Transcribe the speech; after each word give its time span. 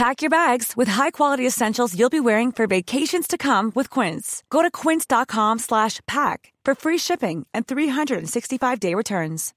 Pack 0.00 0.22
your 0.22 0.30
bags 0.30 0.72
with 0.78 0.88
high-quality 0.88 1.46
essentials 1.46 1.94
you'll 1.94 2.08
be 2.08 2.20
wearing 2.20 2.52
for 2.52 2.66
vacations 2.66 3.26
to 3.28 3.36
come 3.36 3.70
with 3.74 3.90
Quince. 3.90 4.42
Go 4.48 4.62
to 4.62 4.70
quince.com 4.70 5.58
slash 5.58 6.00
pack 6.06 6.54
for 6.64 6.74
free 6.74 6.96
shipping 6.96 7.46
and 7.52 7.66
365-day 7.66 8.94
returns. 8.94 9.52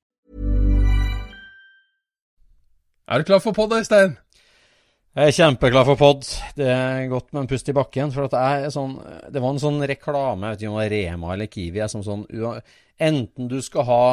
Er 3.07 3.17
du 3.17 3.23
klar 3.23 3.39
for 3.39 3.53
pod, 3.53 3.71
Øystein? 3.71 4.17
Jeg 5.15 5.27
er 5.27 5.31
kjempeklar 5.31 5.85
for 5.85 5.95
pod. 5.95 6.27
Det 6.57 6.67
er 6.67 7.07
godt 7.07 7.33
med 7.33 7.41
en 7.41 7.47
pust 7.47 7.69
i 7.69 7.73
bakken. 7.73 8.11
For 8.11 8.27
at 8.27 8.35
jeg 8.35 8.67
er 8.67 8.75
sånn, 8.75 8.99
det 9.31 9.39
var 9.39 9.55
en 9.55 9.63
sånn 9.63 9.79
reklame, 9.87 10.43
jeg 10.43 10.57
vet 10.57 10.61
ikke 10.65 10.73
om 10.73 10.75
det 10.75 10.83
var 10.83 10.95
Rema 10.97 11.33
eller 11.37 11.51
Kiwi, 11.55 11.87
som 11.87 12.03
sånn 12.03 12.27
Enten 12.99 13.47
du 13.47 13.61
skal 13.63 13.87
ha 13.87 14.03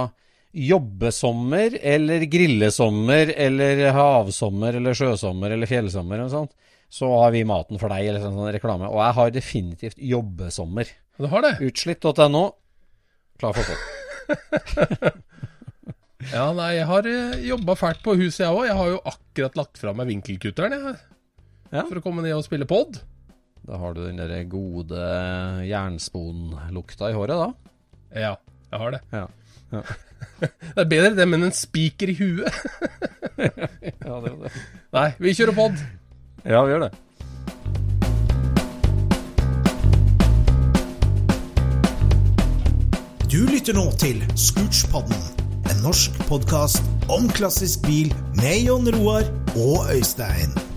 jobbesommer 0.53 1.77
eller 1.83 2.25
grillesommer 2.31 3.31
eller 3.37 3.85
havsommer 3.95 4.75
eller 4.81 4.97
sjøsommer 4.99 5.55
eller 5.55 5.71
fjellsommer 5.71 6.19
eller 6.19 6.33
sånt, 6.33 6.53
så 6.91 7.07
har 7.23 7.31
vi 7.31 7.45
maten 7.47 7.79
for 7.79 7.93
deg, 7.93 8.09
eller 8.11 8.19
sånn, 8.25 8.35
sånn 8.35 8.51
reklame. 8.57 8.89
Og 8.91 8.99
jeg 8.99 9.15
har 9.21 9.31
definitivt 9.37 10.01
jobbesommer. 10.03 10.91
Du 11.21 11.29
har 11.31 11.45
det? 11.47 11.53
Utslitt.no. 11.69 12.45
Klar 13.39 13.55
for 13.55 13.71
pod. 13.71 15.21
Ja, 16.31 16.51
nei, 16.53 16.75
jeg 16.77 16.85
har 16.85 17.07
jobba 17.43 17.75
fælt 17.81 18.03
på 18.05 18.13
huset, 18.21 18.43
jeg 18.45 18.53
òg. 18.53 18.67
Jeg 18.69 18.77
har 18.77 18.91
jo 18.93 18.99
akkurat 19.09 19.55
lagt 19.57 19.79
fra 19.81 19.95
meg 19.97 20.11
vinkelkutteren 20.11 20.75
jeg, 20.77 20.99
Ja. 21.73 21.85
for 21.89 21.97
å 21.97 22.03
komme 22.05 22.21
ned 22.27 22.35
og 22.37 22.45
spille 22.45 22.67
pod. 22.69 22.99
Da 23.65 23.79
har 23.81 23.95
du 23.97 24.03
den 24.05 24.21
der 24.21 24.45
gode 24.51 25.01
jernsponlukta 25.65 27.09
i 27.09 27.17
håret, 27.17 27.41
da. 27.41 27.49
Ja, 28.13 28.35
jeg 28.69 28.83
har 28.85 28.95
det. 28.97 29.01
Ja. 29.17 29.25
Ja. 29.73 29.83
Det 30.41 30.85
er 30.85 30.89
bedre 30.89 31.15
det 31.17 31.29
med 31.29 31.43
en 31.49 31.53
spiker 31.55 32.13
i 32.13 32.17
huet. 32.21 32.53
Ja, 33.41 34.19
det, 34.21 34.33
det. 34.43 34.51
Nei, 34.93 35.07
vi 35.23 35.33
kjører 35.37 35.55
pod. 35.57 35.79
ja, 36.45 36.61
vi 36.65 36.75
gjør 36.75 36.83
det. 36.85 36.91
Du 43.31 43.47
lytter 43.47 43.77
nå 43.79 43.87
til 44.03 44.19
Scootspodden, 44.35 45.21
en 45.71 45.85
norsk 45.85 46.17
podkast 46.29 46.83
om 47.09 47.29
klassisk 47.37 47.87
bil 47.87 48.11
med 48.41 48.67
Jon 48.67 48.91
Roar 48.97 49.29
og 49.55 49.87
Øystein. 49.95 50.70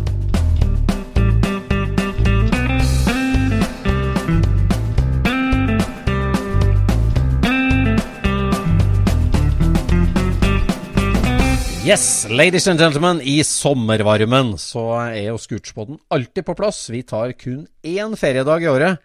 Yes, 11.84 12.26
ladies 12.30 12.68
and 12.68 12.80
gentlemen, 12.80 13.18
i 13.22 13.42
sommervarmen 13.44 14.54
så 14.56 14.86
er 15.02 15.34
jo 15.34 15.40
Scootspodden 15.42 15.98
alltid 16.16 16.46
på 16.48 16.54
plass. 16.56 16.86
Vi 16.88 17.02
tar 17.04 17.34
kun 17.36 17.66
én 17.84 18.14
feriedag 18.16 18.64
i 18.64 18.70
året 18.72 19.02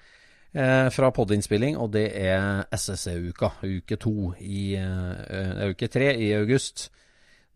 eh, 0.54 0.86
fra 0.94 1.08
podinnspilling, 1.10 1.74
og 1.74 1.90
det 1.96 2.04
er 2.14 2.68
SSE-uka, 2.70 3.48
uke 3.66 3.98
to 3.98 4.30
i 4.38 4.76
eh, 4.78 5.64
uke 5.72 5.88
tre 5.90 6.12
i 6.22 6.28
august. 6.36 6.84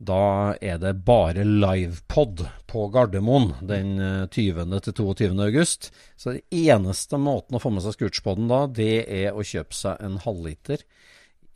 Da 0.03 0.57
er 0.59 0.81
det 0.83 0.97
bare 1.07 1.45
livepod 1.47 2.43
på 2.67 2.89
Gardermoen 2.91 3.53
den 3.63 3.93
eh, 4.03 4.25
20. 4.27 4.75
til 4.89 4.97
22. 5.05 5.29
august. 5.47 5.93
Så 6.19 6.35
det 6.35 6.65
eneste 6.65 7.21
måten 7.23 7.55
å 7.55 7.63
få 7.63 7.71
med 7.71 7.87
seg 7.87 7.95
Scootspodden 7.95 8.51
da, 8.51 8.65
det 8.67 9.05
er 9.07 9.39
å 9.39 9.47
kjøpe 9.47 9.79
seg 9.85 10.03
en 10.03 10.19
halvliter 10.27 10.83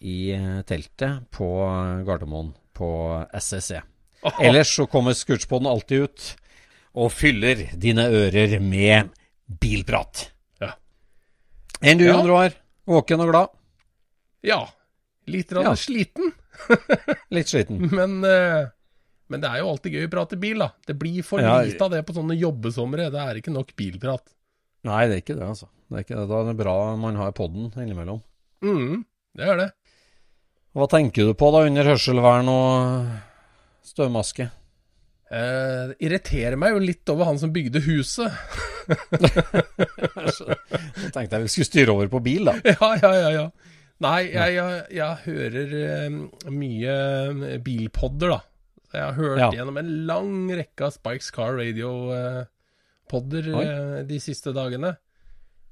i 0.07 0.21
eh, 0.39 0.63
teltet 0.71 1.27
på 1.35 1.51
Gardermoen 2.07 2.55
på 2.77 2.89
SSE. 3.41 3.81
Ellers 4.43 4.73
så 4.77 4.87
kommer 4.91 5.15
Scootspoden 5.17 5.69
alltid 5.71 6.07
ut 6.09 6.27
og 6.97 7.11
fyller 7.13 7.67
dine 7.77 8.07
ører 8.09 8.57
med 8.65 9.11
bilprat. 9.61 10.29
Ja. 10.63 10.73
Enn 11.83 11.99
du, 12.01 12.07
Ja. 12.09 12.17
Jon 12.17 12.29
Roar? 12.31 12.55
Våken 12.87 13.21
og 13.25 13.31
glad? 13.33 13.49
Ja. 14.47 14.63
Litt 15.27 15.51
rann 15.53 15.65
Ja. 15.73 15.75
sliten, 15.77 16.33
Litt 17.35 17.49
sliten. 17.51 17.81
men, 17.93 18.21
eh, 18.25 18.69
men 19.29 19.43
det 19.43 19.51
er 19.51 19.59
jo 19.61 19.71
alltid 19.73 19.93
gøy 19.99 20.07
å 20.07 20.13
prate 20.13 20.39
bil, 20.41 20.59
da. 20.63 20.71
Det 20.87 20.95
blir 20.99 21.23
for 21.27 21.41
Ja. 21.43 21.61
lite 21.67 21.83
av 21.85 21.91
det 21.91 22.05
på 22.07 22.15
sånne 22.15 22.37
jobbesomre. 22.39 23.11
Det 23.11 23.21
er 23.21 23.41
ikke 23.41 23.53
nok 23.53 23.75
bilprat. 23.77 24.23
Nei, 24.87 25.07
det 25.09 25.17
er 25.17 25.23
ikke 25.25 25.39
det, 25.41 25.49
altså. 25.49 25.69
Det 25.91 25.99
er 25.99 26.05
ikke 26.07 26.17
det. 26.21 26.29
Da 26.31 26.41
er 26.41 26.47
det 26.53 26.57
bra 26.63 26.77
man 26.97 27.17
har 27.17 27.33
podden 27.33 27.73
innimellom. 27.75 28.23
mm, 28.63 29.05
det 29.37 29.47
er 29.49 29.57
det. 29.57 29.71
Hva 30.77 30.85
tenker 30.93 31.25
du 31.31 31.33
på 31.39 31.49
da 31.55 31.63
under 31.65 31.89
hørselvern 31.89 32.49
og 32.53 33.07
støvmaske? 33.87 34.51
Eh, 35.27 35.81
det 35.91 35.97
irriterer 36.05 36.59
meg 36.61 36.75
jo 36.77 36.83
litt 36.85 37.09
over 37.11 37.31
han 37.31 37.41
som 37.41 37.53
bygde 37.55 37.81
huset. 37.87 38.29
Så 40.37 40.45
tenkte 41.15 41.39
jeg 41.39 41.47
vi 41.47 41.53
skulle 41.55 41.71
styre 41.71 41.95
over 41.97 42.11
på 42.13 42.21
bil, 42.23 42.51
da. 42.51 42.55
Ja, 42.77 42.91
ja, 43.01 43.13
ja. 43.23 43.31
ja. 43.39 43.47
Nei, 44.05 44.19
jeg, 44.29 44.59
jeg, 44.59 44.83
jeg 44.99 45.23
hører 45.25 45.73
eh, 45.81 46.19
mye 46.53 46.97
bilpodder, 47.65 48.37
da. 48.37 48.41
Jeg 48.93 49.03
har 49.07 49.17
hørt 49.17 49.41
Ja. 49.41 49.49
gjennom 49.57 49.81
en 49.81 49.91
lang 50.09 50.35
rekke 50.61 50.87
av 50.87 50.93
Spikes 50.95 51.33
Car 51.35 51.57
Radio-podder 51.57 53.49
uh, 53.57 53.97
de 54.09 54.19
siste 54.23 54.53
dagene. 54.57 54.93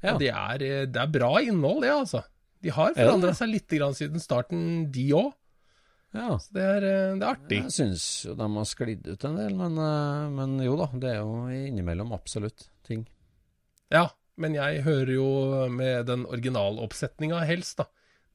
Ja. 0.05 0.17
Det 0.21 0.33
er, 0.33 0.65
eh, 0.65 0.87
det 0.89 1.01
er 1.05 1.13
bra 1.13 1.35
innhold, 1.45 1.85
det, 1.85 1.93
altså. 1.93 2.25
De 2.65 2.73
har 2.73 2.95
forandra 2.97 3.35
seg 3.37 3.51
litt 3.53 3.69
grann 3.77 3.95
siden 3.97 4.23
starten, 4.23 4.63
de 4.95 5.07
òg. 5.19 5.33
Ja. 6.15 6.37
Det, 6.55 6.63
er, 6.63 6.85
eh, 6.87 7.15
det 7.19 7.25
er 7.27 7.31
artig. 7.35 7.59
Jeg 7.67 7.75
syns 7.75 8.05
jo 8.25 8.37
de 8.39 8.47
har 8.55 8.69
sklidd 8.71 9.07
ut 9.11 9.25
en 9.29 9.37
del, 9.41 9.57
men, 9.59 9.79
eh, 9.83 10.29
men 10.33 10.53
jo 10.65 10.77
da. 10.81 10.87
Det 10.95 11.11
er 11.11 11.19
jo 11.21 11.33
innimellom 11.51 12.13
absolutt 12.15 12.69
ting. 12.87 13.03
Ja, 13.93 14.07
men 14.41 14.55
jeg 14.57 14.83
hører 14.87 15.11
jo 15.15 15.27
med 15.75 16.07
den 16.09 16.25
originaloppsetninga 16.31 17.43
helst, 17.47 17.77
da. 17.83 17.89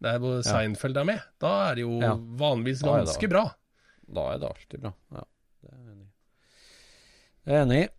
Der 0.04 0.20
hvor 0.20 0.38
Seinfeld 0.48 0.96
er 1.02 1.08
med. 1.08 1.24
Da 1.44 1.72
er 1.72 1.76
det 1.76 1.84
jo 1.88 1.98
Ja. 2.00 2.14
vanligvis 2.16 2.80
Da 2.84 2.94
er 2.94 3.00
det- 3.06 3.08
ganske 3.16 3.30
bra. 3.30 3.46
Da 4.14 4.22
er 4.34 4.38
det 4.40 4.48
alltid 4.50 4.80
bra. 4.82 4.94
Ja, 5.12 5.24
det 5.64 5.72
er 5.72 5.78
jeg 5.78 5.88
enig 5.90 6.06
i. 6.06 6.12
Det 7.46 7.54
er 7.54 7.58
jeg 7.58 7.66
enig 7.68 7.82
i. 7.84 7.90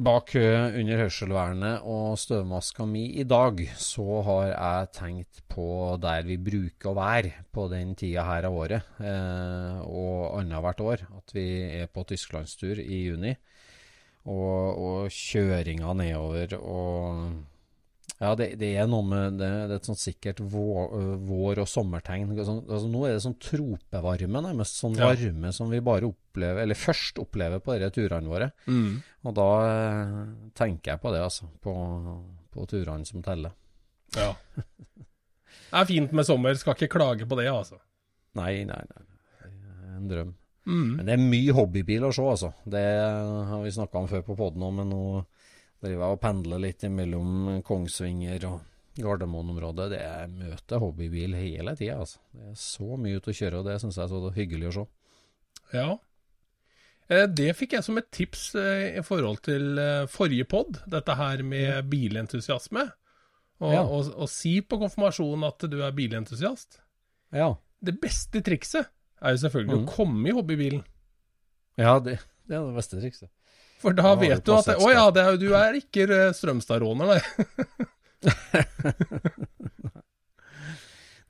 Bak 0.00 0.32
under 0.34 1.02
hørselvernet 1.02 1.84
og 1.84 2.16
støvmaska 2.16 2.86
mi 2.88 3.04
i 3.20 3.26
dag, 3.28 3.58
så 3.76 4.22
har 4.24 4.46
jeg 4.48 4.88
tenkt 4.96 5.42
på 5.52 5.66
der 6.00 6.24
vi 6.24 6.38
bruker 6.40 6.90
å 6.90 6.96
være 6.96 7.44
på 7.52 7.66
den 7.68 7.92
tida 7.94 8.24
her 8.24 8.48
av 8.48 8.56
året, 8.56 8.88
eh, 9.04 9.82
og 9.84 10.40
annethvert 10.40 10.80
år. 10.80 11.04
At 11.20 11.36
vi 11.36 11.46
er 11.82 11.92
på 11.92 12.06
tysklandstur 12.08 12.80
i 12.80 13.02
juni. 13.04 13.34
Og, 14.24 14.80
og 14.80 15.12
kjøringa 15.12 15.92
nedover 15.98 16.56
og 16.56 17.51
Ja, 18.22 18.36
det, 18.38 18.52
det 18.60 18.68
er 18.78 18.86
noe 18.86 19.02
med 19.02 19.38
det, 19.40 19.48
det 19.66 19.74
er 19.74 19.80
et 19.80 19.86
sånt 19.88 19.98
sikkert 19.98 20.38
vår, 20.52 20.92
vår- 21.26 21.58
og 21.64 21.66
sommertegn. 21.66 22.28
Altså, 22.36 22.54
altså, 22.62 22.90
nå 22.92 23.00
er 23.08 23.16
det 23.16 23.22
sånn 23.24 23.34
tropevarme, 23.42 24.42
nærmest 24.46 24.78
sånn 24.78 24.94
Ja. 24.94 25.08
varme 25.10 25.50
som 25.56 25.72
vi 25.72 25.80
bare 25.82 26.06
opplever, 26.06 26.62
eller 26.62 26.78
først 26.78 27.18
opplever 27.18 27.58
på 27.64 27.74
disse 27.74 27.90
turene 27.96 28.30
våre. 28.30 28.52
Og 29.26 29.34
da 29.34 29.48
eh, 29.72 30.14
tenker 30.54 30.92
jeg 30.94 31.02
på 31.02 31.10
det, 31.16 31.24
altså. 31.26 31.50
På, 31.64 31.74
på 32.54 32.68
turene 32.70 33.08
som 33.10 33.24
teller. 33.26 33.56
Ja. 34.14 34.30
Det 34.54 35.80
er 35.80 35.88
fint 35.90 36.12
med 36.14 36.28
sommer, 36.28 36.54
skal 36.60 36.76
ikke 36.78 36.92
klage 36.94 37.26
på 37.26 37.36
det, 37.40 37.48
altså. 37.50 37.80
Nei, 38.38 38.62
nei, 38.68 38.78
nei. 38.86 39.04
Det 39.42 39.50
er 39.50 39.98
en 39.98 40.08
drøm. 40.14 40.32
Mm. 40.62 40.90
Men 40.94 41.06
det 41.08 41.14
er 41.16 41.22
mye 41.26 41.54
hobbybil 41.58 42.04
å 42.06 42.14
se, 42.14 42.22
altså. 42.22 42.52
Det 42.70 42.86
har 43.50 43.62
vi 43.66 43.74
snakka 43.74 43.98
om 43.98 44.06
før 44.10 44.22
på 44.30 44.36
poden 44.38 44.62
òg, 44.62 44.76
men 44.78 44.92
nå 44.94 45.02
driver 45.82 46.14
og 46.14 46.20
pendler 46.22 46.62
litt 46.62 46.84
mellom 46.90 47.60
Kongsvinger 47.66 48.46
og 48.48 48.60
Gardermoen-området. 49.02 49.88
Det 49.94 50.00
er 50.04 50.30
møter 50.30 50.82
hobbybil 50.82 51.34
hele 51.38 51.74
tida, 51.78 51.98
altså. 52.04 52.20
Det 52.32 52.50
er 52.52 52.56
så 52.60 52.96
mye 53.00 53.18
ute 53.20 53.32
å 53.32 53.36
kjøre, 53.38 53.60
og 53.62 53.68
det 53.68 53.78
syns 53.82 53.98
jeg 53.98 54.04
er 54.06 54.12
så 54.12 54.32
hyggelig 54.36 54.68
å 54.70 54.74
se. 54.78 54.84
Ja. 55.72 55.86
Eh, 57.08 57.26
Det 57.26 57.50
fikk 57.56 57.76
jeg 57.78 57.86
som 57.86 57.98
et 57.98 58.10
tips 58.14 58.54
eh, 58.60 58.98
i 59.00 59.04
forhold 59.06 59.42
til 59.48 59.78
eh, 59.80 60.06
forrige 60.12 60.46
pod, 60.48 60.82
dette 60.92 61.16
her 61.18 61.42
med 61.42 61.88
bilentusiasme. 61.92 62.88
Og, 63.62 63.72
Ja. 63.72 63.82
og, 63.86 64.08
og 64.18 64.28
si 64.28 64.56
på 64.60 64.78
konfirmasjonen 64.80 65.46
at 65.46 65.64
du 65.70 65.78
er 65.86 65.92
bilentusiast. 65.94 66.80
Ja, 67.32 67.54
Det 67.82 67.94
beste 68.02 68.42
trikset 68.44 68.90
er 69.22 69.34
jo 69.36 69.38
selvfølgelig 69.44 69.78
mm. 69.80 69.84
å 69.86 69.92
komme 69.96 70.28
i 70.28 70.34
hobbybilen. 70.34 70.82
ja 71.78 71.98
det, 72.02 72.18
det 72.46 72.56
er 72.58 72.66
det 72.66 72.74
beste 72.76 72.98
trikset. 73.00 73.30
For 73.82 73.96
da 73.98 74.12
ja, 74.12 74.18
vet 74.20 74.44
du 74.46 74.52
at 74.56 74.70
Å 74.76 74.92
ja, 74.92 75.06
det 75.14 75.22
er, 75.26 75.40
du 75.40 75.50
er 75.58 75.80
ikke 75.80 76.06
Strømstad-råner, 76.38 77.16
nei. 77.16 77.22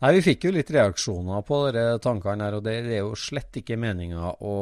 Nei, 0.03 0.17
vi 0.17 0.23
fikk 0.25 0.49
jo 0.49 0.51
litt 0.57 0.71
reaksjoner 0.75 1.45
på 1.47 1.59
de 1.71 1.83
tankene 2.03 2.49
her, 2.49 2.57
og 2.59 2.65
det, 2.67 2.73
det 2.89 2.97
er 2.97 3.05
jo 3.05 3.13
slett 3.19 3.55
ikke 3.61 3.77
meninga 3.79 4.33
å 4.43 4.55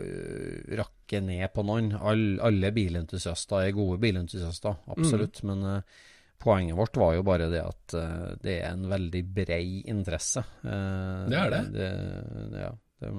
øh, 0.00 0.62
rakke 0.78 1.20
ned 1.20 1.52
på 1.52 1.64
noen. 1.68 1.90
All, 2.00 2.24
alle 2.40 2.70
bilentusiaster 2.72 3.66
er 3.66 3.74
gode 3.76 4.00
bilentusiaster, 4.00 4.78
absolutt. 4.94 5.42
Men 5.44 5.66
uh, 5.68 6.06
poenget 6.40 6.78
vårt 6.78 6.96
var 6.96 7.12
jo 7.18 7.26
bare 7.28 7.50
det 7.52 7.60
at 7.60 7.96
uh, 8.00 8.30
det 8.40 8.56
er 8.62 8.70
en 8.70 8.88
veldig 8.88 9.22
brei 9.36 9.82
interesse. 9.84 10.46
Uh, 10.64 11.28
Det 11.28 11.42
er 11.42 11.52
det. 11.52 11.62
det, 11.76 11.90
det 12.54 12.64
ja, 12.64 12.72
det, 13.04 13.12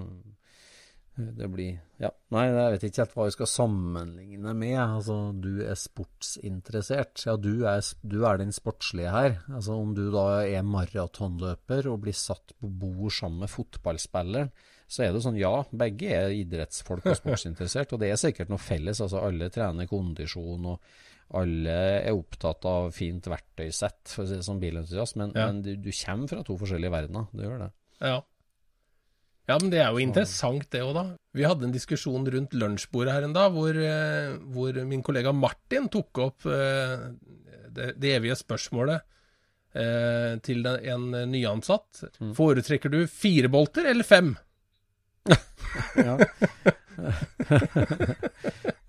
det 1.18 1.48
blir 1.50 1.80
Ja. 2.00 2.12
Nei, 2.32 2.44
jeg 2.46 2.72
vet 2.76 2.84
ikke 2.88 3.02
helt 3.04 3.14
hva 3.18 3.26
vi 3.26 3.32
skal 3.34 3.48
sammenligne 3.50 4.52
med. 4.54 4.76
Altså, 4.78 5.16
du 5.34 5.64
er 5.66 5.74
sportsinteressert. 5.76 7.24
Ja, 7.26 7.36
du 7.42 7.66
er, 7.66 7.82
du 8.06 8.20
er 8.28 8.38
den 8.42 8.54
sportslige 8.54 9.10
her. 9.14 9.38
Altså, 9.50 9.74
om 9.82 9.94
du 9.98 10.06
da 10.14 10.44
er 10.46 10.62
maratonløper 10.68 11.88
og 11.92 12.02
blir 12.06 12.14
satt 12.18 12.54
på 12.62 12.70
bord 12.70 13.12
sammen 13.16 13.40
med 13.46 13.50
fotballspilleren, 13.54 14.52
så 14.88 15.04
er 15.04 15.12
det 15.12 15.24
sånn, 15.26 15.40
ja, 15.40 15.52
begge 15.76 16.14
er 16.16 16.32
idrettsfolk 16.38 17.06
og 17.12 17.18
sportsinteressert, 17.20 17.92
og 17.94 18.00
det 18.00 18.14
er 18.14 18.22
sikkert 18.22 18.54
noe 18.54 18.62
felles. 18.62 19.02
Altså, 19.04 19.20
alle 19.26 19.50
trener 19.52 19.90
kondisjon, 19.90 20.70
og 20.76 20.80
alle 21.42 21.74
er 22.06 22.14
opptatt 22.16 22.64
av 22.70 22.94
fint 22.96 23.26
verktøysett, 23.28 24.06
for 24.14 24.24
å 24.24 24.30
si 24.30 24.38
det 24.40 24.46
som 24.48 24.62
bilentusiast, 24.62 25.18
men, 25.20 25.34
Ja. 25.36 25.50
men 25.50 25.62
du, 25.66 25.74
du 25.76 25.90
kommer 25.92 26.30
fra 26.32 26.44
to 26.48 26.56
forskjellige 26.62 26.94
verdener. 26.94 27.28
Du 27.34 27.44
gjør 27.44 27.66
det. 27.66 27.72
Ja. 28.00 28.22
Ja, 29.48 29.56
men 29.62 29.70
det 29.72 29.80
er 29.80 29.92
jo 29.96 30.02
interessant 30.04 30.66
det 30.74 30.82
òg, 30.84 30.94
da. 30.98 31.04
Vi 31.38 31.46
hadde 31.48 31.64
en 31.68 31.76
diskusjon 31.76 32.26
rundt 32.34 32.54
lunsjbordet 32.58 33.14
her 33.16 33.24
en 33.28 33.36
dag, 33.36 33.50
hvor, 33.56 33.74
eh, 33.80 34.34
hvor 34.54 34.72
min 34.90 35.04
kollega 35.06 35.32
Martin 35.36 35.88
tok 35.94 36.12
opp 36.26 36.40
eh, 36.52 36.96
det, 37.72 37.94
det 38.02 38.16
evige 38.18 38.36
spørsmålet 38.40 39.00
eh, 39.78 40.34
til 40.44 40.58
den, 40.66 40.76
en 40.92 41.04
nyansatt. 41.32 41.92
Foretrekker 42.36 42.90
du 42.92 43.00
fire 43.08 43.50
bolter 43.54 43.84
eller 43.94 44.06
fem? 44.08 44.30
Ja. 45.98 46.16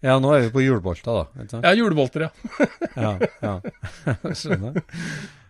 ja, 0.07 0.15
nå 0.23 0.29
er 0.33 0.41
vi 0.47 0.51
på 0.55 0.63
julebolter, 0.63 1.11
da. 1.11 1.23
Ja, 1.67 1.73
julebolter, 1.77 2.21
ja. 2.29 2.33
Ja, 2.95 3.11
ja. 3.43 3.55
Skjønner. 4.39 4.73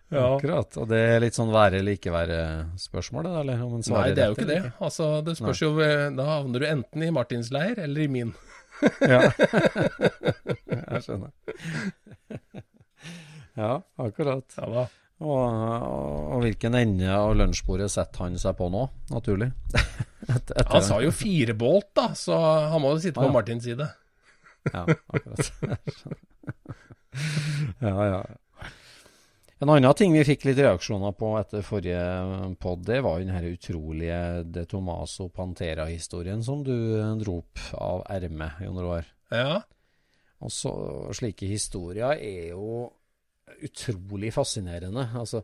Ja. 0.09 0.23
Akkurat. 0.39 0.73
Og 0.81 0.87
det 0.89 0.99
er 1.05 1.21
litt 1.21 1.37
sånn 1.37 1.51
være 1.53 1.83
eller 1.83 1.99
ikke 1.99 2.13
være-spørsmålet, 2.15 3.35
eller? 3.43 3.59
Om 3.67 3.75
en 3.77 3.83
Nei, 3.93 4.07
det 4.17 4.23
er 4.25 4.31
jo 4.31 4.37
ikke 4.39 4.47
det. 4.49 4.61
Altså, 4.81 5.09
det 5.27 5.35
spørs 5.37 5.61
jo 5.61 5.73
Da 6.17 6.25
havner 6.31 6.63
du 6.63 6.67
enten 6.69 7.03
i 7.05 7.11
Martins 7.13 7.51
leir 7.53 7.79
eller 7.85 8.01
i 8.07 8.09
min. 8.09 8.33
Ja. 9.03 9.21
Jeg 10.95 11.03
skjønner. 11.05 11.33
Ja, 13.59 13.73
akkurat. 13.99 14.47
Ja 14.55 14.67
da. 14.71 14.83
Og, 15.19 15.35
og, 15.35 16.19
og 16.37 16.43
hvilken 16.45 16.77
ende 16.79 17.09
av 17.11 17.33
lunsjbordet 17.35 17.89
setter 17.91 18.23
han 18.29 18.37
seg 18.39 18.55
på 18.61 18.69
nå, 18.71 18.85
naturlig? 19.11 19.49
Et, 20.31 20.53
Han 20.71 20.85
sa 20.87 21.01
jo 21.03 21.11
fire 21.11 21.57
bolt, 21.59 21.89
da, 21.99 22.13
så 22.15 22.39
han 22.71 22.79
må 22.85 22.93
jo 22.95 23.01
sitte 23.03 23.19
Ah, 23.19 23.27
på. 23.27 23.33
Martins 23.35 23.67
side. 23.67 23.89
Ja, 24.71 24.85
akkurat. 24.87 25.51
ja, 27.83 27.95
ja. 28.13 28.21
En 29.59 29.73
annen 29.75 29.95
ting 29.99 30.13
vi 30.15 30.23
fikk 30.23 30.45
litt 30.47 30.61
reaksjoner 30.63 31.15
på 31.19 31.33
etter 31.41 31.65
forrige 31.67 32.03
pod, 32.63 32.85
det 32.87 33.01
var 33.03 33.19
den 33.19 33.33
her 33.35 33.47
utrolige 33.49 34.19
De 34.47 34.63
Tomaso 34.71 35.27
Pantera-historien 35.35 36.45
som 36.47 36.63
du 36.63 36.75
dro 37.19 37.41
opp 37.41 37.65
av 37.75 38.05
ermet, 38.15 38.61
Jon 38.63 38.79
Roar. 38.79 39.09
Ja. 39.35 39.59
Og 40.39 40.55
så 40.55 40.71
slike 41.19 41.49
historier 41.51 42.15
er 42.23 42.53
jo 42.53 42.85
utrolig 43.67 44.31
fascinerende. 44.37 45.09
Altså, 45.19 45.43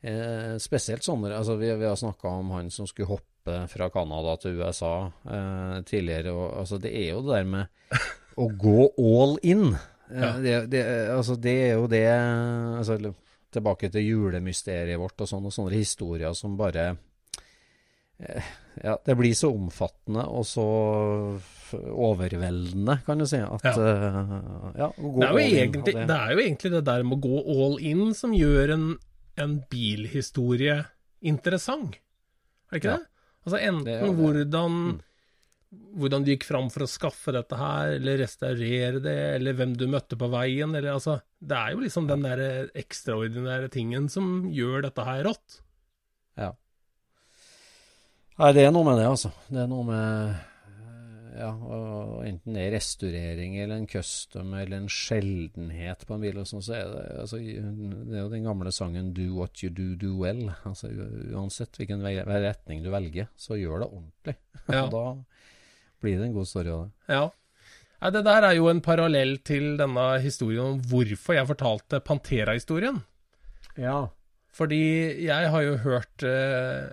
eh, 0.00 0.56
spesielt 0.62 1.04
sånne 1.04 1.34
altså, 1.36 1.58
vi, 1.60 1.68
vi 1.76 1.88
har 1.90 2.00
snakka 2.00 2.32
om 2.40 2.56
han 2.56 2.72
som 2.72 2.88
skulle 2.88 3.12
hoppe 3.12 3.60
fra 3.68 3.90
Canada 3.92 4.38
til 4.40 4.56
USA 4.56 4.94
eh, 5.28 5.78
tidligere. 5.84 6.32
Og, 6.32 6.46
altså, 6.62 6.80
det 6.80 6.94
er 6.96 7.10
jo 7.12 7.24
det 7.26 7.36
der 7.42 7.50
med 7.58 8.00
å 8.40 8.48
gå 8.56 8.92
all 8.96 9.36
in. 9.44 9.74
Eh, 9.74 10.16
Ja. 10.16 10.32
det, 10.42 10.54
det, 10.72 10.80
altså, 11.12 11.36
det 11.38 11.52
er 11.68 11.74
jo 11.76 11.84
det 11.86 12.06
altså, 12.08 12.96
eller, 12.96 13.12
Tilbake 13.50 13.90
til 13.90 14.04
julemysteriet 14.06 14.98
vårt 15.00 15.20
og 15.20 15.28
sånne, 15.28 15.46
og 15.50 15.52
sånne 15.56 15.72
historier 15.74 16.34
som 16.38 16.56
bare 16.56 16.96
eh, 18.20 18.42
Ja, 18.84 18.96
det 19.04 19.16
blir 19.18 19.34
så 19.34 19.50
omfattende 19.52 20.22
og 20.30 20.44
så 20.46 20.66
overveldende, 21.74 22.98
kan 23.06 23.18
du 23.18 23.26
si. 23.26 23.36
At 23.38 23.62
Ja. 23.64 23.70
eh, 23.70 24.78
ja, 24.78 24.88
Det 24.96 25.28
er, 25.28 25.38
egentlig, 25.38 25.94
det. 25.94 26.06
det 26.06 26.16
er 26.16 26.30
jo 26.32 26.38
egentlig 26.38 26.70
det 26.72 26.84
der 26.84 27.02
med 27.04 27.18
å 27.18 27.20
gå 27.20 27.38
all 27.64 27.78
in 27.80 28.14
som 28.14 28.32
gjør 28.32 28.72
en, 28.74 28.98
en 29.36 29.64
bilhistorie 29.70 30.84
interessant. 31.22 31.94
Er 32.72 32.78
det 32.78 32.82
ikke 32.82 32.90
Ja. 32.92 32.96
det? 32.98 33.06
Altså 33.46 33.58
enten 33.66 34.16
hvordan 34.16 34.70
Mm. 34.70 35.00
Hvordan 35.70 36.24
du 36.26 36.32
gikk 36.32 36.44
fram 36.48 36.66
for 36.72 36.82
å 36.82 36.90
skaffe 36.90 37.32
dette 37.34 37.54
her, 37.58 37.92
eller 38.00 38.18
restaurere 38.24 38.98
det, 39.04 39.16
eller 39.36 39.54
hvem 39.58 39.76
du 39.78 39.86
møtte 39.90 40.18
på 40.18 40.28
veien, 40.32 40.74
eller 40.74 40.96
altså 40.96 41.20
Det 41.40 41.56
er 41.56 41.72
jo 41.76 41.84
liksom 41.84 42.08
den 42.10 42.26
der 42.26 42.42
ekstraordinære 42.74 43.70
tingen 43.72 44.08
som 44.12 44.50
gjør 44.52 44.82
dette 44.88 45.04
her 45.06 45.22
rått. 45.28 45.60
Ja. 46.36 46.50
Nei, 48.40 48.52
det 48.56 48.64
er 48.66 48.72
noe 48.74 48.86
med 48.88 48.98
det, 49.00 49.06
altså. 49.08 49.30
Det 49.48 49.62
er 49.62 49.68
noe 49.70 49.86
med 49.88 50.38
ja, 51.40 51.50
og 51.54 52.24
enten 52.26 52.56
det 52.56 52.64
er 52.66 52.72
restaurering 52.74 53.54
eller 53.62 53.78
en 53.78 53.86
custom 53.88 54.50
eller 54.58 54.80
en 54.82 54.88
sjeldenhet 54.92 56.02
på 56.04 56.16
en 56.16 56.24
bil, 56.24 56.40
og 56.42 56.48
sånn, 56.50 56.64
så 56.64 56.74
er 56.76 56.90
det 56.90 57.04
altså, 57.22 57.38
Det 57.40 58.16
er 58.18 58.24
jo 58.24 58.32
den 58.32 58.48
gamle 58.48 58.72
sangen 58.74 59.12
'Do 59.16 59.28
what 59.38 59.62
you 59.62 59.70
do, 59.70 59.94
do 59.96 60.16
well'. 60.20 60.50
Altså 60.68 60.90
Uansett 60.90 61.78
hvilken 61.78 62.02
vei- 62.04 62.18
retning 62.26 62.82
du 62.84 62.90
velger, 62.92 63.30
så 63.36 63.56
gjør 63.56 63.84
det 63.84 63.90
ordentlig. 63.94 64.36
Ja. 64.68 64.84
Da 64.96 65.04
blir 66.02 66.18
det 66.18 66.28
en 66.28 66.34
god 66.36 66.48
story 66.48 66.72
av 66.72 66.82
det. 66.86 67.14
Ja. 67.16 67.26
Nei, 68.00 68.10
det 68.16 68.22
der 68.24 68.46
er 68.48 68.56
jo 68.56 68.70
en 68.70 68.80
parallell 68.84 69.34
til 69.44 69.74
denne 69.80 70.06
historien 70.24 70.76
om 70.76 70.80
hvorfor 70.90 71.36
jeg 71.36 71.48
fortalte 71.50 72.00
Pantera-historien. 72.04 73.02
Ja. 73.76 74.08
Fordi 74.56 74.82
jeg 75.26 75.50
har 75.52 75.64
jo 75.66 75.76
hørt 75.84 76.24
eh, 76.26 76.86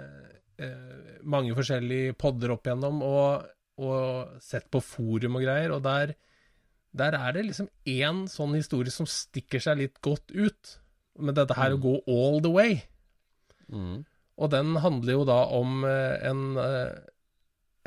eh, 0.61 1.21
mange 1.23 1.55
forskjellige 1.57 2.17
podder 2.19 2.53
opp 2.53 2.67
igjennom, 2.67 2.99
og, 3.07 3.47
og 3.79 4.43
sett 4.43 4.67
på 4.73 4.83
forum 4.83 5.39
og 5.39 5.47
greier, 5.47 5.73
og 5.77 5.81
der, 5.87 6.13
der 6.91 7.17
er 7.17 7.37
det 7.37 7.47
liksom 7.47 7.71
én 7.87 8.25
sånn 8.31 8.59
historie 8.59 8.93
som 8.93 9.09
stikker 9.09 9.63
seg 9.63 9.81
litt 9.81 9.97
godt 10.05 10.35
ut. 10.35 10.77
Med 11.17 11.33
dette 11.39 11.55
her 11.57 11.73
å 11.73 11.81
gå 11.81 11.95
all 12.05 12.43
the 12.45 12.51
way. 12.53 12.75
Mm. 13.73 14.03
Og 14.37 14.51
den 14.53 14.75
handler 14.83 15.15
jo 15.15 15.23
da 15.25 15.39
om 15.57 15.81
eh, 15.87 16.17
en, 16.29 16.41
eh, 16.61 16.91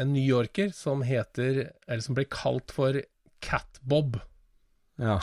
en 0.01 0.13
newyorker 0.15 0.73
som 0.77 1.05
heter, 1.07 1.67
eller 1.87 2.05
som 2.05 2.17
ble 2.17 2.27
kalt 2.31 2.73
for 2.75 3.01
Cat-Bob. 3.45 4.21
ja. 5.01 5.21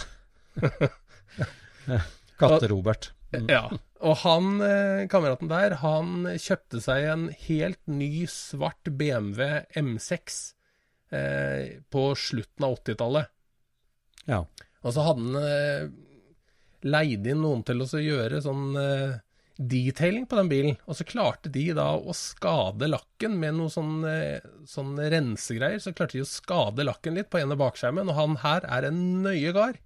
Katte-Robert. 2.38 3.12
Mm. 3.34 3.48
Ja, 3.50 3.64
og 4.06 4.20
han, 4.24 4.62
eh, 4.62 5.08
kameraten 5.12 5.50
der, 5.52 5.80
han 5.82 6.28
kjøpte 6.40 6.80
seg 6.84 7.08
en 7.12 7.26
helt 7.48 7.82
ny 7.90 8.28
svart 8.32 8.92
BMW 9.00 9.66
M6 9.80 10.38
eh, 11.12 11.80
på 11.92 12.04
slutten 12.20 12.68
av 12.68 12.78
80-tallet. 12.78 13.32
Ja. 14.28 14.44
Og 14.84 14.94
så 14.94 15.08
hadde 15.08 15.24
han 15.24 15.40
eh, 15.42 15.88
leid 16.88 17.28
inn 17.28 17.42
noen 17.44 17.64
til 17.68 17.84
å 17.84 17.88
gjøre 17.90 18.44
sånn 18.46 18.78
eh, 18.80 19.18
detailing 19.58 20.26
på 20.30 20.38
den 20.40 20.50
bilen. 20.52 20.78
Og 20.86 20.98
så 21.00 21.06
klarte 21.08 21.52
de 21.54 21.66
da 21.78 21.90
å 21.98 22.16
skade 22.16 22.90
lakken 22.90 23.38
med 23.42 23.58
noe 23.58 23.74
sånn, 23.74 24.00
eh, 24.08 24.46
sånn 24.70 24.96
rensegreier. 24.98 25.82
Så 25.82 25.94
klarte 25.98 26.20
de 26.20 26.26
å 26.26 26.30
skade 26.30 26.86
lakken 26.88 27.18
litt 27.18 27.32
på 27.34 27.42
en 27.42 27.54
av 27.56 27.62
bakskjermen, 27.62 28.10
og 28.10 28.20
han 28.20 28.40
her 28.44 28.68
er 28.68 28.90
en 28.90 29.02
nøye 29.26 29.54
gard. 29.56 29.80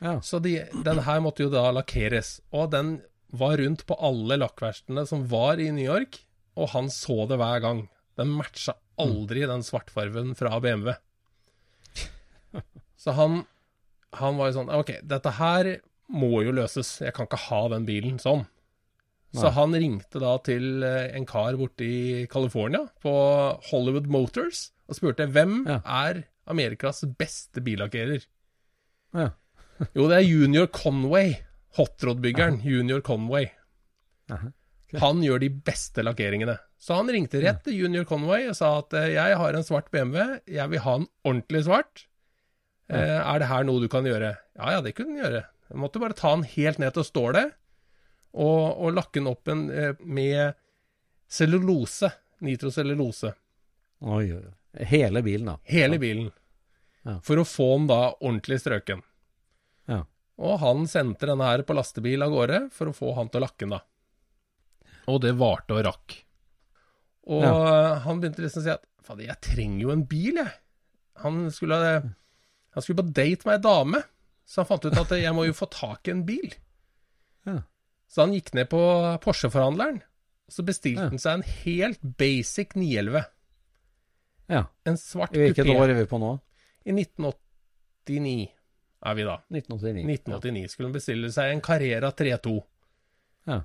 Ja. 0.00 0.18
Så 0.24 0.40
de, 0.40 0.56
den 0.84 1.02
her 1.04 1.20
måtte 1.24 1.44
jo 1.44 1.52
da 1.52 1.68
lakkeres. 1.74 2.38
Og 2.56 2.70
den 2.72 3.00
var 3.30 3.60
rundt 3.60 3.86
på 3.86 3.96
alle 4.00 4.40
lakkverkstedene 4.40 5.06
som 5.06 5.26
var 5.30 5.60
i 5.60 5.70
New 5.74 5.84
York, 5.84 6.22
og 6.58 6.72
han 6.74 6.90
så 6.92 7.24
det 7.30 7.38
hver 7.40 7.62
gang. 7.62 7.84
Den 8.18 8.32
matcha 8.36 8.74
aldri 9.00 9.46
den 9.48 9.62
svartfarven 9.64 10.34
fra 10.36 10.58
BMW. 10.60 10.92
Så 13.00 13.14
han, 13.16 13.44
han 14.18 14.36
var 14.36 14.50
jo 14.50 14.58
sånn 14.58 14.72
OK, 14.76 14.90
dette 15.08 15.32
her 15.38 15.70
må 16.12 16.42
jo 16.44 16.52
løses. 16.52 16.98
Jeg 17.00 17.14
kan 17.16 17.28
ikke 17.28 17.44
ha 17.46 17.60
den 17.72 17.86
bilen 17.88 18.18
sånn. 18.20 18.44
Så 19.36 19.52
han 19.54 19.72
ringte 19.78 20.18
da 20.18 20.32
til 20.42 20.82
eh, 20.82 21.12
en 21.14 21.26
kar 21.28 21.54
borte 21.60 21.86
i 21.86 22.26
California, 22.32 22.86
på 23.02 23.12
Hollywood 23.70 24.08
Motors, 24.10 24.70
og 24.90 24.96
spurte 24.98 25.28
hvem 25.30 25.60
Ja. 25.68 25.76
er 25.86 26.24
Amerikas 26.50 27.04
beste 27.18 27.62
billakkerer. 27.62 28.24
Ja. 29.14 29.28
Jo, 29.96 30.08
det 30.10 30.16
er 30.18 30.26
Junior 30.26 30.66
Conway. 30.66 31.36
Hotrod-byggeren 31.78 32.58
Junior 32.66 33.00
Conway. 33.00 33.46
Okay. 34.30 34.50
Han 35.00 35.22
gjør 35.22 35.38
de 35.40 35.48
beste 35.64 36.02
lakkeringene. 36.02 36.56
Så 36.82 36.96
han 36.98 37.08
ringte 37.12 37.40
rett 37.44 37.62
til 37.64 37.76
Junior 37.78 38.04
Conway 38.08 38.48
og 38.50 38.56
sa 38.58 38.72
at 38.80 38.92
eh, 38.98 39.12
jeg 39.14 39.36
har 39.38 39.54
en 39.56 39.64
svart 39.66 39.88
BMW, 39.94 40.40
jeg 40.50 40.72
vil 40.72 40.82
ha 40.84 40.96
en 40.98 41.06
ordentlig 41.24 41.62
svart. 41.68 42.04
Eh, 42.90 42.98
er 43.22 43.38
det 43.38 43.48
her 43.52 43.64
noe 43.68 43.80
du 43.80 43.86
kan 43.92 44.04
gjøre? 44.08 44.34
Ja 44.58 44.74
ja, 44.74 44.80
det 44.82 44.96
kunne 44.98 45.14
han 45.14 45.22
gjøre. 45.22 45.42
Jeg 45.70 45.78
måtte 45.78 46.02
bare 46.02 46.18
ta 46.18 46.34
den 46.34 46.42
helt 46.56 46.80
ned 46.82 46.96
til 46.96 47.06
stålet, 47.06 47.52
og, 48.32 48.64
og 48.78 48.94
lakke 48.94 49.18
den 49.18 49.30
opp 49.30 49.50
en, 49.50 49.66
eh, 49.70 49.94
med 50.00 50.54
cellulose. 51.30 52.10
Nitrocellulose. 52.40 53.34
Oi, 54.00 54.24
oi. 54.32 54.44
Hele 54.86 55.22
bilen, 55.22 55.50
da. 55.50 55.58
Hele 55.66 55.98
bilen. 56.00 56.30
Ja. 57.02 57.18
For 57.24 57.40
å 57.40 57.46
få 57.48 57.68
den 57.74 57.88
da 57.90 58.00
ordentlig 58.12 58.60
strøken. 58.62 59.02
Ja. 59.90 60.04
Og 60.40 60.60
han 60.62 60.86
sendte 60.88 61.28
denne 61.28 61.48
her 61.48 61.64
på 61.66 61.74
lastebil 61.76 62.22
av 62.24 62.32
gårde 62.32 62.60
for 62.74 62.90
å 62.90 62.96
få 62.96 63.14
han 63.18 63.28
til 63.32 63.42
å 63.42 63.46
lakke 63.48 63.66
den, 63.66 63.74
da. 63.76 63.82
Og 65.10 65.20
det 65.24 65.34
varte 65.40 65.76
og 65.76 65.84
rakk. 65.88 66.16
Og 67.30 67.44
han 68.04 68.20
begynte 68.20 68.44
liksom 68.44 68.62
å 68.62 68.66
si 68.66 68.72
at 68.72 68.86
fader, 69.04 69.26
jeg 69.28 69.42
trenger 69.44 69.82
jo 69.84 69.92
en 69.94 70.06
bil, 70.08 70.40
jeg. 70.40 70.54
Han 71.24 71.42
skulle, 71.52 71.78
han 72.72 72.84
skulle 72.84 73.02
på 73.02 73.12
date 73.12 73.48
med 73.48 73.58
ei 73.58 73.64
dame, 73.64 74.00
så 74.48 74.62
han 74.62 74.70
fant 74.70 74.86
ut 74.86 74.96
at 75.02 75.12
jeg 75.18 75.34
må 75.36 75.44
jo 75.48 75.56
få 75.56 75.68
tak 75.72 76.08
i 76.08 76.14
en 76.14 76.24
bil. 76.28 76.54
Ja. 77.48 77.58
Så 78.10 78.24
han 78.24 78.32
gikk 78.34 78.52
ned 78.58 78.66
på 78.72 78.80
Porsche-forhandleren, 79.22 80.00
og 80.02 80.54
så 80.54 80.64
bestilte 80.66 81.04
Ja. 81.06 81.10
han 81.12 81.20
seg 81.22 81.36
en 81.38 81.44
helt 81.64 82.00
basic 82.18 82.74
911. 82.74 83.24
Ja. 84.50 84.64
En 84.84 84.96
svart 84.98 85.30
kupé. 85.30 85.52
hvilket 85.52 85.70
år 85.76 85.90
er 85.92 85.94
vi 86.00 86.08
på 86.10 86.18
nå? 86.18 86.32
I 86.86 86.92
1989 86.96 88.48
er 89.06 89.14
vi 89.14 89.22
da. 89.28 89.36
1989. 89.52 90.02
1989 90.10 90.72
skulle 90.72 90.88
han 90.90 90.96
bestille 90.98 91.30
seg 91.32 91.52
en 91.54 91.62
Carrera 91.64 92.10
3.2. 92.10 92.56
Ja. 93.46 93.60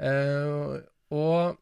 Uh, 0.00 0.80
og 1.14 1.58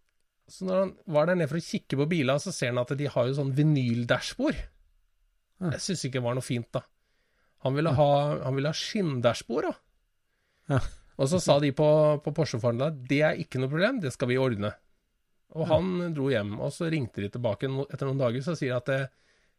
så 0.48 0.64
når 0.68 0.78
han 0.78 0.94
var 1.14 1.26
der 1.26 1.34
nede 1.40 1.48
for 1.50 1.58
å 1.60 1.64
kikke 1.64 1.98
på 1.98 2.06
bilene, 2.08 2.40
så 2.40 2.52
ser 2.54 2.70
han 2.72 2.80
at 2.82 2.94
de 2.96 3.08
har 3.10 3.28
jo 3.28 3.34
sånn 3.36 3.52
vinyldashbord. 3.56 4.56
Ja. 5.62 5.70
Jeg 5.74 5.80
syns 5.80 6.04
ikke 6.06 6.20
det 6.20 6.26
var 6.26 6.38
noe 6.38 6.46
fint, 6.46 6.68
da. 6.74 6.82
Han 7.66 7.76
ville 7.78 7.92
ha, 7.94 8.08
han 8.42 8.56
ville 8.56 8.70
ha 8.72 8.76
skinndashbord, 8.76 9.68
da. 9.70 9.74
Ja. 10.76 10.80
Og 11.20 11.28
så 11.28 11.40
sa 11.42 11.58
de 11.62 11.72
på, 11.76 11.88
på 12.24 12.32
Porsche-forhandla 12.34 12.92
det 13.08 13.20
er 13.26 13.40
ikke 13.42 13.60
noe 13.60 13.72
problem, 13.72 14.00
det 14.02 14.14
skal 14.14 14.30
vi 14.30 14.40
ordne. 14.40 14.72
Og 15.52 15.68
han 15.68 16.14
dro 16.16 16.30
hjem, 16.32 16.54
og 16.64 16.72
så 16.72 16.88
ringte 16.92 17.24
de 17.24 17.32
tilbake 17.32 17.68
etter 17.92 18.08
noen 18.08 18.22
dager, 18.22 18.44
så 18.44 18.54
sier 18.56 18.72
de 18.72 18.78
at 18.78 18.92
eh, 18.94 19.10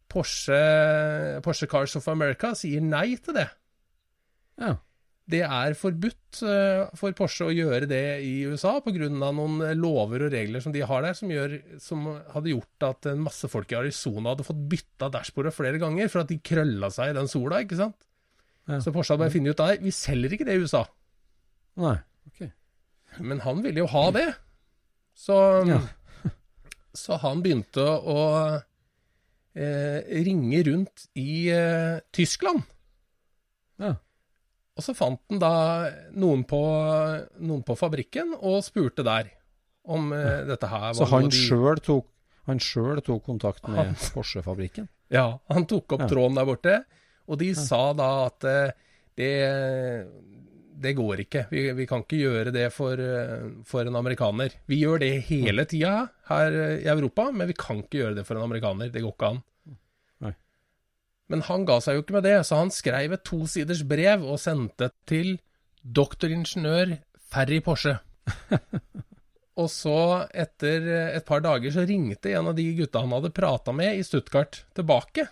Porsche, 0.10 0.58
Porsche 1.46 1.70
Cars 1.70 1.94
of 2.00 2.10
America 2.12 2.54
sier 2.58 2.82
nei 2.84 3.14
til 3.22 3.38
det. 3.38 3.48
Ja. 4.62 4.76
Det 5.24 5.40
er 5.46 5.76
forbudt 5.80 6.42
eh, 6.44 6.90
for 7.00 7.16
Porsche 7.16 7.48
å 7.48 7.54
gjøre 7.54 7.88
det 7.88 8.04
i 8.28 8.34
USA 8.50 8.74
pga. 8.84 9.08
noen 9.08 9.62
lover 9.80 10.26
og 10.26 10.34
regler 10.34 10.64
som 10.64 10.74
de 10.76 10.82
har 10.84 11.06
der, 11.06 11.16
som, 11.16 11.32
gjør, 11.32 11.56
som 11.80 12.10
hadde 12.34 12.52
gjort 12.52 12.88
at 12.90 13.08
en 13.14 13.24
masse 13.24 13.48
folk 13.48 13.72
i 13.72 13.78
Arizona 13.80 14.34
hadde 14.34 14.48
fått 14.50 14.66
bytta 14.74 15.12
dashbordet 15.14 15.56
flere 15.56 15.80
ganger 15.82 16.12
for 16.12 16.26
at 16.26 16.34
de 16.34 16.42
krølla 16.44 16.90
seg 16.92 17.14
i 17.14 17.18
den 17.22 17.32
sola, 17.32 17.62
ikke 17.64 17.80
sant. 17.80 18.02
Ja. 18.68 18.82
Så 18.84 18.92
Porsche 18.96 19.16
hadde 19.16 19.28
bare 19.28 19.36
funnet 19.38 19.56
ut 19.56 19.64
nei, 19.64 19.78
vi 19.86 19.96
selger 19.96 20.36
ikke 20.36 20.50
det 20.50 20.58
i 20.58 20.66
USA. 20.66 20.84
Nei. 21.82 21.96
Ok. 22.30 22.44
Men 23.20 23.40
han 23.46 23.62
ville 23.66 23.80
jo 23.84 23.88
ha 23.94 24.06
det. 24.16 24.28
Så, 25.16 25.36
Ja. 25.70 25.80
så 26.94 27.18
han 27.22 27.42
begynte 27.46 27.82
å 27.86 28.20
eh, 29.56 30.00
ringe 30.26 30.64
rundt 30.70 31.08
i 31.20 31.50
eh, 31.54 32.00
Tyskland. 32.14 32.64
Ja. 33.82 33.96
Og 34.74 34.82
så 34.86 34.96
fant 34.98 35.22
han 35.30 35.42
da 35.42 35.52
noen 36.18 36.44
på, 36.50 36.60
noen 37.46 37.62
på 37.66 37.76
fabrikken 37.78 38.34
og 38.40 38.64
spurte 38.66 39.06
der 39.06 39.30
om 39.86 40.10
eh, 40.16 40.46
dette 40.50 40.70
her 40.72 40.88
var 40.88 40.98
Så 40.98 41.10
han 41.12 41.30
de- 41.30 41.38
sjøl 41.38 41.82
tok, 41.84 42.08
tok 43.06 43.24
kontakt 43.28 43.68
med 43.68 43.84
Han- 43.84 43.96
Porsche-fabrikken? 44.16 44.88
Ja, 45.14 45.28
han 45.52 45.66
tok 45.70 45.94
opp 45.94 46.02
Ja. 46.06 46.08
tråden 46.10 46.36
der 46.40 46.46
borte, 46.50 46.78
og 47.30 47.38
de 47.40 47.52
sa 47.56 47.94
da 47.94 48.08
at 48.26 48.44
eh, 48.50 48.72
det, 49.16 49.30
det 50.82 50.94
går 50.98 51.24
ikke. 51.24 51.46
Vi, 51.52 51.64
vi 51.78 51.86
kan 51.90 52.04
ikke 52.04 52.20
gjøre 52.20 52.54
det 52.56 52.68
for, 52.74 53.00
eh, 53.00 53.50
for 53.68 53.86
en 53.86 54.00
amerikaner. 54.00 54.56
Vi 54.70 54.82
gjør 54.82 55.04
det 55.04 55.12
hele 55.30 55.66
tida 55.70 55.94
her 56.30 56.58
eh, 56.58 56.76
i 56.84 56.90
Europa, 56.92 57.30
men 57.32 57.50
vi 57.50 57.58
kan 57.58 57.84
ikke 57.84 58.02
gjøre 58.02 58.18
det 58.20 58.26
for 58.28 58.40
en 58.40 58.48
amerikaner. 58.48 58.92
Det 58.94 59.04
går 59.04 59.16
ikke 59.16 59.32
an. 59.34 59.42
Nei. 60.26 60.34
Men 61.34 61.46
han 61.50 61.68
ga 61.70 61.80
seg 61.84 61.98
jo 61.98 62.06
ikke 62.06 62.18
med 62.18 62.28
det, 62.28 62.38
så 62.48 62.62
han 62.64 62.74
skrev 62.74 63.16
et 63.16 63.26
tosiders 63.28 63.86
brev 63.88 64.26
og 64.26 64.42
sendte 64.42 64.92
til 65.10 65.38
doktoringeniør 65.84 66.98
Ferry 67.34 67.62
Porsche. 67.66 67.98
Og 69.62 69.68
så, 69.70 70.26
etter 70.34 70.88
et 71.14 71.26
par 71.28 71.44
dager, 71.46 71.70
så 71.70 71.84
ringte 71.86 72.32
en 72.34 72.48
av 72.50 72.56
de 72.58 72.64
gutta 72.74 73.04
han 73.04 73.12
hadde 73.14 73.30
prata 73.38 73.70
med 73.76 74.00
i 74.00 74.06
Stuttgart, 74.06 74.64
tilbake. 74.74 75.28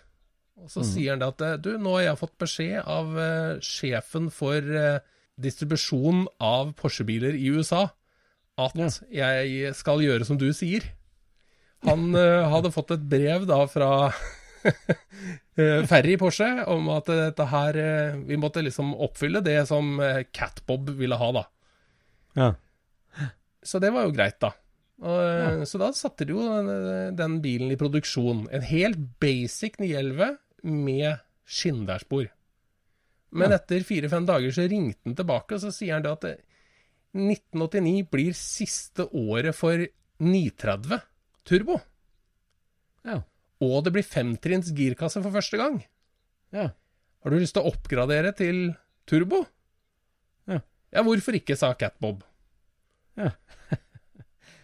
Og 0.61 0.69
så 0.69 0.83
sier 0.85 1.15
han 1.15 1.23
det 1.23 1.29
at 1.31 1.63
du, 1.65 1.71
nå 1.81 1.95
har 1.95 2.11
jeg 2.11 2.19
fått 2.19 2.35
beskjed 2.43 2.83
av 2.85 3.15
uh, 3.17 3.61
sjefen 3.65 4.29
for 4.33 4.61
eh, 4.61 4.99
distribusjon 5.41 6.25
av 6.43 6.73
Porsche-biler 6.79 7.35
i 7.37 7.49
USA 7.53 7.87
at 8.59 8.77
jeg 9.11 9.73
skal 9.77 10.03
gjøre 10.03 10.27
som 10.27 10.39
du 10.39 10.49
sier. 10.55 10.85
Han 11.87 12.11
uh, 12.15 12.47
hadde 12.53 12.73
fått 12.73 12.93
et 12.95 13.05
brev 13.11 13.47
da 13.49 13.63
fra 13.71 13.91
eh, 15.57 15.81
Ferry 15.89 16.17
Porsche 16.21 16.49
om 16.69 16.91
at 16.93 17.07
dette 17.09 17.47
her 17.49 17.77
eh, 17.81 18.19
Vi 18.27 18.37
måtte 18.37 18.61
liksom 18.61 18.91
oppfylle 18.93 19.41
det 19.41 19.63
som 19.71 19.95
Catbob 20.29 20.91
ville 20.99 21.17
ha, 21.17 21.29
da. 21.39 21.45
Ja. 22.37 22.51
Så 23.65 23.81
det 23.81 23.89
var 23.95 24.05
jo 24.05 24.13
greit, 24.13 24.37
da. 24.41 24.53
Og, 25.01 25.65
Så 25.65 25.81
da 25.81 25.89
satte 25.97 26.27
de 26.29 26.35
jo 26.35 26.45
den, 26.45 27.17
den 27.17 27.39
bilen 27.41 27.73
i 27.73 27.79
produksjon. 27.79 28.45
En 28.53 28.65
helt 28.65 29.01
basic 29.21 29.81
911 29.81 30.37
med 30.61 31.25
skinndashbord. 31.49 32.29
Men 33.31 33.55
etter 33.55 33.83
fire-fem 33.87 34.25
dager 34.27 34.53
så 34.55 34.65
ringte 34.67 35.07
han 35.07 35.15
tilbake, 35.15 35.55
og 35.55 35.63
så 35.63 35.71
sier 35.73 35.95
han 35.95 36.05
det 36.05 36.11
at 36.11 36.27
eh, 36.27 36.41
1989 37.15 38.09
blir 38.11 38.35
siste 38.37 39.07
året 39.07 39.55
for 39.55 39.85
930 40.21 41.01
turbo. 41.47 41.79
Ja. 43.07 43.21
Og 43.63 43.77
det 43.85 43.95
blir 43.95 44.07
femtrinns 44.07 44.71
girkasse 44.75 45.21
for 45.23 45.33
første 45.35 45.59
gang. 45.59 45.79
Ja. 46.55 46.69
Har 47.21 47.33
du 47.33 47.39
lyst 47.39 47.55
til 47.55 47.63
å 47.63 47.71
oppgradere 47.71 48.33
til 48.37 48.71
turbo? 49.09 49.45
Ja. 50.49 50.59
Ja, 50.91 51.03
hvorfor 51.05 51.37
ikke, 51.37 51.55
sa 51.59 51.71
Catbob. 51.79 52.25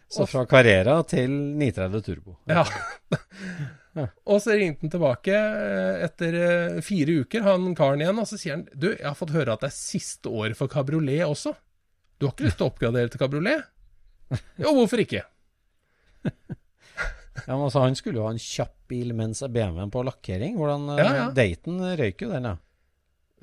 Så 0.07 0.23
fra 0.27 0.45
Carrera 0.47 1.01
til 1.07 1.31
930 1.31 2.03
Turbo. 2.05 2.37
Ja. 2.47 2.63
og 4.05 4.41
så 4.43 4.55
ringte 4.57 4.85
han 4.85 4.91
tilbake 4.93 5.33
eh, 5.33 6.03
etter 6.05 6.37
eh, 6.41 6.81
fire 6.85 7.21
uker, 7.23 7.45
han 7.45 7.71
karen 7.77 8.03
igjen, 8.03 8.19
og 8.21 8.27
så 8.29 8.39
sier 8.39 8.57
han 8.57 8.67
Du, 8.73 8.91
jeg 8.91 9.05
har 9.07 9.17
fått 9.17 9.33
høre 9.35 9.55
at 9.55 9.63
det 9.65 9.71
er 9.71 9.77
siste 9.77 10.29
året 10.29 10.57
for 10.59 10.71
kabriolet 10.71 11.25
også. 11.27 11.55
Du 12.17 12.27
har 12.27 12.35
ikke 12.35 12.47
lyst 12.47 12.59
til 12.59 12.67
å 12.67 12.71
oppgradere 12.71 13.11
til 13.13 13.21
kabriolet? 13.21 13.67
Jo, 14.59 14.75
hvorfor 14.77 15.03
ikke? 15.03 15.25
Ja, 17.45 17.53
men 17.53 17.67
altså, 17.67 17.83
han 17.83 17.93
skulle 17.95 18.17
jo 18.17 18.25
ha 18.25 18.31
en 18.33 18.41
kjapp 18.41 18.73
bil 18.89 19.11
mens 19.15 19.43
BMW-en 19.45 19.91
på 19.93 20.01
lakkering. 20.03 20.55
Hvordan 20.57 20.87
eh, 20.95 21.03
Ja, 21.03 21.11
ja. 21.15 21.27
Daten 21.37 21.77
røyk 21.99 22.23
jo 22.25 22.31
den, 22.33 22.47
ja. 22.49 22.55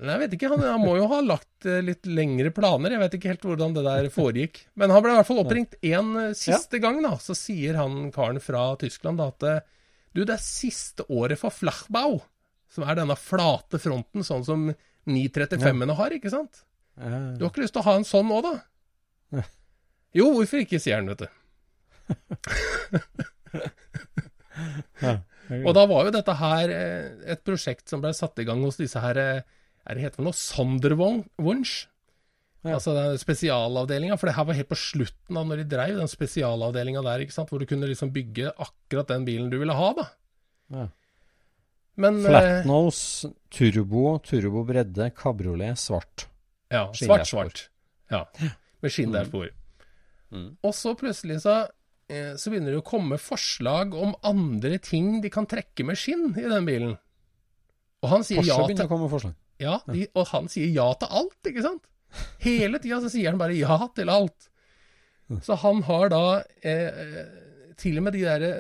Nei, 0.03 0.17
Jeg 0.17 0.21
vet 0.25 0.35
ikke, 0.35 0.49
han, 0.51 0.65
han 0.67 0.83
må 0.83 0.97
jo 0.99 1.05
ha 1.13 1.21
lagt 1.23 1.69
litt 1.87 2.09
lengre 2.11 2.51
planer. 2.53 2.97
Jeg 2.97 3.03
vet 3.05 3.15
ikke 3.17 3.31
helt 3.31 3.47
hvordan 3.47 3.77
det 3.77 3.85
der 3.87 4.09
foregikk. 4.13 4.65
Men 4.75 4.91
han 4.91 5.05
ble 5.05 5.15
i 5.15 5.19
hvert 5.21 5.29
fall 5.29 5.45
oppringt 5.45 5.79
en 5.87 6.11
siste 6.35 6.59
siste 6.59 6.83
gang, 6.83 6.99
da. 7.07 7.15
Så 7.23 7.39
sier 7.39 7.79
han 7.79 8.11
karen 8.13 8.43
fra 8.43 8.73
Tyskland 8.83 9.23
da 9.23 9.31
at 9.31 9.47
du, 10.15 10.23
det 10.23 10.37
er 10.37 10.43
siste 10.43 11.07
året 11.13 11.41
for 11.41 11.55
Flachbau, 11.55 12.21
som 12.71 12.87
er 12.87 12.99
denne 12.99 13.17
flate 13.19 13.81
fronten, 13.83 14.25
sånn 14.27 14.45
som 14.47 14.69
935-ene 15.11 15.97
har, 15.99 16.15
ikke 16.17 16.33
sant? 16.33 16.63
Du 16.95 17.43
har 17.45 17.51
ikke 17.51 17.65
lyst 17.65 17.75
til 17.75 17.83
å 17.83 17.89
ha 17.89 17.95
en 17.99 18.07
sånn 18.07 18.29
nå, 18.31 18.39
da? 18.45 18.55
Jo, 20.15 20.29
hvorfor 20.37 20.63
ikke, 20.63 20.79
sier 20.83 21.01
han, 21.01 21.11
vet 21.11 21.25
du. 21.25 21.29
Og 25.65 25.73
da 25.77 25.83
var 25.91 26.07
jo 26.07 26.13
dette 26.15 26.35
her 26.39 26.71
eh, 26.73 27.09
et 27.35 27.43
prosjekt 27.45 27.91
som 27.91 28.01
ble 28.05 28.13
satt 28.17 28.39
i 28.41 28.47
gang 28.49 28.63
hos 28.65 28.79
disse 28.81 29.01
her 29.03 29.19
eh, 29.21 29.43
Er 29.85 29.97
det 29.97 30.05
heter 30.07 30.21
for 30.21 30.29
noe 30.29 30.37
Sonderwunsch? 30.39 31.75
Altså 32.65 32.95
den 32.97 33.19
spesialavdelinga, 33.21 34.17
for 34.17 34.31
det 34.31 34.37
her 34.39 34.47
var 34.49 34.57
helt 34.57 34.71
på 34.71 34.79
slutten 34.81 35.37
av 35.37 35.49
når 35.49 35.61
de 35.61 35.67
dreiv 35.75 35.99
den 36.01 36.09
spesialavdelinga 36.09 37.03
der, 37.05 37.25
ikke 37.25 37.37
sant, 37.37 37.51
hvor 37.53 37.61
du 37.61 37.69
kunne 37.69 37.89
liksom 37.91 38.13
bygge 38.15 38.55
akkurat 38.57 39.11
den 39.13 39.27
bilen 39.27 39.51
du 39.53 39.59
ville 39.61 39.77
ha, 39.77 39.91
da. 39.99 40.07
Ja. 40.73 40.87
Men 42.01 42.23
eh, 42.25 42.31
Flatnose, 42.31 43.31
turbo, 43.53 44.17
turbo 44.25 44.65
bredde, 44.67 45.11
kabriolet, 45.15 45.79
svart. 45.79 46.27
Ja, 46.73 46.89
svart-svart. 46.97 47.69
Ja, 48.11 48.25
med 48.83 48.93
skinndashbord. 48.93 49.53
Og 50.35 50.75
så 50.75 50.95
plutselig 50.99 51.43
så, 51.45 51.61
eh, 52.11 52.35
så 52.41 52.51
begynner 52.51 52.75
det 52.75 52.83
å 52.83 52.87
komme 52.87 53.21
forslag 53.23 53.95
om 53.95 54.17
andre 54.27 54.81
ting 54.83 55.21
de 55.23 55.31
kan 55.33 55.47
trekke 55.47 55.87
med 55.87 56.01
skinn 56.01 56.33
i 56.33 56.49
den 56.49 56.67
bilen. 56.67 56.97
Og 58.03 58.11
han 58.11 58.27
sier 58.27 58.41
Porsche 58.41 58.51
ja 58.51 58.61
begynner 58.65 58.85
til 58.85 58.91
å 58.91 58.95
komme 58.97 59.11
forslag. 59.13 59.37
Ja, 59.63 59.79
de, 59.87 60.09
og 60.19 60.27
han 60.33 60.49
sier 60.51 60.73
ja 60.75 60.89
til 60.99 61.13
alt, 61.21 61.39
ikke 61.47 61.63
sant? 61.65 61.85
Hele 62.45 62.81
tida 62.83 63.01
så 63.03 63.11
sier 63.13 63.33
han 63.33 63.41
bare 63.41 63.57
ja 63.57 63.79
til 63.97 64.13
alt. 64.13 64.49
Så 65.43 65.57
han 65.63 65.83
har 65.87 66.11
da 66.13 66.25
eh, 66.61 67.21
til 67.81 67.99
og 67.99 68.07
med 68.07 68.13
de 68.17 68.25
derre 68.27 68.51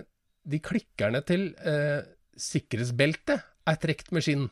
De 0.49 0.61
klikkerne 0.61 1.20
til 1.25 1.50
eh, 1.64 2.04
sikkerhetsbeltet 2.37 3.44
er 3.68 3.78
trukket 3.80 4.11
med 4.12 4.25
skinn. 4.25 4.46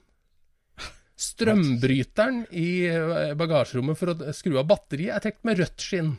Strømbryteren 1.21 2.47
i 2.57 2.69
eh, 2.89 3.35
bagasjerommet 3.39 3.99
for 3.99 4.13
å 4.15 4.33
skru 4.37 4.57
av 4.61 4.71
batteriet 4.71 5.17
er 5.17 5.25
trukket 5.27 5.49
med 5.49 5.61
rødt 5.61 5.85
skinn. 5.85 6.15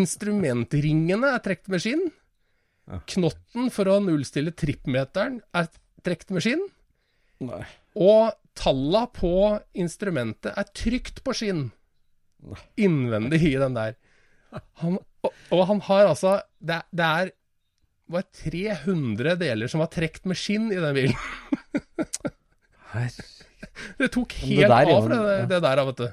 Instrumentringene 0.00 1.34
er 1.34 1.44
trukket 1.44 1.68
med 1.72 1.84
skinn. 1.84 2.06
Knotten 3.12 3.68
for 3.74 3.90
å 3.92 4.00
nullstille 4.02 4.54
trippmeteren 4.56 5.40
er 5.52 5.68
trukket 6.04 6.32
med 6.34 6.46
skinn. 6.46 6.64
Nei. 7.40 7.62
Og 8.00 8.32
talla 8.58 9.06
på 9.16 9.30
instrumentet 9.80 10.52
er 10.58 10.68
trygt 10.76 11.22
på 11.24 11.34
skinn. 11.36 11.66
Innvendig 12.80 13.40
i 13.50 13.54
den 13.60 13.74
der. 13.76 13.96
Han, 14.82 14.98
og, 15.24 15.34
og 15.54 15.60
han 15.68 15.78
har 15.86 16.08
altså 16.10 16.32
Det, 16.58 16.80
det 16.90 17.06
er 17.06 17.28
var 18.10 18.24
300 18.34 19.36
deler 19.38 19.70
som 19.70 19.78
var 19.84 19.90
trukket 19.94 20.24
med 20.26 20.34
skinn 20.40 20.64
i 20.74 20.80
den 20.82 20.96
bilen. 20.96 21.14
Det 24.00 24.08
tok 24.10 24.32
helt 24.42 24.64
det 24.66 24.70
av, 24.74 25.04
en- 25.06 25.12
det, 25.14 25.36
det 25.52 25.60
der, 25.62 25.82
vet 25.86 26.00
du. 26.00 26.08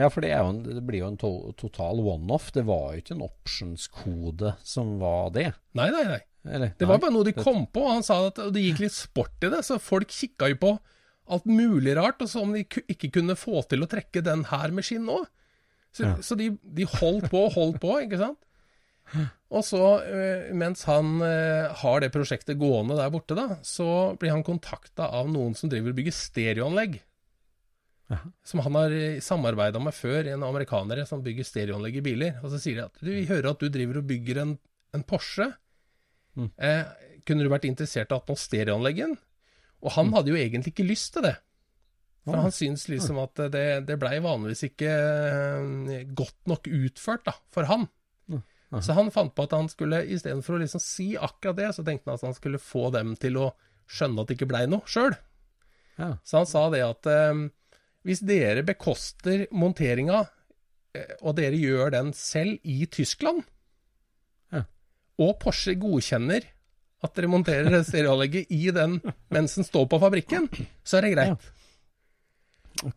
Ja, 0.00 0.08
for 0.08 0.24
det, 0.24 0.30
en, 0.32 0.62
det 0.64 0.80
blir 0.86 1.02
jo 1.02 1.10
en 1.10 1.18
to, 1.20 1.30
total 1.60 2.00
one-off. 2.00 2.48
Det 2.56 2.62
var 2.64 2.94
jo 2.94 3.02
ikke 3.02 3.16
en 3.18 3.24
options-kode 3.26 4.54
som 4.64 4.94
var 5.02 5.28
det. 5.34 5.50
Nei, 5.76 5.90
nei, 5.92 6.04
nei. 6.14 6.20
Eller? 6.44 6.72
Det 6.78 6.86
var 6.88 6.98
bare 7.02 7.12
noe 7.12 7.26
de 7.26 7.34
kom 7.36 7.66
på. 7.68 7.82
og 7.84 7.92
Han 7.98 8.06
sa 8.06 8.20
at 8.30 8.38
det 8.54 8.62
gikk 8.64 8.78
litt 8.86 8.96
sport 8.96 9.44
i 9.44 9.50
det, 9.52 9.60
så 9.66 9.76
folk 9.82 10.08
kikka 10.08 10.48
jo 10.54 10.60
på 10.62 10.70
alt 11.30 11.44
mulig 11.46 11.92
rart, 11.98 12.22
og 12.24 12.28
så 12.32 12.42
om 12.42 12.54
de 12.56 12.64
ikke 12.64 13.10
kunne 13.14 13.36
få 13.38 13.60
til 13.70 13.84
å 13.84 13.88
trekke 13.90 14.22
den 14.26 14.46
her 14.50 14.72
med 14.74 14.86
skinn 14.88 15.06
òg. 15.12 15.26
Så, 15.92 16.06
Ja. 16.06 16.14
så 16.22 16.36
de, 16.38 16.52
de 16.62 16.86
holdt 16.86 17.28
på 17.30 17.44
og 17.48 17.52
holdt 17.58 17.80
på, 17.82 17.92
ikke 18.06 18.18
sant. 18.18 18.38
Og 19.50 19.64
så, 19.66 19.82
eh, 20.06 20.52
mens 20.54 20.84
han 20.86 21.16
eh, 21.26 21.66
har 21.82 22.00
det 22.00 22.12
prosjektet 22.14 22.58
gående 22.58 22.94
der 22.98 23.10
borte, 23.10 23.34
da, 23.34 23.56
så 23.66 24.16
blir 24.18 24.30
han 24.30 24.44
kontakta 24.46 25.08
av 25.10 25.26
noen 25.30 25.56
som 25.58 25.68
driver 25.70 25.90
og 25.90 25.98
bygger 25.98 26.14
stereoanlegg. 26.14 27.00
Som 28.46 28.62
han 28.64 28.74
har 28.74 28.90
samarbeida 29.22 29.78
med 29.82 29.94
før, 29.94 30.26
en 30.32 30.42
amerikanere 30.46 31.04
som 31.06 31.22
bygger 31.22 31.46
stereoanlegg 31.46 31.98
i 32.00 32.04
biler. 32.06 32.38
Og 32.42 32.50
så 32.50 32.58
sier 32.62 32.80
de 32.80 32.86
at 32.88 32.96
du, 33.02 33.10
vi 33.10 33.26
hører 33.28 33.52
at 33.52 33.60
du 33.62 33.68
driver 33.70 34.00
og 34.00 34.06
bygger 34.10 34.40
en, 34.42 34.54
en 34.94 35.04
Porsche. 35.06 35.46
Eh, 36.56 36.82
kunne 37.26 37.44
du 37.44 37.52
vært 37.52 37.68
interessert 37.68 38.12
i 38.12 38.64
den? 38.64 39.16
Og 39.80 39.94
han 39.96 40.12
hadde 40.14 40.32
jo 40.32 40.40
egentlig 40.40 40.74
ikke 40.74 40.88
lyst 40.88 41.14
til 41.14 41.28
det. 41.28 41.36
For 42.24 42.36
han 42.36 42.52
syns 42.52 42.84
liksom 42.90 43.18
at 43.22 43.40
det, 43.52 43.66
det 43.88 43.96
blei 44.00 44.18
vanligvis 44.20 44.66
ikke 44.68 44.90
eh, 44.90 46.02
godt 46.16 46.50
nok 46.50 46.68
utført 46.68 47.24
da, 47.28 47.34
for 47.54 47.68
han. 47.70 47.88
Så 48.78 48.94
han 48.94 49.10
fant 49.10 49.32
på 49.34 49.46
at 49.48 49.54
han 49.56 49.68
skulle, 49.70 50.04
istedenfor 50.14 50.54
å 50.54 50.60
liksom 50.62 50.82
si 50.82 51.08
akkurat 51.18 51.58
det, 51.58 51.70
så 51.74 51.82
tenkte 51.86 52.10
han 52.10 52.20
at 52.20 52.28
han 52.28 52.36
skulle 52.36 52.60
få 52.62 52.90
dem 52.94 53.16
til 53.18 53.40
å 53.40 53.48
skjønne 53.90 54.22
at 54.22 54.30
det 54.30 54.36
ikke 54.38 54.50
blei 54.52 54.66
noe 54.70 54.86
sjøl. 54.86 55.16
Ja. 55.98 56.12
Så 56.22 56.38
han 56.38 56.46
sa 56.48 56.68
det 56.70 56.84
at 56.86 57.08
eh, 57.10 57.40
hvis 58.06 58.22
dere 58.24 58.62
bekoster 58.66 59.48
monteringa, 59.50 60.22
eh, 60.94 61.16
og 61.18 61.34
dere 61.40 61.58
gjør 61.58 61.96
den 61.96 62.14
selv 62.16 62.62
i 62.62 62.84
Tyskland. 62.86 63.42
Og 65.20 65.36
Porsche 65.42 65.76
godkjenner 65.80 66.46
at 67.00 67.16
dere 67.16 67.30
monterer 67.32 67.80
stereoanlegget 67.86 68.50
i 68.52 68.68
den 68.76 68.98
mens 69.32 69.56
den 69.56 69.66
står 69.66 69.86
på 69.88 70.00
fabrikken, 70.02 70.48
så 70.84 70.98
er 70.98 71.06
det 71.06 71.14
greit. 71.14 71.48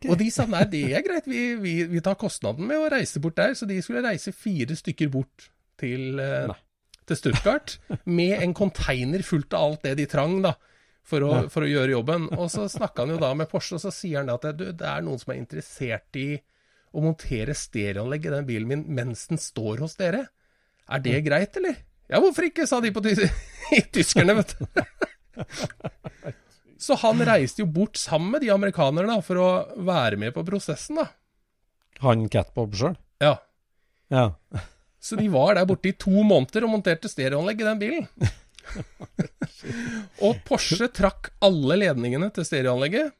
Og 0.07 0.17
de 0.19 0.27
sa 0.31 0.45
nei, 0.47 0.63
det 0.71 0.83
er 0.95 1.03
greit, 1.05 1.27
vi, 1.27 1.53
vi, 1.59 1.73
vi 1.91 2.01
tar 2.03 2.19
kostnaden 2.19 2.67
med 2.69 2.79
å 2.79 2.91
reise 2.91 3.21
bort 3.23 3.37
der. 3.39 3.55
Så 3.57 3.67
de 3.67 3.79
skulle 3.83 4.03
reise 4.05 4.35
fire 4.35 4.75
stykker 4.79 5.09
bort 5.11 5.49
til, 5.79 6.19
eh, 6.21 6.53
til 7.09 7.19
Stuttgart 7.19 7.77
med 8.05 8.37
en 8.37 8.55
container 8.55 9.23
fullt 9.25 9.55
av 9.57 9.71
alt 9.71 9.87
det 9.87 9.97
de 9.99 10.07
trang 10.11 10.37
da, 10.45 10.53
for 11.03 11.25
å, 11.25 11.31
for 11.51 11.65
å 11.65 11.71
gjøre 11.71 11.95
jobben. 11.95 12.29
Og 12.37 12.51
så 12.53 12.67
snakka 12.71 13.03
han 13.03 13.15
jo 13.15 13.21
da 13.23 13.33
med 13.35 13.51
Porsche, 13.51 13.79
og 13.79 13.83
så 13.83 13.91
sier 13.91 14.21
han 14.21 14.31
at 14.31 14.47
du, 14.55 14.69
det 14.71 14.87
er 14.87 15.03
noen 15.03 15.19
som 15.19 15.33
er 15.33 15.41
interessert 15.41 16.21
i 16.21 16.29
å 16.93 17.03
montere 17.03 17.55
stereoanlegg 17.57 18.29
i 18.29 18.35
den 18.35 18.47
bilen 18.47 18.69
min 18.69 18.85
mens 18.99 19.25
den 19.31 19.41
står 19.41 19.83
hos 19.83 19.97
dere. 19.99 20.27
Er 20.91 21.03
det 21.03 21.23
greit, 21.25 21.57
eller? 21.59 21.81
Ja, 22.11 22.19
hvorfor 22.19 22.47
ikke, 22.47 22.67
sa 22.69 22.81
de 22.83 22.91
på 22.93 23.03
ty 23.05 23.15
tyskerne, 23.95 24.35
vet 24.41 24.55
du. 24.59 24.65
Så 26.83 26.97
han 26.99 27.21
reiste 27.23 27.63
jo 27.63 27.69
bort 27.71 27.97
sammen 27.97 28.33
med 28.35 28.43
de 28.43 28.51
amerikanerne 28.53 29.07
da, 29.07 29.23
for 29.23 29.39
å 29.39 29.49
være 29.87 30.19
med 30.19 30.35
på 30.35 30.43
prosessen, 30.47 30.99
da. 30.99 31.07
Han 32.03 32.27
Catbob 32.31 32.75
sjøl? 32.75 32.97
Ja. 33.23 33.37
Ja. 34.11 34.25
Så 35.03 35.15
de 35.19 35.29
var 35.31 35.55
der 35.55 35.67
borte 35.67 35.91
i 35.91 35.97
to 35.99 36.11
måneder 36.23 36.67
og 36.67 36.73
monterte 36.75 37.11
stereoanlegg 37.11 37.63
i 37.63 37.67
den 37.69 37.79
bilen. 37.79 38.07
og 40.25 40.39
Porsche 40.47 40.89
trakk 40.91 41.31
alle 41.43 41.79
ledningene 41.85 42.29
til 42.35 42.47
stereoanlegget. 42.47 43.15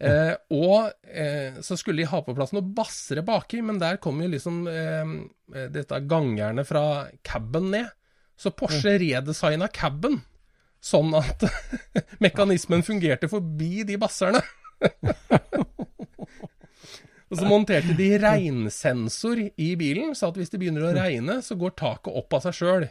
Eh, 0.00 0.32
og 0.56 0.92
eh, 1.04 1.58
så 1.60 1.76
skulle 1.76 2.00
de 2.00 2.08
ha 2.08 2.22
på 2.24 2.32
plass 2.36 2.54
noen 2.56 2.72
bassere 2.76 3.20
baki, 3.26 3.60
men 3.66 3.80
der 3.82 4.00
kom 4.00 4.22
jo 4.24 4.30
liksom 4.32 4.62
eh, 4.70 5.66
dette 5.74 6.00
gangjernet 6.08 6.68
fra 6.68 6.84
caben 7.26 7.68
ned. 7.74 7.90
Så 8.40 8.54
Porsche 8.56 8.96
redesigna 8.96 9.68
caben 9.68 10.22
sånn 10.80 11.12
at 11.18 11.44
mekanismen 12.24 12.84
fungerte 12.86 13.28
forbi 13.28 13.84
de 13.84 13.98
basserne. 14.00 14.40
Og 17.30 17.38
så 17.38 17.46
monterte 17.46 17.94
de 17.94 18.08
regnsensor 18.18 19.38
i 19.44 19.68
bilen, 19.78 20.16
så 20.18 20.32
at 20.32 20.38
hvis 20.40 20.50
det 20.50 20.58
begynner 20.62 20.88
å 20.88 20.94
regne, 20.96 21.36
så 21.46 21.54
går 21.60 21.76
taket 21.78 22.16
opp 22.18 22.34
av 22.34 22.42
seg 22.48 22.56
sjøl. 22.56 22.86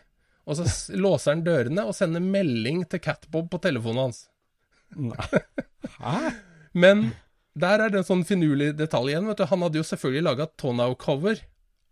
Og 0.47 0.55
så 0.55 0.95
låser 0.95 1.33
han 1.33 1.43
dørene 1.43 1.83
og 1.89 1.97
sender 1.97 2.23
melding 2.23 2.85
til 2.87 3.01
Catbob 3.03 3.49
på 3.51 3.59
telefonen 3.65 4.05
hans. 4.05 4.21
Hæ? 5.99 6.15
Men 6.79 7.09
der 7.59 7.83
er 7.83 7.91
det 7.91 8.01
en 8.01 8.07
sånn 8.07 8.25
finurlig 8.27 8.71
detalj 8.79 9.13
igjen. 9.13 9.27
vet 9.29 9.41
du. 9.41 9.47
Han 9.49 9.63
hadde 9.65 9.81
jo 9.81 9.87
selvfølgelig 9.87 10.25
laga 10.27 10.49
tonau-cover 10.61 11.41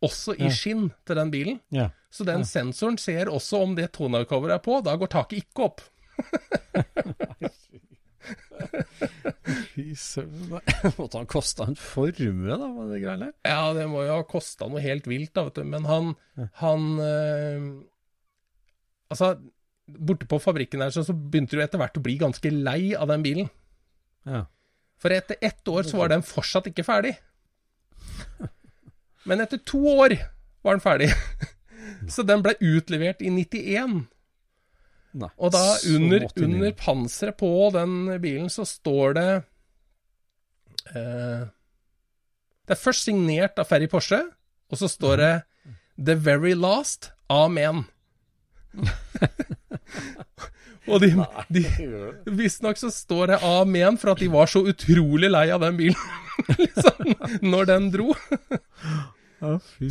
også 0.05 0.35
i 0.37 0.49
skinn 0.53 0.91
til 1.07 1.17
den 1.17 1.31
bilen. 1.33 1.59
Ja. 1.73 1.89
Så 2.13 2.25
den 2.27 2.45
sensoren 2.47 2.99
ser 3.01 3.31
også 3.33 3.63
om 3.65 3.75
det 3.77 3.91
tonau-coveret 3.97 4.59
er 4.59 4.63
på. 4.63 4.79
Da 4.85 4.95
går 4.99 5.11
taket 5.11 5.43
ikke 5.43 5.67
opp. 5.67 5.81
Fy 9.73 9.91
søren. 9.97 10.57
Måtte 10.99 11.19
han 11.19 11.29
kosta 11.29 11.67
en 11.67 11.77
formue, 11.79 12.55
da, 12.57 12.67
med 12.73 12.91
det 12.93 13.01
greiene 13.03 13.29
der? 13.29 13.35
Ja, 13.47 13.73
det 13.77 13.85
må 13.91 14.03
jo 14.05 14.17
ha 14.17 14.25
kosta 14.27 14.67
noe 14.69 14.81
helt 14.83 15.07
vilt, 15.09 15.33
da, 15.35 15.47
vet 15.47 15.59
du. 15.59 15.67
Men 15.67 15.87
han, 15.89 16.15
han 16.63 16.89
eh, 17.03 17.69
Altså, 19.07 19.37
borte 19.87 20.27
på 20.27 20.35
fabrikken 20.43 20.81
her 20.83 20.91
så, 20.91 20.99
så 21.07 21.13
begynte 21.15 21.55
du 21.55 21.61
etter 21.63 21.79
hvert 21.79 21.95
å 21.95 22.03
bli 22.03 22.17
ganske 22.19 22.49
lei 22.51 22.91
av 22.97 23.07
den 23.07 23.23
bilen. 23.23 23.47
Ja. 24.27 24.41
For 25.01 25.13
etter 25.13 25.37
ett 25.41 25.67
år 25.67 25.85
så 25.85 25.99
var 25.99 26.09
den 26.11 26.25
fortsatt 26.25 26.69
ikke 26.71 26.85
ferdig. 26.87 27.13
Men 29.29 29.43
etter 29.43 29.61
to 29.67 29.81
år 29.97 30.15
var 30.65 30.77
den 30.77 30.83
ferdig. 30.83 31.11
Så 32.13 32.23
den 32.27 32.43
ble 32.43 32.55
utlevert 32.61 33.21
i 33.23 33.29
91. 33.31 34.07
Nei. 35.17 35.29
Og 35.39 35.51
da 35.53 35.63
under, 35.89 36.27
under 36.43 36.73
panseret 36.77 37.37
på 37.39 37.49
den 37.73 37.93
bilen 38.21 38.49
så 38.53 38.65
står 38.67 39.15
det 39.17 39.29
eh, 40.93 41.45
Det 42.67 42.75
er 42.75 42.81
først 42.81 43.07
signert 43.07 43.57
av 43.57 43.69
Ferry 43.69 43.87
Porsche, 43.89 44.19
og 44.69 44.77
så 44.77 44.89
står 44.91 45.21
det 45.23 45.33
'The 45.97 46.15
very 46.15 46.53
last 46.53 47.11
Amen'. 47.33 47.85
Og 50.87 51.03
de, 51.03 51.11
de 51.51 51.63
Visstnok 52.37 52.79
så 52.79 52.91
står 52.93 53.33
det 53.33 53.41
amen 53.45 53.99
for 53.99 54.13
at 54.13 54.21
de 54.23 54.29
var 54.31 54.49
så 54.51 54.63
utrolig 54.67 55.29
lei 55.31 55.47
av 55.53 55.63
den 55.65 55.77
bilen 55.79 55.99
liksom, 56.61 57.13
når 57.43 57.69
den 57.71 57.89
dro. 57.93 58.11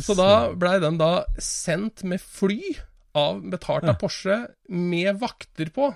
Så 0.03 0.15
da 0.17 0.31
blei 0.57 0.77
den 0.83 0.99
da 0.99 1.11
sendt 1.41 2.03
med 2.07 2.23
fly, 2.23 2.75
av, 3.17 3.39
betalt 3.49 3.87
av 3.89 3.97
Porsche, 4.01 4.43
med 4.69 5.17
vakter 5.21 5.71
på. 5.73 5.91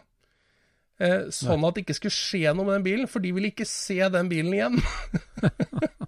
Eh, 1.02 1.30
sånn 1.34 1.66
at 1.66 1.76
det 1.76 1.86
ikke 1.86 1.98
skulle 1.98 2.14
skje 2.14 2.54
noe 2.54 2.68
med 2.68 2.78
den 2.80 2.86
bilen, 2.86 3.10
for 3.10 3.24
de 3.24 3.34
ville 3.34 3.52
ikke 3.52 3.68
se 3.70 4.00
den 4.14 4.30
bilen 4.32 4.54
igjen. 4.54 4.80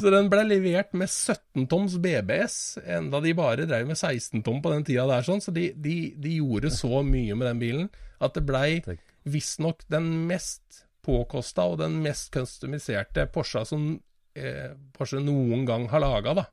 Så 0.00 0.10
den 0.12 0.28
ble 0.32 0.42
levert 0.46 0.94
med 0.96 1.10
17 1.10 1.66
toms 1.70 1.96
BBS, 2.02 2.78
enda 2.82 3.20
de 3.22 3.34
bare 3.36 3.66
drev 3.68 3.88
med 3.88 3.98
16 3.98 4.42
tom 4.46 4.60
på 4.64 4.72
den 4.72 4.86
tida 4.86 5.06
der. 5.10 5.26
sånn, 5.26 5.42
Så 5.44 5.54
de, 5.54 5.70
de, 5.76 5.96
de 6.16 6.36
gjorde 6.40 6.72
så 6.74 7.02
mye 7.06 7.36
med 7.36 7.50
den 7.50 7.62
bilen 7.62 7.90
at 8.20 8.36
det 8.36 8.44
blei 8.48 8.80
visstnok 9.28 9.84
den 9.92 10.08
mest 10.28 10.84
påkosta 11.04 11.66
og 11.70 11.78
den 11.80 12.00
mest 12.04 12.32
customiserte 12.34 13.26
Porscha 13.32 13.64
som 13.68 13.94
eh, 14.36 14.72
Porsche 14.96 15.22
noen 15.24 15.64
gang 15.68 15.88
har 15.92 16.02
laga, 16.04 16.34
da. 16.42 16.46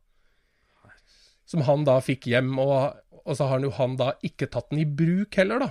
Som 1.47 1.63
han 1.67 1.85
da 1.87 1.99
fikk 2.03 2.27
hjem, 2.27 2.53
og, 2.59 2.97
og 3.23 3.35
så 3.35 3.47
har 3.47 3.57
han 3.57 3.67
jo 3.67 3.75
han 3.77 3.95
da 3.99 4.13
ikke 4.27 4.49
tatt 4.51 4.71
den 4.71 4.83
i 4.83 4.87
bruk 4.87 5.35
heller, 5.39 5.63
da. 5.63 5.69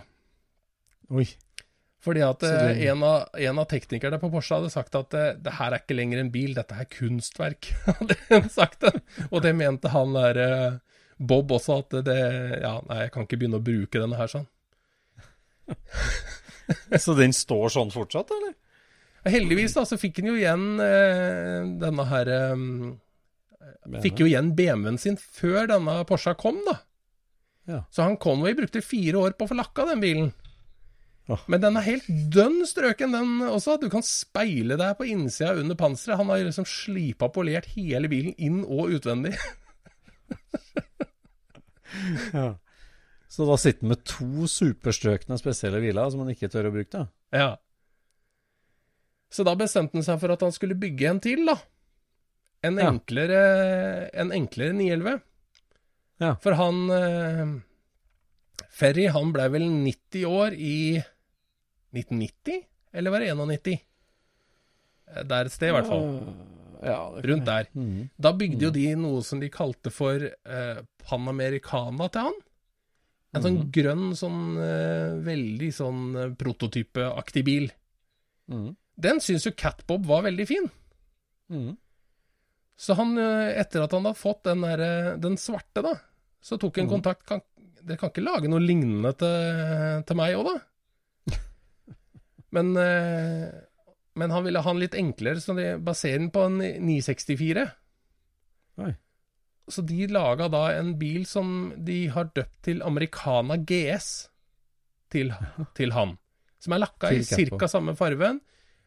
Oi. 1.13 1.29
Fordi 2.07 2.23
at 2.23 2.45
eh, 2.47 2.57
det- 2.71 2.89
en, 2.93 3.03
av, 3.03 3.29
en 3.35 3.59
av 3.59 3.67
teknikerne 3.71 4.19
på 4.23 4.31
Porsche 4.31 4.61
hadde 4.61 4.71
sagt 4.71 4.95
at 4.95 5.15
eh, 5.19 5.33
det 5.43 5.57
her 5.59 5.75
er 5.75 5.83
ikke 5.83 5.97
lenger 5.99 6.23
en 6.23 6.31
bil, 6.35 6.53
dette 6.55 6.77
er 6.79 6.87
kunstverk. 6.93 7.73
hadde 7.89 8.17
han 8.31 8.47
sagt 8.55 8.87
det. 8.87 8.93
Og 9.33 9.41
det 9.43 9.57
mente 9.59 9.91
han 9.91 10.15
der 10.15 10.39
eh, 10.45 10.77
Bob 11.19 11.51
også, 11.57 11.81
at 11.83 11.97
det 12.07 12.19
Ja, 12.63 12.77
nei, 12.87 13.01
jeg 13.07 13.13
kan 13.15 13.27
ikke 13.27 13.39
begynne 13.41 13.59
å 13.59 13.65
bruke 13.67 13.99
denne 14.03 14.19
her 14.21 14.31
sånn. 14.31 14.47
Så 17.05 17.15
den 17.19 17.33
står 17.35 17.71
sånn 17.75 17.93
fortsatt, 17.95 18.31
eller? 18.35 18.55
Heldigvis 19.27 19.75
da, 19.75 19.83
så 19.87 19.97
fikk 19.99 20.21
han 20.21 20.29
jo 20.31 20.37
igjen 20.39 20.65
eh, 20.83 21.65
denne 21.83 22.05
her 22.07 22.29
eh, 22.31 22.61
Fikk 24.05 24.21
jo 24.23 24.29
igjen 24.31 24.53
BMW-en 24.59 24.99
sin 25.03 25.17
før 25.19 25.67
denne 25.71 25.97
Porscha 26.07 26.35
kom, 26.39 26.59
da. 26.67 26.77
Ja. 27.71 27.81
Så 27.91 28.05
han 28.07 28.15
Conway 28.23 28.55
brukte 28.59 28.83
fire 28.83 29.19
år 29.25 29.35
på 29.39 29.47
å 29.47 29.51
få 29.51 29.57
lakka 29.59 29.87
den 29.89 30.03
bilen. 30.03 30.29
Men 31.51 31.61
den 31.61 31.75
er 31.77 31.83
helt 31.83 32.07
dønn 32.31 32.61
strøken, 32.71 33.11
den 33.17 33.41
også. 33.49 33.75
Du 33.83 33.89
kan 33.91 34.05
speile 34.07 34.77
deg 34.79 34.93
på 34.99 35.09
innsida 35.11 35.57
under 35.59 35.75
panseret. 35.79 36.21
Han 36.21 36.29
har 36.31 36.45
liksom 36.47 36.67
slipa 36.71 37.27
polert 37.35 37.67
hele 37.75 38.07
bilen 38.13 38.35
inn 38.39 38.61
og 38.65 38.93
utvendig. 38.95 39.35
Ja. 42.35 42.57
Så 43.31 43.47
da 43.49 43.57
sitter 43.61 43.85
han 43.87 43.93
med 43.95 44.03
to 44.09 44.47
superstrøkne 44.51 45.37
spesielle 45.41 45.81
biler 45.83 46.11
som 46.13 46.23
han 46.23 46.33
ikke 46.33 46.49
tør 46.53 46.69
å 46.69 46.73
bruke, 46.75 46.91
da? 46.93 47.07
Ja. 47.37 47.49
Så 49.33 49.45
da 49.47 49.55
bestemte 49.59 49.97
han 49.99 50.05
seg 50.07 50.21
for 50.23 50.33
at 50.35 50.43
han 50.45 50.55
skulle 50.55 50.77
bygge 50.79 51.09
en 51.11 51.21
til, 51.25 51.45
da. 51.49 51.57
En 52.67 52.79
Ja. 52.81 52.91
enklere, 52.91 54.11
en 54.15 54.33
enklere 54.35 54.73
911. 54.77 55.21
Ja. 56.21 56.35
For 56.43 56.57
han 56.59 56.91
eh, 56.91 57.55
Ferry, 58.73 59.07
han 59.13 59.33
ble 59.35 59.49
vel 59.53 59.67
90 59.71 60.25
år 60.31 60.57
i 60.57 61.03
1990? 61.97 62.65
Eller 62.97 63.15
var 63.15 63.25
det 63.25 63.33
91? 63.35 63.81
Det 65.07 65.25
Der 65.31 65.49
et 65.49 65.55
sted, 65.55 65.71
i 65.71 65.77
hvert 65.77 65.89
fall. 65.91 66.07
Ja, 66.87 66.99
Rundt 67.25 67.47
der. 67.47 67.69
Mm. 67.75 68.09
Da 68.21 68.33
bygde 68.37 68.69
jo 68.69 68.73
de 68.75 68.87
noe 69.01 69.23
som 69.25 69.41
de 69.41 69.49
kalte 69.53 69.93
for 69.95 70.23
eh, 70.23 70.83
Panamericana 71.07 72.09
til 72.13 72.29
han. 72.29 72.37
En 73.37 73.45
sånn 73.45 73.59
grønn, 73.75 74.11
sånn 74.17 74.43
eh, 74.63 75.17
veldig 75.27 75.71
sånn 75.75 76.03
eh, 76.17 76.35
prototypeaktig 76.41 77.45
bil. 77.47 77.71
Mhm. 78.53 78.75
Den 78.97 79.19
syns 79.21 79.45
jo 79.45 79.53
Catbob 79.53 80.07
var 80.09 80.23
veldig 80.25 80.47
fin. 80.49 80.71
Mhm. 81.53 81.75
Så 82.77 82.95
han, 82.97 83.17
eh, 83.19 83.57
etter 83.61 83.85
at 83.85 83.93
han 83.93 84.05
har 84.09 84.17
fått 84.17 84.45
den, 84.45 84.65
der, 84.65 84.81
eh, 84.81 85.17
den 85.21 85.37
svarte, 85.41 85.83
da, 85.85 85.95
så 86.41 86.59
tok 86.61 86.79
han 86.79 86.89
kontakt 86.89 87.27
kan, 87.27 87.41
Dere 87.87 88.01
kan 88.01 88.11
ikke 88.11 88.25
lage 88.25 88.49
noe 88.51 88.59
lignende 88.59 89.13
til, 89.15 90.01
til 90.09 90.17
meg 90.19 90.35
òg, 90.35 90.49
da? 90.49 90.55
Men, 92.57 92.73
eh, 92.81 93.49
men 94.17 94.33
han 94.33 94.47
ville 94.47 94.63
ha 94.65 94.73
den 94.73 94.85
litt 94.85 94.97
enklere, 94.97 95.43
så 95.45 95.57
de 95.57 95.75
baserer 95.85 96.23
den 96.23 96.31
på 96.33 96.47
en 96.49 96.61
964. 96.61 97.67
Oi. 98.85 98.93
Så 99.69 99.83
de 99.83 100.07
laga 100.09 100.47
da 100.53 100.69
en 100.77 100.95
bil 100.99 101.25
som 101.27 101.73
de 101.77 102.07
har 102.15 102.31
døpt 102.37 102.61
til 102.69 102.85
Americana 102.87 103.59
GS 103.59 104.29
til, 105.13 105.33
til 105.77 105.95
han. 105.97 106.15
Som 106.63 106.77
er 106.77 106.85
lakka 106.85 107.11
i 107.13 107.25
ca. 107.27 107.69
samme 107.71 107.97
farven. 107.99 108.41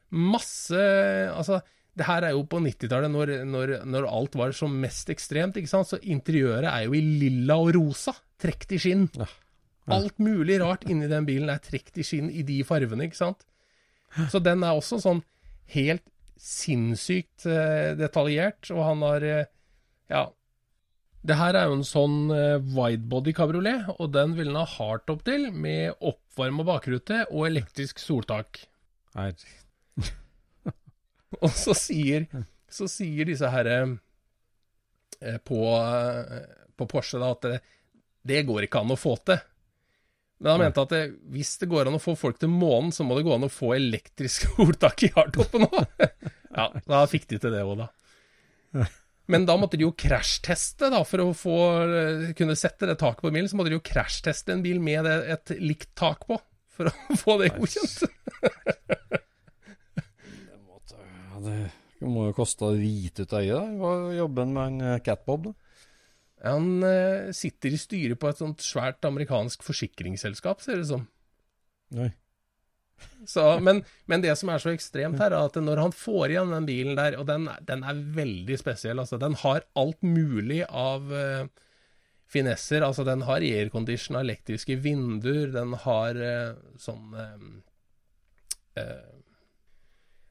Masse 0.09 0.79
Altså, 1.29 1.59
det 1.99 2.07
her 2.07 2.25
er 2.25 2.33
jo 2.33 2.45
på 2.49 2.61
90-tallet, 2.63 3.11
når, 3.11 3.33
når, 3.49 3.75
når 3.85 4.07
alt 4.07 4.37
var 4.39 4.55
som 4.55 4.73
mest 4.81 5.11
ekstremt, 5.13 5.59
ikke 5.59 5.71
sant. 5.71 5.91
Så 5.91 5.99
interiøret 5.99 6.69
er 6.71 6.87
jo 6.87 6.95
i 6.97 7.03
lilla 7.03 7.59
og 7.59 7.73
rosa. 7.75 8.15
Trukket 8.39 8.77
i 8.77 8.81
skinn. 8.81 9.05
Ja. 9.19 9.27
Alt 9.99 10.21
mulig 10.21 10.59
rart 10.61 10.85
inni 10.89 11.09
den 11.11 11.27
bilen 11.27 11.51
er 11.51 11.61
trukket 11.63 11.99
i 11.99 12.05
skinn 12.05 12.29
i 12.31 12.45
de 12.47 12.61
farvene, 12.67 13.09
ikke 13.09 13.19
sant. 13.19 13.45
Så 14.31 14.41
den 14.43 14.63
er 14.65 14.77
også 14.77 14.99
sånn 15.03 15.21
helt 15.73 16.05
sinnssykt 16.39 17.45
eh, 17.49 17.93
detaljert, 17.99 18.69
og 18.73 18.83
han 18.87 19.07
har 19.07 19.25
eh, 19.27 19.47
Ja. 20.09 20.29
Det 21.19 21.35
her 21.35 21.57
er 21.59 21.67
jo 21.67 21.75
en 21.75 21.83
sånn 21.83 22.29
eh, 22.31 22.61
widebody 22.63 23.33
kabriolet, 23.35 23.89
og 23.99 24.13
den 24.15 24.37
vil 24.37 24.53
han 24.53 24.61
ha 24.61 24.77
hardtop 24.77 25.25
til, 25.27 25.49
med 25.51 25.99
oppvarma 25.99 26.63
bakrute 26.63 27.25
og 27.27 27.49
elektrisk 27.49 27.99
soltak. 27.99 28.61
Og 31.43 31.51
så 31.53 31.75
sier, 31.77 32.25
så 32.71 32.87
sier 32.89 33.27
disse 33.27 33.51
herre 33.51 33.75
på, 35.45 35.59
på 36.79 36.87
Porsche 36.89 37.19
da 37.21 37.33
at 37.35 37.45
det, 37.45 37.59
det 38.25 38.39
går 38.47 38.65
ikke 38.65 38.81
an 38.81 38.95
å 38.95 38.97
få 38.97 39.13
til. 39.27 39.43
Men 40.39 40.53
han 40.53 40.61
mente 40.63 40.83
at 40.85 40.93
det, 40.93 41.01
hvis 41.33 41.57
det 41.59 41.67
går 41.67 41.89
an 41.89 41.97
å 41.97 42.01
få 42.01 42.15
folk 42.15 42.39
til 42.39 42.51
månen, 42.51 42.93
så 42.95 43.03
må 43.03 43.17
det 43.17 43.25
gå 43.27 43.33
an 43.35 43.47
å 43.49 43.51
få 43.51 43.73
elektrisk 43.75 44.47
ordtak 44.63 45.03
i 45.03 45.11
hardtoppen 45.15 45.67
òg. 45.67 46.05
ja, 46.59 46.69
da 46.87 47.03
fikk 47.11 47.27
de 47.33 47.41
til 47.43 47.55
det 47.55 47.63
òg, 47.67 47.83
da. 47.83 47.89
Men 49.29 49.43
da 49.45 49.59
måtte 49.61 49.77
de 49.77 49.85
jo 49.85 49.91
krasjteste, 49.93 50.87
da, 50.89 51.03
for 51.05 51.21
å 51.21 51.33
få, 51.37 51.57
eh, 51.85 52.29
kunne 52.37 52.55
sette 52.57 52.87
det 52.89 52.95
taket 52.97 53.27
på 53.27 53.33
bilen. 53.35 53.49
Så 53.51 53.59
måtte 53.59 53.69
de 53.69 53.77
jo 53.77 53.85
krasjteste 53.85 54.55
en 54.55 54.63
bil 54.63 54.79
med 54.81 55.05
det, 55.05 55.17
et 55.35 55.53
likt 55.61 55.91
tak 55.99 56.25
på, 56.25 56.39
for 56.73 56.89
å 56.89 57.19
få 57.19 57.35
det 57.43 57.51
godkjent. 57.59 58.07
Ja, 60.89 61.43
det 61.45 62.09
må 62.09 62.29
jo 62.29 62.37
koste 62.39 62.71
hvite 62.79 63.27
ut 63.27 63.35
av 63.35 63.43
øyet, 63.43 63.53
da. 63.59 63.65
Hva 63.83 63.93
jobber 64.17 64.47
han 64.47 64.55
med 64.55 64.71
en 64.71 64.93
eh, 64.95 65.01
catbob, 65.05 65.51
da? 65.51 65.68
Han 66.45 66.83
eh, 66.87 67.29
sitter 67.35 67.75
i 67.75 67.79
styret 67.81 68.19
på 68.19 68.29
et 68.29 68.39
sånt 68.39 68.63
svært 68.63 69.03
amerikansk 69.07 69.63
forsikringsselskap, 69.65 70.63
ser 70.63 70.79
det 70.79 70.87
ut 70.87 70.91
som. 70.93 71.05
Nei. 71.97 72.11
Så, 73.27 73.43
men, 73.63 73.81
men 74.11 74.23
det 74.23 74.33
som 74.39 74.51
er 74.51 74.61
så 74.63 74.73
ekstremt 74.73 75.19
her, 75.21 75.31
er 75.31 75.47
at 75.47 75.57
når 75.59 75.81
han 75.83 75.95
får 75.95 76.33
igjen 76.33 76.53
den 76.55 76.67
bilen 76.67 76.99
der, 76.99 77.17
og 77.19 77.27
den, 77.29 77.47
den 77.67 77.83
er 77.87 78.03
veldig 78.15 78.57
spesiell, 78.59 78.99
altså. 79.01 79.19
Den 79.21 79.37
har 79.39 79.67
alt 79.79 80.01
mulig 80.03 80.61
av 80.67 81.11
eh, 81.15 81.47
finesser. 82.31 82.85
Altså, 82.85 83.05
den 83.07 83.23
har 83.27 83.45
aircondition, 83.45 84.19
elektriske 84.19 84.79
vinduer, 84.83 85.51
den 85.55 85.75
har 85.85 86.19
eh, 86.23 86.55
sånn 86.81 87.15
eh, 87.19 87.47
eh, 88.83 89.15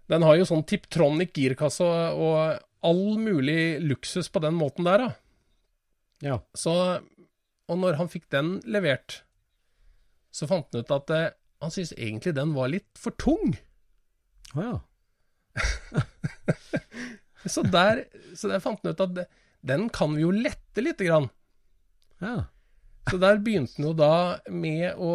Den 0.09 0.25
har 0.25 0.39
jo 0.39 0.49
sånn 0.49 0.65
Tiptronic 0.69 1.35
girkasse 1.37 1.85
og, 1.85 2.21
og 2.25 2.89
all 2.89 3.19
mulig 3.21 3.81
luksus 3.85 4.31
på 4.33 4.41
den 4.41 4.57
måten 4.57 4.89
der, 4.89 5.05
da. 5.05 5.28
Ja. 6.25 6.41
Så, 6.57 6.75
og 7.69 7.79
når 7.79 7.99
han 8.01 8.11
fikk 8.11 8.29
den 8.35 8.59
levert, 8.67 9.23
så 10.35 10.49
fant 10.51 10.71
han 10.73 10.85
ut 10.85 10.95
at 10.95 11.15
eh, 11.15 11.31
han 11.63 11.75
syntes 11.75 11.95
egentlig 11.97 12.35
den 12.37 12.55
var 12.57 12.71
litt 12.73 12.91
for 12.99 13.15
tung. 13.19 13.57
Å 14.55 14.69
ja. 14.69 14.77
Så 17.49 17.63
der, 17.63 18.03
så 18.37 18.51
der 18.51 18.61
fant 18.61 18.83
han 18.83 18.93
ut 18.93 19.01
at 19.01 19.13
det, 19.15 19.25
den 19.65 19.87
kan 19.95 20.11
vi 20.17 20.25
jo 20.25 20.33
lette 20.35 20.83
lite 20.83 21.07
grann. 21.07 21.29
Ja. 22.19 22.51
Så 23.09 23.21
der 23.23 23.39
begynte 23.41 23.79
han 23.79 23.87
jo 23.89 23.95
da 23.97 24.15
med 24.51 24.99
å 24.99 25.15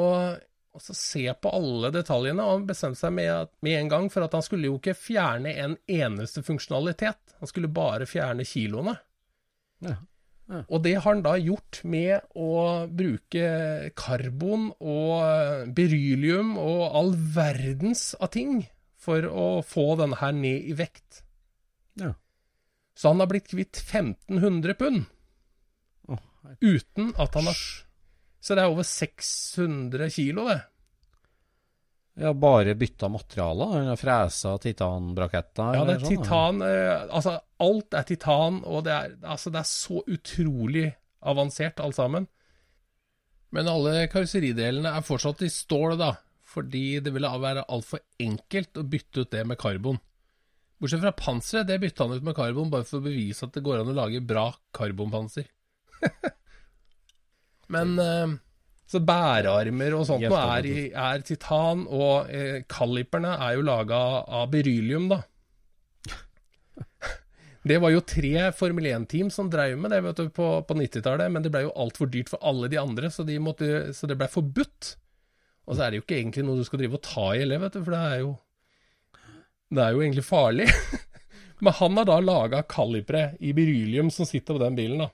se 0.79 1.27
på 1.37 1.51
alle 1.53 1.91
detaljene, 1.93 2.41
og 2.41 2.55
han 2.55 2.65
bestemte 2.69 2.97
seg 3.03 3.13
med, 3.13 3.51
med 3.61 3.77
en 3.77 3.91
gang 3.91 4.07
for 4.09 4.25
at 4.25 4.33
han 4.33 4.45
skulle 4.45 4.71
jo 4.71 4.79
ikke 4.79 4.95
fjerne 4.97 5.53
en 5.61 5.75
eneste 5.85 6.41
funksjonalitet. 6.47 7.35
Han 7.43 7.51
skulle 7.51 7.69
bare 7.69 8.07
fjerne 8.09 8.47
kiloene. 8.47 8.95
Ja. 9.83 9.99
Og 10.51 10.81
det 10.83 10.97
har 10.97 11.05
han 11.07 11.23
da 11.23 11.37
gjort 11.39 11.79
med 11.87 12.25
å 12.35 12.85
bruke 12.91 13.45
karbon 13.97 14.69
og 14.83 15.69
berylium 15.75 16.57
og 16.59 16.81
all 16.99 17.13
verdens 17.15 18.11
av 18.19 18.33
ting 18.35 18.65
for 18.99 19.25
å 19.27 19.47
få 19.65 19.93
denne 19.99 20.19
her 20.19 20.35
ned 20.35 20.67
i 20.67 20.75
vekt. 20.77 21.23
Ja. 21.99 22.13
Så 22.95 23.13
han 23.13 23.23
har 23.23 23.31
blitt 23.31 23.49
kvitt 23.51 23.79
1500 23.79 24.77
pund 24.79 25.03
Oh, 26.11 26.19
uten 26.59 27.13
at 27.15 27.35
han 27.39 27.47
har 27.47 27.59
Så 28.43 28.57
det 28.57 28.65
er 28.65 28.73
over 28.73 28.83
600 28.83 30.09
kilo, 30.11 30.49
det. 30.49 30.59
Ja, 32.13 32.33
bare 32.37 32.75
bytta 32.77 33.09
materialer? 33.09 33.79
Hun 33.79 33.87
har 33.89 33.97
fresa 33.97 34.57
titanbraketter? 34.61 35.77
Ja, 35.79 35.85
det 35.87 35.95
er 35.95 36.03
sånn, 36.03 36.19
titan 36.21 36.61
eh, 36.61 37.07
Altså, 37.09 37.39
alt 37.65 37.97
er 37.97 38.05
titan, 38.05 38.59
og 38.69 38.83
det 38.85 38.93
er, 38.93 39.15
altså, 39.25 39.49
det 39.53 39.63
er 39.63 39.69
så 39.69 40.03
utrolig 40.05 40.91
avansert, 41.25 41.81
alt 41.81 41.97
sammen. 41.97 42.27
Men 43.53 43.69
alle 43.69 44.05
karosseridelene 44.13 44.93
er 44.93 45.05
fortsatt 45.05 45.41
i 45.45 45.49
stål, 45.53 45.97
da. 46.01 46.11
Fordi 46.53 46.99
det 47.01 47.13
ville 47.15 47.29
være 47.41 47.65
altfor 47.65 48.03
enkelt 48.21 48.77
å 48.77 48.85
bytte 48.85 49.23
ut 49.23 49.33
det 49.33 49.41
med 49.49 49.57
karbon. 49.61 49.97
Bortsett 50.77 51.01
fra 51.01 51.15
panseret, 51.17 51.69
det 51.69 51.79
bytta 51.81 52.05
han 52.05 52.19
ut 52.19 52.25
med 52.27 52.37
karbon 52.37 52.69
bare 52.73 52.85
for 52.85 52.99
å 52.99 53.07
bevise 53.07 53.47
at 53.47 53.55
det 53.55 53.63
går 53.65 53.81
an 53.81 53.89
å 53.93 53.97
lage 53.97 54.21
bra 54.21 54.51
karbonpanser. 54.75 55.47
Men 57.73 57.97
eh, 58.01 58.35
Så 58.89 58.99
bærearmer 59.01 59.95
og 59.95 60.05
sånt 60.07 60.25
noe 60.27 60.41
er, 60.57 60.67
er 60.91 61.23
titan, 61.25 61.85
og 61.87 62.31
eh, 62.33 62.63
kaliperne 62.69 63.37
er 63.41 63.57
jo 63.57 63.65
laga 63.65 63.99
av 64.27 64.49
berylium, 64.53 65.09
da. 65.13 65.23
Det 67.63 67.77
var 67.79 67.93
jo 67.93 68.01
tre 68.03 68.49
Formel 68.51 68.89
1-team 68.91 69.29
som 69.31 69.47
drev 69.51 69.77
med 69.79 69.93
det 69.95 70.01
vet 70.03 70.17
du, 70.19 70.27
på, 70.35 70.47
på 70.67 70.75
90-tallet, 70.75 71.31
men 71.31 71.45
det 71.45 71.51
ble 71.53 71.61
jo 71.63 71.71
altfor 71.79 72.09
dyrt 72.11 72.33
for 72.33 72.43
alle 72.43 72.67
de 72.67 72.81
andre, 72.81 73.07
så, 73.13 73.23
de 73.23 73.37
måtte, 73.39 73.93
så 73.95 74.09
det 74.09 74.17
ble 74.19 74.27
forbudt. 74.27 74.97
Og 75.63 75.77
så 75.77 75.85
er 75.85 75.93
det 75.93 76.01
jo 76.01 76.03
ikke 76.03 76.17
egentlig 76.19 76.43
noe 76.43 76.59
du 76.59 76.67
skal 76.67 76.83
drive 76.83 76.99
og 76.99 77.05
ta 77.07 77.29
i 77.31 77.39
heller, 77.39 77.63
vet 77.63 77.77
du, 77.77 77.79
for 77.85 77.95
det 77.95 78.01
er 78.03 78.19
jo 78.25 78.33
Det 79.73 79.85
er 79.85 79.95
jo 79.95 80.03
egentlig 80.03 80.25
farlig. 80.27 80.67
Men 81.63 81.77
han 81.79 82.01
har 82.01 82.09
da 82.09 82.17
laga 82.19 82.65
kalipere 82.67 83.29
i 83.39 83.55
berylium 83.55 84.11
som 84.11 84.27
sitter 84.27 84.57
på 84.57 84.63
den 84.65 84.75
bilen, 84.75 85.05
da. 85.05 85.09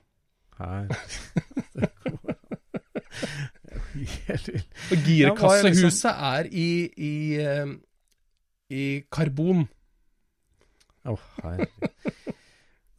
Her. 0.58 0.90
Og 4.90 5.06
girkassehuset 5.06 6.10
er 6.12 6.48
i, 6.50 6.68
i, 6.96 7.14
i 8.74 8.84
karbon. 9.12 9.66
Å, 11.08 11.16
herregud. 11.42 11.88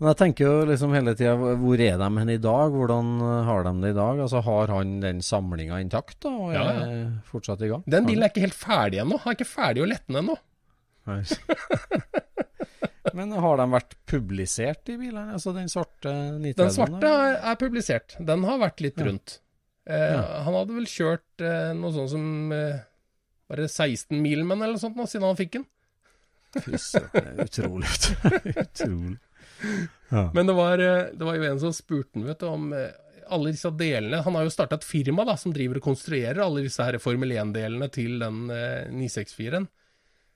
Men 0.02 0.10
jeg 0.10 0.18
tenker 0.18 0.48
jo 0.48 0.62
liksom 0.66 0.94
hele 0.98 1.12
tida, 1.14 1.36
hvor 1.38 1.82
er 1.86 2.00
de 2.02 2.06
hen 2.18 2.30
i 2.34 2.40
dag? 2.42 2.72
Hvordan 2.74 3.10
har 3.46 3.68
de 3.68 3.74
det 3.84 3.92
i 3.94 3.98
dag? 4.00 4.22
Altså 4.24 4.40
Har 4.48 4.72
han 4.74 4.96
den 5.04 5.20
samlinga 5.22 5.78
intakt, 5.84 6.16
da? 6.26 6.32
Og 6.34 6.56
Ja, 6.56 6.64
ja. 6.74 7.04
fortsatt 7.30 7.62
i 7.62 7.70
gang? 7.70 7.84
Den 7.86 8.08
bilen 8.10 8.26
er 8.26 8.34
ikke 8.34 8.48
helt 8.48 8.58
ferdig 8.58 9.04
ennå. 9.04 9.20
Han 9.22 9.30
er 9.30 9.38
ikke 9.38 9.52
ferdig 9.52 9.84
å 9.86 9.90
lette 9.92 10.10
den 10.10 10.24
ennå. 10.24 10.40
Men 13.18 13.32
har 13.44 13.62
de 13.62 13.66
vært 13.76 13.94
publisert 14.10 14.90
i 14.90 14.98
bilene? 14.98 15.36
Altså 15.38 15.54
den 15.54 15.70
svarte 15.70 16.10
930? 16.40 16.58
Den 16.64 16.74
svarte 16.76 17.14
er, 17.22 17.38
er 17.52 17.62
publisert. 17.62 18.18
Den 18.32 18.46
har 18.50 18.60
vært 18.62 18.84
litt 18.86 18.98
Ja. 19.02 19.08
Rundt. 19.88 20.30
Eh, 20.30 20.44
Han 20.46 20.58
hadde 20.60 20.78
vel 20.78 20.90
kjørt 20.90 21.44
eh, 21.46 21.72
noe 21.78 21.94
sånt 21.96 22.14
som 22.14 22.26
Var 22.52 23.60
det 23.60 23.68
16 23.72 24.22
mil 24.22 24.46
med 24.46 24.58
den 24.58 24.64
eller 24.64 24.78
noe 24.78 24.84
sånt 24.86 25.00
nå, 25.00 25.08
siden 25.10 25.28
han 25.28 25.40
fikk 25.40 25.58
den. 25.60 25.68
Fy 26.60 26.78
søren, 26.80 27.40
utrolig. 27.46 27.92
utrolig. 28.66 29.18
Ja. 30.12 30.32
Men 30.34 30.48
det 30.48 30.54
var, 30.58 30.80
eh, 30.80 31.12
det 31.14 31.28
var 31.28 31.38
jo 31.38 31.48
en 31.48 31.60
som 31.62 31.74
spurte 31.76 32.18
han, 32.20 32.26
vet 32.28 32.42
du, 32.42 32.48
om 32.50 32.72
eh, 32.76 32.90
alle 33.32 33.54
disse 33.54 33.70
delene 33.80 34.24
Han 34.26 34.36
har 34.36 34.44
jo 34.44 34.52
starta 34.52 34.76
et 34.80 34.88
firma 34.88 35.24
da, 35.28 35.38
som 35.40 35.54
driver 35.56 35.80
og 35.80 35.86
konstruerer 35.86 36.42
alle 36.44 36.66
disse 36.66 36.84
her 36.84 36.98
Formel 37.00 37.32
1-delene 37.38 37.88
til 37.94 38.18
den 38.24 38.42
eh, 38.52 38.90
964-en. 38.92 39.70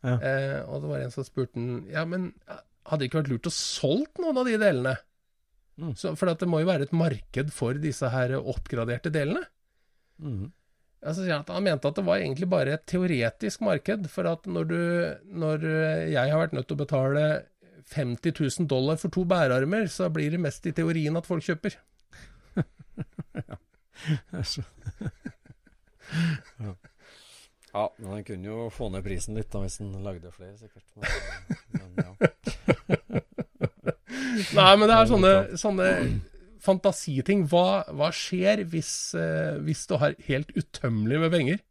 Ja. 0.06 0.16
Eh, 0.20 0.60
og 0.70 0.84
det 0.84 0.92
var 0.92 1.04
en 1.04 1.16
som 1.16 1.26
spurte 1.28 1.58
han 1.60 1.84
Ja, 1.92 2.06
men 2.08 2.30
eh, 2.48 2.62
hadde 2.86 3.02
det 3.04 3.10
ikke 3.10 3.24
vært 3.24 3.34
lurt 3.34 3.50
å 3.50 3.56
solgt 3.56 4.22
noen 4.22 4.38
av 4.40 4.48
de 4.48 4.60
delene? 4.62 4.96
Mm. 5.82 5.96
Så, 6.00 6.14
for 6.16 6.32
at 6.32 6.40
det 6.40 6.48
må 6.50 6.62
jo 6.62 6.70
være 6.70 6.88
et 6.88 6.96
marked 6.96 7.52
for 7.56 7.78
disse 7.82 8.08
her 8.12 8.38
oppgraderte 8.40 9.12
delene. 9.14 9.44
Mm. 10.24 10.54
Altså, 11.06 11.26
han 11.28 11.66
mente 11.66 11.90
at 11.90 11.98
det 12.00 12.06
var 12.08 12.22
egentlig 12.22 12.48
bare 12.50 12.78
et 12.78 12.86
teoretisk 12.90 13.62
marked. 13.66 14.08
For 14.12 14.30
at 14.30 14.48
når, 14.50 14.70
du, 14.72 14.80
når 15.44 15.68
eh, 15.70 16.14
jeg 16.16 16.32
har 16.32 16.42
vært 16.42 16.56
nødt 16.58 16.70
til 16.72 16.78
å 16.78 16.84
betale 16.86 17.26
50 17.94 18.34
000 18.40 18.70
dollar 18.72 18.98
for 19.02 19.14
to 19.14 19.26
bærearmer, 19.30 19.86
så 19.92 20.10
blir 20.10 20.34
det 20.34 20.42
mest 20.42 20.66
i 20.66 20.74
teorien 20.76 21.18
at 21.20 21.28
folk 21.30 21.46
kjøper. 21.46 21.78
ja. 26.64 26.74
ja, 27.74 27.86
men 28.00 28.12
han 28.12 28.24
kunne 28.26 28.50
jo 28.50 28.70
få 28.74 28.90
ned 28.94 29.06
prisen 29.06 29.38
litt 29.38 29.52
da, 29.54 29.62
hvis 29.62 29.80
han 29.84 29.94
lagde 30.06 30.34
flere, 30.34 30.58
sikkert. 30.58 30.88
Men, 30.96 31.06
men 31.76 31.90
ja. 32.02 32.12
Nei, 34.58 34.72
men 34.80 34.90
det 34.90 34.96
er 34.98 35.10
sånne, 35.10 35.34
sånne 35.60 35.90
fantasiting. 36.66 37.46
Hva, 37.52 37.86
hva 37.96 38.10
skjer 38.16 38.66
hvis, 38.72 38.92
eh, 39.20 39.56
hvis 39.66 39.86
du 39.90 39.96
har 40.02 40.18
helt 40.28 40.52
utømmelig 40.58 41.22
med 41.26 41.34
penger? 41.36 41.64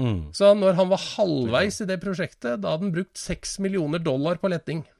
Mm. 0.00 0.30
Så 0.36 0.52
når 0.56 0.78
han 0.78 0.88
var 0.92 1.02
halvveis 1.16 1.82
i 1.82 1.88
det 1.90 1.98
prosjektet, 2.02 2.62
da 2.62 2.74
hadde 2.74 2.86
han 2.86 2.94
brukt 2.94 3.20
6 3.20 3.58
millioner 3.64 4.02
dollar 4.02 4.40
på 4.40 4.52
letting. 4.52 4.84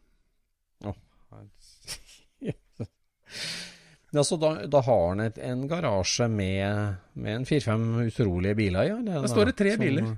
Ja, 4.10 4.24
så 4.26 4.34
da, 4.42 4.66
da 4.66 4.80
har 4.82 5.04
han 5.12 5.20
et, 5.22 5.36
en 5.38 5.68
garasje 5.70 6.26
med, 6.26 6.96
med 7.14 7.36
en 7.36 7.44
fire-fem 7.46 7.84
utrolige 8.08 8.56
biler 8.58 8.88
i? 8.88 8.90
Ja, 8.90 9.20
Der 9.22 9.30
står 9.30 9.52
det 9.52 9.56
tre 9.60 9.76
biler. 9.78 10.16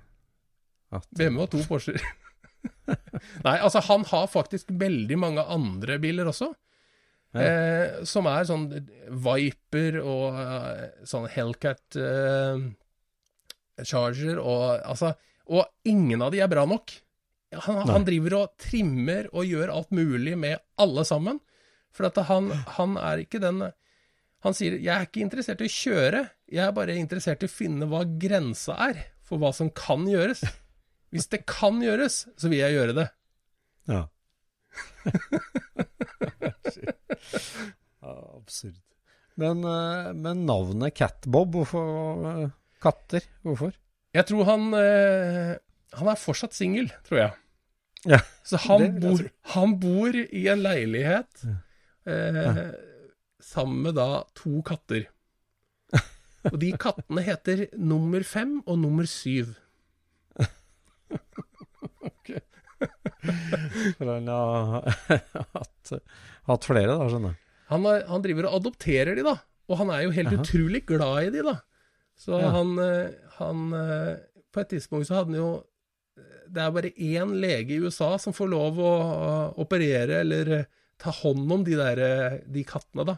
At, 0.93 1.05
BMW 1.13 1.43
og 1.45 1.51
to 1.53 1.61
Porscher. 1.69 2.01
Nei, 3.47 3.59
altså 3.59 3.83
han 3.85 4.07
har 4.09 4.31
faktisk 4.33 4.73
veldig 4.81 5.19
mange 5.21 5.45
andre 5.45 5.99
biler 6.01 6.31
også. 6.33 6.55
Ja. 7.33 7.43
Eh, 7.43 8.03
som 8.05 8.27
er 8.29 8.45
sånn 8.45 8.67
Viper 9.25 9.97
og 10.03 10.37
uh, 10.37 10.83
sånn 11.09 11.25
Hellcat 11.33 11.97
uh, 11.97 12.61
Charger 13.81 14.37
og 14.37 14.83
altså 14.85 15.15
Og 15.49 15.65
ingen 15.89 16.21
av 16.21 16.35
de 16.35 16.43
er 16.45 16.51
bra 16.53 16.67
nok. 16.69 16.93
Han, 17.65 17.81
han 17.89 18.05
driver 18.05 18.37
og 18.39 18.53
trimmer 18.61 19.31
og 19.33 19.49
gjør 19.49 19.73
alt 19.73 19.91
mulig 19.97 20.37
med 20.39 20.61
alle 20.81 21.05
sammen. 21.09 21.41
For 21.93 22.09
at 22.09 22.21
han, 22.29 22.51
han 22.79 22.97
er 23.01 23.25
ikke 23.25 23.41
den 23.43 23.65
Han 24.43 24.57
sier 24.57 24.77
'jeg 24.77 24.93
er 24.93 25.07
ikke 25.07 25.23
interessert 25.23 25.61
i 25.63 25.69
å 25.69 25.73
kjøre, 25.73 26.23
jeg 26.51 26.65
er 26.67 26.73
bare 26.75 26.97
interessert 26.99 27.45
i 27.45 27.47
å 27.47 27.53
finne 27.53 27.87
hva 27.87 28.03
grensa 28.03 28.75
er 28.91 29.05
for 29.23 29.39
hva 29.39 29.53
som 29.55 29.71
kan 29.71 30.03
gjøres'. 30.09 30.43
Hvis 31.13 31.29
det 31.31 31.45
kan 31.47 31.79
gjøres, 31.79 32.27
så 32.37 32.49
vil 32.49 32.59
jeg 32.59 32.75
gjøre 32.75 32.97
det. 32.97 33.07
Ja. 33.87 34.07
Ja 38.03 38.15
absurd. 38.37 38.81
Men, 39.41 39.63
eh, 39.65 40.11
men 40.13 40.45
navnet 40.49 40.95
Catbob, 40.99 41.55
hvorfor 41.57 42.27
eh, 42.31 42.51
katter? 42.83 43.25
Hvorfor? 43.47 43.73
Jeg 44.13 44.29
tror 44.29 44.45
han 44.45 44.67
eh, 44.77 45.55
Han 45.97 46.09
er 46.13 46.21
fortsatt 46.21 46.53
singel, 46.57 46.91
tror 47.07 47.19
jeg. 47.19 47.33
Ja, 48.09 48.19
Så 48.45 48.59
han 48.65 48.99
bor, 49.01 49.21
han 49.55 49.77
bor 49.81 50.17
i 50.17 50.47
en 50.51 50.63
leilighet 50.65 51.45
eh, 52.09 52.63
sammen 53.43 53.85
med 53.87 53.95
da 53.95 54.25
to 54.35 54.63
katter. 54.67 55.07
Og 56.51 56.57
de 56.59 56.73
kattene 56.81 57.23
heter 57.23 57.69
nummer 57.79 58.25
fem 58.27 58.59
og 58.67 58.81
nummer 58.83 59.07
syv. 59.07 59.53
han 64.03 64.29
har 64.29 64.87
hatt, 65.57 65.93
hatt 66.51 66.67
flere, 66.69 66.97
da, 66.99 67.09
skjønner 67.11 67.33
jeg. 67.35 67.39
Han, 67.73 67.87
han 68.09 68.25
driver 68.25 68.49
og 68.51 68.57
adopterer 68.61 69.17
de, 69.17 69.23
da. 69.25 69.37
Og 69.71 69.79
han 69.81 69.93
er 69.95 70.03
jo 70.05 70.11
helt 70.17 70.33
Aha. 70.35 70.43
utrolig 70.43 70.83
glad 70.89 71.29
i 71.29 71.35
de, 71.37 71.45
da. 71.47 71.55
Så 72.19 72.37
Ja. 72.43 72.51
han, 72.53 72.75
eh, 72.83 73.15
han 73.39 73.63
eh, 73.73 74.17
På 74.53 74.61
et 74.61 74.69
tidspunkt 74.75 75.09
så 75.09 75.15
hadde 75.17 75.33
han 75.33 75.39
jo 75.39 75.47
Det 76.53 76.61
er 76.61 76.75
bare 76.77 76.91
én 77.01 77.31
lege 77.41 77.73
i 77.73 77.81
USA 77.81 78.11
som 78.21 78.35
får 78.37 78.51
lov 78.53 78.77
å 78.85 78.91
å 78.93 79.31
operere 79.65 80.19
eller 80.21 80.51
eh, 80.59 80.67
ta 81.01 81.11
hånd 81.23 81.49
om 81.57 81.65
de 81.65 81.75
der 81.79 82.03
de 82.45 82.63
kattene, 82.69 83.07
da. 83.09 83.17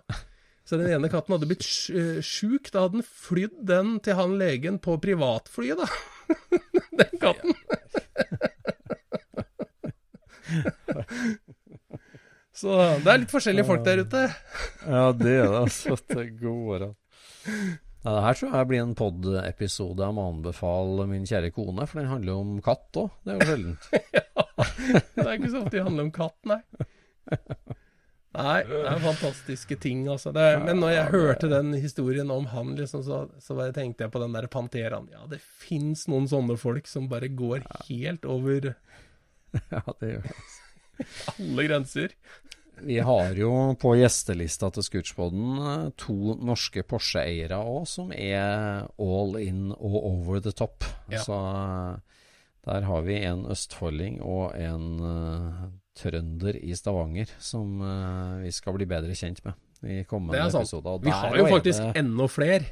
Så 0.64 0.78
den 0.80 0.88
ene 0.94 1.10
katten 1.12 1.34
hadde 1.34 1.48
blitt 1.50 1.66
sj- 1.66 2.22
sjuk. 2.24 2.70
Da 2.72 2.86
hadde 2.86 3.00
han 3.02 3.04
flydd 3.26 3.58
den 3.68 3.98
til 4.00 4.16
han 4.16 4.38
legen 4.40 4.78
på 4.80 4.94
privatflyet, 5.02 5.82
da. 5.82 5.88
Den 7.02 7.18
katten. 7.20 7.52
Så 12.54 12.74
det 13.02 13.10
er 13.10 13.18
litt 13.18 13.32
forskjellige 13.34 13.66
folk 13.66 13.82
der 13.86 14.04
ute. 14.04 14.26
Ja, 14.86 15.08
det 15.16 15.32
er 15.40 15.48
det, 15.48 15.62
altså. 15.64 15.96
Det 16.06 16.28
går 16.38 16.86
an. 16.90 16.94
Ja, 18.04 18.12
det 18.12 18.22
her 18.26 18.36
tror 18.38 18.54
jeg 18.54 18.68
blir 18.68 18.82
en 18.84 18.96
pod-episode 18.98 20.04
jeg 20.04 20.14
må 20.16 20.26
anbefale 20.28 21.06
min 21.08 21.24
kjære 21.28 21.50
kone, 21.56 21.86
for 21.88 22.00
den 22.02 22.10
handler 22.10 22.34
jo 22.34 22.40
om 22.42 22.58
katt 22.64 23.00
òg. 23.00 23.14
Det 23.24 23.32
er 23.32 23.40
jo 23.40 23.48
sjeldent. 23.48 23.88
Det 25.14 25.24
er 25.24 25.32
ikke 25.38 25.50
så 25.50 25.62
ofte 25.64 25.72
det 25.72 25.82
handler 25.86 26.04
om 26.04 26.10
katt, 26.14 26.36
nei. 26.46 26.58
Nei, 28.34 28.58
det 28.66 28.80
er 28.90 29.00
fantastiske 29.02 29.76
ting, 29.80 30.02
altså. 30.10 30.32
Det 30.34 30.44
men 30.64 30.80
når 30.82 30.92
jeg 30.92 31.12
hørte 31.14 31.50
den 31.50 31.70
historien 31.78 32.30
om 32.34 32.48
han, 32.50 32.74
liksom, 32.78 33.04
så, 33.06 33.20
så 33.42 33.56
tenkte 33.74 34.04
jeg 34.04 34.12
på 34.14 34.20
den 34.22 34.34
der 34.34 34.48
Panteraen. 34.50 35.06
Ja, 35.14 35.24
det 35.30 35.38
fins 35.40 36.04
noen 36.10 36.26
sånne 36.30 36.58
folk 36.60 36.90
som 36.90 37.06
bare 37.10 37.30
går 37.30 37.64
helt 37.88 38.26
over 38.26 38.74
Ja, 39.54 39.82
det 40.02 40.12
gjør 40.12 40.28
det. 40.28 40.36
Alle 41.38 41.66
grenser. 41.68 42.14
Vi 42.84 42.98
har 42.98 43.36
jo 43.38 43.50
på 43.80 43.92
gjestelista 43.96 44.68
til 44.74 44.82
Scootspoden 44.82 45.58
eh, 45.62 45.84
to 46.00 46.34
norske 46.42 46.82
Porsche-eiere 46.90 47.60
òg, 47.62 47.84
som 47.86 48.10
er 48.12 48.88
all 48.98 49.36
in 49.38 49.68
og 49.76 49.94
over 50.00 50.42
the 50.42 50.52
top. 50.52 50.82
Ja. 51.12 51.22
Så 51.22 51.38
eh, 51.38 52.18
Der 52.64 52.86
har 52.88 53.02
vi 53.04 53.18
en 53.28 53.44
østfolding 53.52 54.22
og 54.24 54.54
en 54.56 54.84
uh, 55.04 55.64
trønder 56.00 56.56
i 56.56 56.72
Stavanger 56.74 57.28
som 57.38 57.74
uh, 57.84 58.40
vi 58.40 58.48
skal 58.56 58.72
bli 58.78 58.86
bedre 58.88 59.12
kjent 59.12 59.42
med 59.44 59.52
i 59.84 59.98
kommende 60.08 60.40
er 60.40 60.48
episoder. 60.48 61.02
Vi 61.04 61.12
har 61.12 61.36
jo 61.36 61.44
faktisk 61.52 61.82
det- 61.82 62.00
enda 62.00 62.26
flere. 62.26 62.64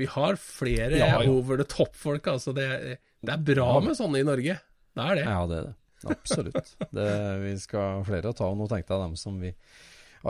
Vi 0.00 0.08
har 0.10 0.34
flere 0.34 0.98
Ja, 0.98 1.22
ja. 1.22 1.30
over 1.30 1.56
the 1.60 1.64
top-folk. 1.64 2.26
Altså 2.26 2.52
det, 2.56 2.98
det 3.22 3.32
er 3.36 3.44
bra 3.54 3.78
med 3.84 3.94
sånne 3.94 4.18
i 4.18 4.26
Norge. 4.26 4.58
Det 4.96 5.04
er 5.06 5.14
det. 5.20 5.24
Ja, 5.28 5.46
det 5.46 5.58
er 5.60 5.66
det. 5.68 5.74
Absolutt. 6.08 6.76
Det, 6.90 7.08
vi 7.44 7.54
skal 7.60 8.04
flere 8.06 8.32
å 8.32 8.36
ta. 8.36 8.48
og 8.48 8.60
Nå 8.60 8.68
tenkte 8.70 8.94
jeg 8.94 9.04
dem 9.04 9.16
som 9.20 9.40
vi 9.42 9.52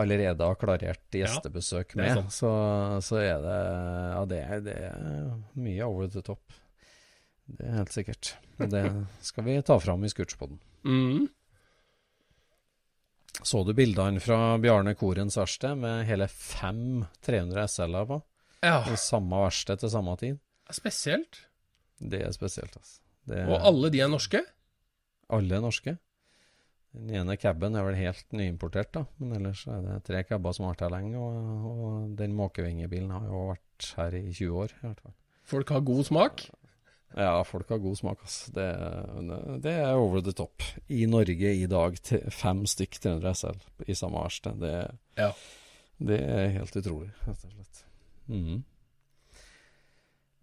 allerede 0.01 0.47
har 0.47 0.59
klarert 0.59 1.15
gjestebesøk 1.15 1.97
er 1.97 2.01
med. 2.01 2.23
Så, 2.35 2.51
så 3.03 3.21
er 3.23 3.43
det 3.45 3.59
Ja, 3.59 4.25
det 4.31 4.41
er, 4.45 4.65
det 4.67 4.77
er 4.91 5.31
mye 5.59 5.87
over 5.89 6.11
the 6.11 6.23
top. 6.27 6.43
Det 7.51 7.67
er 7.67 7.81
helt 7.81 7.95
sikkert. 7.95 8.35
Det 8.61 8.85
skal 9.27 9.47
vi 9.47 9.59
ta 9.67 9.79
fram 9.83 10.05
i 10.07 10.11
Scootspoden. 10.13 10.61
Mm. 10.87 11.29
Så 13.43 13.63
du 13.65 13.73
bildene 13.75 14.21
fra 14.23 14.59
Bjarne 14.61 14.95
Korens 14.99 15.39
verksted 15.39 15.79
med 15.81 16.05
hele 16.09 16.29
fem 16.31 17.07
300 17.25 17.67
SL-er 17.73 18.09
på? 18.11 18.21
Ja, 18.67 18.83
I 18.85 18.99
samme 19.01 19.41
verksted 19.47 19.81
til 19.81 19.93
samme 19.93 20.17
tid? 20.21 20.41
spesielt. 20.71 21.41
Det 21.99 22.21
er 22.23 22.33
spesielt, 22.33 22.77
altså. 22.77 23.01
Det 23.27 23.41
Og 23.49 23.57
alle 23.67 23.91
de 23.93 24.01
er 24.01 24.11
norske? 24.11 24.41
Alle 25.37 25.57
er 25.59 25.65
norske. 25.65 25.97
Den 26.93 27.11
ene 27.15 27.37
caben 27.39 27.77
er 27.79 27.85
vel 27.87 27.95
helt 28.01 28.33
nyimportert, 28.35 28.91
da. 28.97 29.05
Men 29.23 29.37
ellers 29.39 29.63
er 29.71 29.83
det 29.85 29.99
tre 30.09 30.25
caber 30.27 30.55
som 30.57 30.67
har 30.67 30.75
vært 30.75 30.87
her 30.89 30.95
lenge. 30.97 31.19
Og, 31.23 31.67
og 31.71 32.17
den 32.19 32.35
måkevingebilen 32.39 33.13
har 33.15 33.29
jo 33.31 33.45
vært 33.53 33.91
her 34.01 34.17
i 34.19 34.25
20 34.33 34.57
år, 34.65 34.75
i 34.81 34.87
hvert 34.89 35.05
fall. 35.05 35.15
Folk 35.51 35.71
har 35.75 35.85
god 35.87 36.03
smak? 36.09 36.43
Ja, 37.19 37.41
folk 37.47 37.71
har 37.75 37.79
god 37.83 37.97
smak, 37.99 38.21
altså. 38.27 38.53
Det, 38.55 38.67
det 39.65 39.73
er 39.83 39.99
over 39.99 40.21
the 40.23 40.35
top. 40.39 40.63
I 40.91 41.05
Norge 41.11 41.55
i 41.59 41.65
dag, 41.71 41.97
fem 42.35 42.61
stykk 42.71 42.99
300 43.03 43.33
SL 43.39 43.63
i 43.91 43.97
samme 43.99 44.21
verksted. 44.23 44.61
Det, 44.63 44.75
Ja. 45.19 45.31
det 46.11 46.21
er 46.27 46.53
helt 46.59 46.77
utrolig, 46.83 47.11
rett 47.27 47.47
og 47.49 47.55
slett. 47.55 47.81
Mhm. 48.31 48.61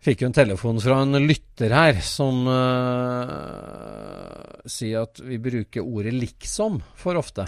Fikk 0.08 0.22
jo 0.24 0.28
en 0.30 0.36
telefon 0.38 0.78
fra 0.80 1.02
en 1.04 1.18
lytter 1.28 1.74
her 1.76 1.98
som 2.06 2.46
uh, 2.48 2.62
sier 4.64 5.04
at 5.04 5.20
vi 5.20 5.36
bruker 5.44 5.84
ordet 5.84 6.14
'liksom' 6.16 6.80
for 6.96 7.20
ofte. 7.20 7.44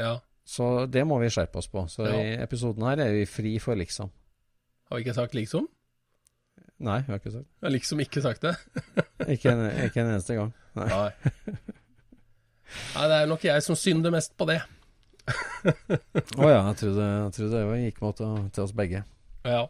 Ja. 0.00 0.14
Så 0.48 0.86
det 0.88 1.04
må 1.04 1.18
vi 1.20 1.28
skjerpe 1.28 1.60
oss 1.60 1.68
på. 1.68 1.84
Så 1.92 2.06
Ja. 2.08 2.16
i 2.16 2.40
episoden 2.40 2.82
her 2.88 3.04
er 3.04 3.12
vi 3.12 3.26
fri 3.28 3.58
for 3.60 3.76
'liksom'. 3.76 4.08
Har 4.88 4.96
vi 4.96 5.04
ikke 5.04 5.14
sagt 5.14 5.34
liksom? 5.34 5.68
Nei, 6.80 7.00
vi 7.04 7.12
har 7.12 7.18
ikke 7.20 7.32
sagt 7.32 7.46
Jeg 7.60 7.68
har 7.68 7.70
liksom 7.76 8.00
ikke 8.00 8.22
sagt 8.22 8.42
det. 8.42 8.56
Ikke 9.28 9.52
en, 9.52 9.60
ikke 9.86 10.00
en 10.00 10.08
eneste 10.10 10.34
gang. 10.34 10.52
Nei. 10.74 10.88
Nei. 10.88 11.10
Nei, 12.96 13.04
det 13.08 13.16
er 13.20 13.26
nok 13.30 13.44
jeg 13.44 13.62
som 13.62 13.76
synder 13.76 14.10
mest 14.10 14.32
på 14.36 14.48
det. 14.48 14.62
Å 15.28 16.48
ja, 16.48 16.66
jeg 16.72 16.76
trodde, 16.80 17.04
jeg 17.06 17.32
trodde 17.36 17.60
det 17.60 17.84
gikk 17.84 18.00
mot 18.02 18.16
til 18.16 18.64
oss 18.64 18.72
begge. 18.72 19.04
Ja. 19.44 19.68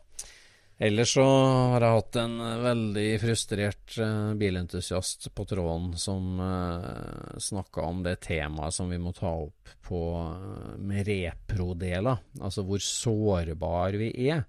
Ellers 0.83 1.13
så 1.15 1.23
har 1.23 1.85
jeg 1.85 1.95
hatt 1.95 2.17
en 2.19 2.33
eh, 2.43 2.63
veldig 2.65 3.11
frustrert 3.23 3.93
eh, 4.03 4.33
bilentusiast 4.35 5.29
på 5.31 5.45
tråden 5.47 5.93
som 6.01 6.41
uh, 6.43 7.39
snakka 7.39 7.85
om 7.87 8.01
det 8.03 8.17
temaet 8.27 8.75
som 8.75 8.91
vi 8.91 8.99
må 8.99 9.13
ta 9.15 9.31
opp 9.45 9.71
på, 9.87 10.01
eh, 10.19 10.73
med 10.83 11.07
reprodeler. 11.07 12.25
Altså 12.41 12.67
hvor 12.67 12.83
sårbar 12.83 13.95
vi 14.01 14.11
er 14.27 14.43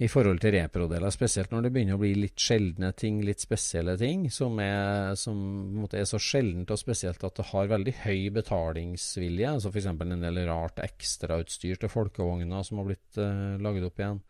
i 0.00 0.08
forhold 0.08 0.40
til 0.40 0.54
reprodeler. 0.56 1.12
Spesielt 1.12 1.52
når 1.52 1.66
det 1.66 1.74
begynner 1.74 2.00
å 2.00 2.04
bli 2.06 2.14
litt 2.16 2.40
sjeldne 2.40 2.94
ting, 2.96 3.20
litt 3.20 3.44
spesielle 3.44 3.98
ting, 4.00 4.30
som 4.32 4.56
er, 4.64 5.12
som 5.20 5.84
er 5.90 6.08
så 6.08 6.22
sjeldent 6.24 6.72
og 6.72 6.80
spesielt 6.80 7.20
at 7.20 7.36
det 7.36 7.50
har 7.50 7.68
veldig 7.74 7.98
høy 8.06 8.30
betalingsvilje. 8.40 9.52
Altså 9.58 9.74
F.eks. 9.74 9.92
en 9.92 10.24
del 10.24 10.40
rart 10.48 10.80
ekstrautstyr 10.88 11.84
til 11.84 11.92
folkevogner 11.92 12.64
som 12.64 12.80
har 12.80 12.94
blitt 12.94 13.20
laget 13.60 13.90
opp 13.92 14.00
igjen. 14.00 14.24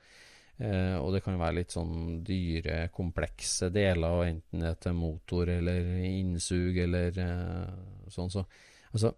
Eh, 0.61 0.97
og 1.01 1.15
det 1.15 1.23
kan 1.25 1.39
være 1.41 1.61
litt 1.63 1.73
sånn 1.73 2.21
dyre, 2.27 2.91
komplekse 2.93 3.71
deler, 3.73 4.27
enten 4.29 4.61
det 4.61 4.75
er 4.75 4.79
til 4.85 4.97
motor 4.99 5.49
eller 5.49 5.87
innsug 6.05 6.77
eller 6.85 7.17
eh, 7.25 8.11
sånn. 8.13 8.33
Så 8.33 8.45
altså, 8.93 9.15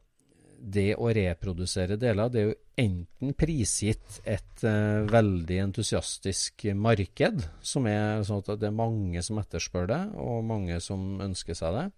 det 0.62 0.92
å 0.94 1.08
reprodusere 1.10 1.98
deler, 1.98 2.30
det 2.30 2.40
er 2.40 2.46
jo 2.52 2.58
enten 2.78 3.34
prisgitt 3.38 4.20
et 4.22 4.62
eh, 4.68 5.02
veldig 5.10 5.58
entusiastisk 5.64 6.68
marked, 6.78 7.42
som 7.58 7.90
er 7.90 8.22
sånn 8.28 8.44
at 8.44 8.62
det 8.62 8.70
er 8.70 8.78
mange 8.78 9.24
som 9.26 9.42
etterspør 9.42 9.90
det, 9.90 10.02
og 10.22 10.46
mange 10.46 10.78
som 10.84 11.18
ønsker 11.26 11.58
seg 11.58 11.80
det. 11.80 11.88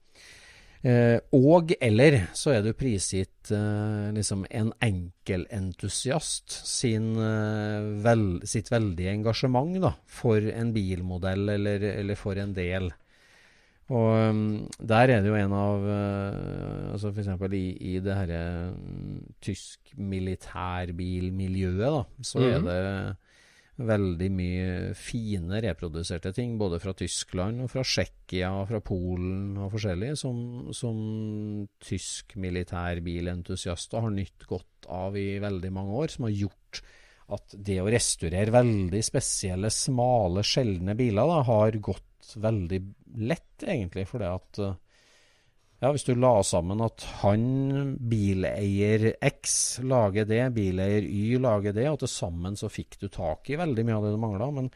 Eh, 0.85 1.17
og 1.33 1.71
eller 1.81 2.27
så 2.37 2.51
er 2.53 2.67
jo 2.69 2.75
prisgitt 2.77 3.49
eh, 3.57 4.11
liksom 4.13 4.43
en 4.53 4.69
enkelentusiast 4.85 6.53
sin, 6.69 7.15
eh, 7.17 7.87
vel, 8.05 8.27
sitt 8.45 8.69
veldige 8.69 9.15
engasjement 9.17 9.79
da, 9.81 9.95
for 10.05 10.45
en 10.53 10.75
bilmodell 10.77 11.49
eller, 11.57 11.87
eller 11.95 12.21
for 12.21 12.37
en 12.37 12.53
del. 12.53 12.91
Og 13.93 14.13
um, 14.31 14.69
der 14.81 15.11
er 15.13 15.21
det 15.25 15.29
jo 15.29 15.35
en 15.37 15.53
av 15.53 15.83
altså 16.95 17.11
F.eks. 17.13 17.29
i, 17.53 17.65
i 17.95 17.99
det 18.01 18.15
herre 18.17 18.39
um, 18.73 19.19
tysk 19.45 19.93
militærbilmiljøet, 20.01 21.81
da, 21.85 22.05
så 22.25 22.39
er 22.45 22.59
Mhm. 22.59 22.65
det 22.69 23.17
veldig 23.75 24.29
mye 24.31 24.67
fine 24.95 25.59
reproduserte 25.65 26.31
ting, 26.37 26.55
både 26.61 26.79
fra 26.83 26.95
Tyskland 26.97 27.65
og 27.65 27.71
fra 27.73 27.83
Tsjekkia 27.87 28.53
og 28.61 28.69
fra 28.71 28.81
Polen 28.85 29.57
og 29.59 29.73
forskjellig, 29.75 30.13
som, 30.21 30.37
som 30.77 31.01
tysk 31.83 32.37
militærbilentusiaster 32.41 34.07
har 34.07 34.15
nytt 34.15 34.47
godt 34.51 34.91
av 34.95 35.19
i 35.19 35.41
veldig 35.43 35.73
mange 35.75 35.99
år, 36.05 36.15
som 36.15 36.29
har 36.29 36.37
gjort 36.45 36.85
at 37.35 37.57
det 37.67 37.81
å 37.81 37.89
restaurere 37.91 38.53
veldig 38.53 39.01
spesielle, 39.05 39.71
smale, 39.73 40.45
sjeldne 40.47 40.95
biler 40.99 41.31
da, 41.31 41.41
har 41.49 41.79
gått 41.83 42.35
veldig 42.41 42.81
lett, 43.25 43.65
egentlig, 43.65 44.07
fordi 44.11 44.29
at 44.29 44.61
eh, 44.63 44.77
ja, 45.85 45.91
hvis 45.93 46.07
du 46.07 46.15
la 46.17 46.39
sammen 46.47 46.81
at 46.81 47.03
han, 47.21 47.43
bileier 48.09 49.11
X, 49.21 49.83
lager 49.85 50.25
det, 50.25 50.41
bileier 50.57 51.05
Y 51.05 51.37
lager 51.45 51.75
det, 51.77 51.85
og 51.91 51.99
til 52.01 52.09
sammen 52.09 52.57
så 52.57 52.71
fikk 52.73 52.97
du 53.03 53.11
tak 53.13 53.51
i 53.53 53.59
veldig 53.61 53.85
mye 53.85 53.99
av 53.99 54.07
det 54.07 54.15
du 54.15 54.23
mangla. 54.23 54.49
Men 54.57 54.71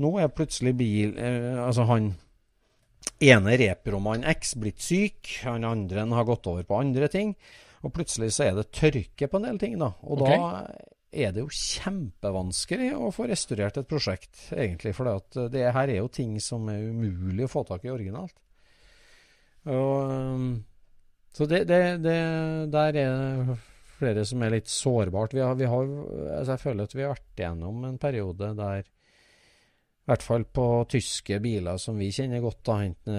nå 0.00 0.14
er 0.22 0.32
plutselig 0.32 0.72
bil 0.78 1.18
eh, 1.20 1.58
Altså, 1.60 1.84
han 1.90 2.14
ene 3.20 3.58
repromann 3.60 4.24
X 4.30 4.54
blitt 4.56 4.80
syk, 4.80 5.34
han 5.44 5.68
andre 5.68 6.06
har 6.16 6.28
gått 6.28 6.48
over 6.48 6.64
på 6.64 6.80
andre 6.80 7.12
ting, 7.12 7.36
og 7.84 7.92
plutselig 7.92 8.32
så 8.38 8.48
er 8.48 8.56
det 8.56 8.70
tørke 8.72 9.28
på 9.28 9.42
en 9.42 9.50
del 9.50 9.60
ting, 9.60 9.76
da. 9.76 9.92
Og 10.08 10.22
okay. 10.22 10.38
da 10.38 11.18
er 11.28 11.36
det 11.36 11.44
jo 11.44 11.52
kjempevanskelig 11.52 12.94
å 12.96 13.12
få 13.12 13.28
restaurert 13.28 13.82
et 13.82 13.90
prosjekt, 13.90 14.48
egentlig. 14.56 14.96
For 14.96 15.12
det 15.52 15.68
her 15.76 15.92
er 15.92 16.00
jo 16.00 16.08
ting 16.08 16.38
som 16.40 16.72
er 16.72 16.88
umulig 16.88 17.44
å 17.44 17.52
få 17.52 17.68
tak 17.68 17.84
i 17.84 17.92
originalt. 17.92 18.38
Og, 19.66 20.12
um, 20.12 20.50
så 21.34 21.48
det, 21.50 21.64
det, 21.68 21.80
det, 22.04 22.18
der 22.72 22.86
er 22.86 22.92
det 22.94 23.58
flere 23.98 24.24
som 24.28 24.42
er 24.42 24.54
litt 24.54 24.70
sårbart. 24.70 25.34
Vi 25.34 25.42
har, 25.42 25.58
vi 25.58 25.68
har, 25.68 25.90
altså 26.38 26.54
jeg 26.54 26.62
føler 26.62 26.86
at 26.86 26.94
vi 26.94 27.04
har 27.04 27.14
vært 27.16 27.42
igjennom 27.42 27.84
en 27.88 27.98
periode 28.00 28.52
der 28.58 28.86
i 28.86 30.08
hvert 30.08 30.24
fall 30.24 30.46
på 30.48 30.66
tyske 30.88 31.36
biler 31.44 31.76
som 31.82 31.98
vi 32.00 32.08
kjenner 32.14 32.40
godt, 32.40 32.62
da, 32.64 32.78
enten 32.86 33.16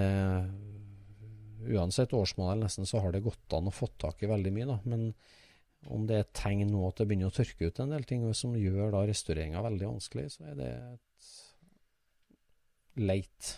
uansett 1.69 2.15
årsmodell 2.15 2.63
nesten, 2.63 2.87
så 2.87 3.01
har 3.03 3.13
det 3.13 3.21
gått 3.25 3.53
an 3.53 3.69
å 3.69 3.73
få 3.73 3.91
tak 3.99 4.23
i 4.23 4.29
veldig 4.31 4.53
mye. 4.55 4.67
da, 4.71 4.79
Men 4.89 5.13
om 5.87 6.05
det 6.07 6.15
er 6.15 6.25
et 6.25 6.33
tegn 6.35 6.71
nå 6.71 6.85
at 6.87 6.99
det 6.99 7.07
begynner 7.09 7.31
å 7.31 7.35
tørke 7.35 7.69
ut 7.69 7.79
en 7.83 7.93
del 7.93 8.05
ting 8.07 8.25
som 8.35 8.57
gjør 8.57 8.93
da 8.95 9.03
restaureringa 9.07 9.63
veldig 9.63 9.87
vanskelig, 9.93 10.27
så 10.35 10.49
er 10.51 10.57
det 10.59 10.69
et 10.75 11.33
leit 12.99 13.51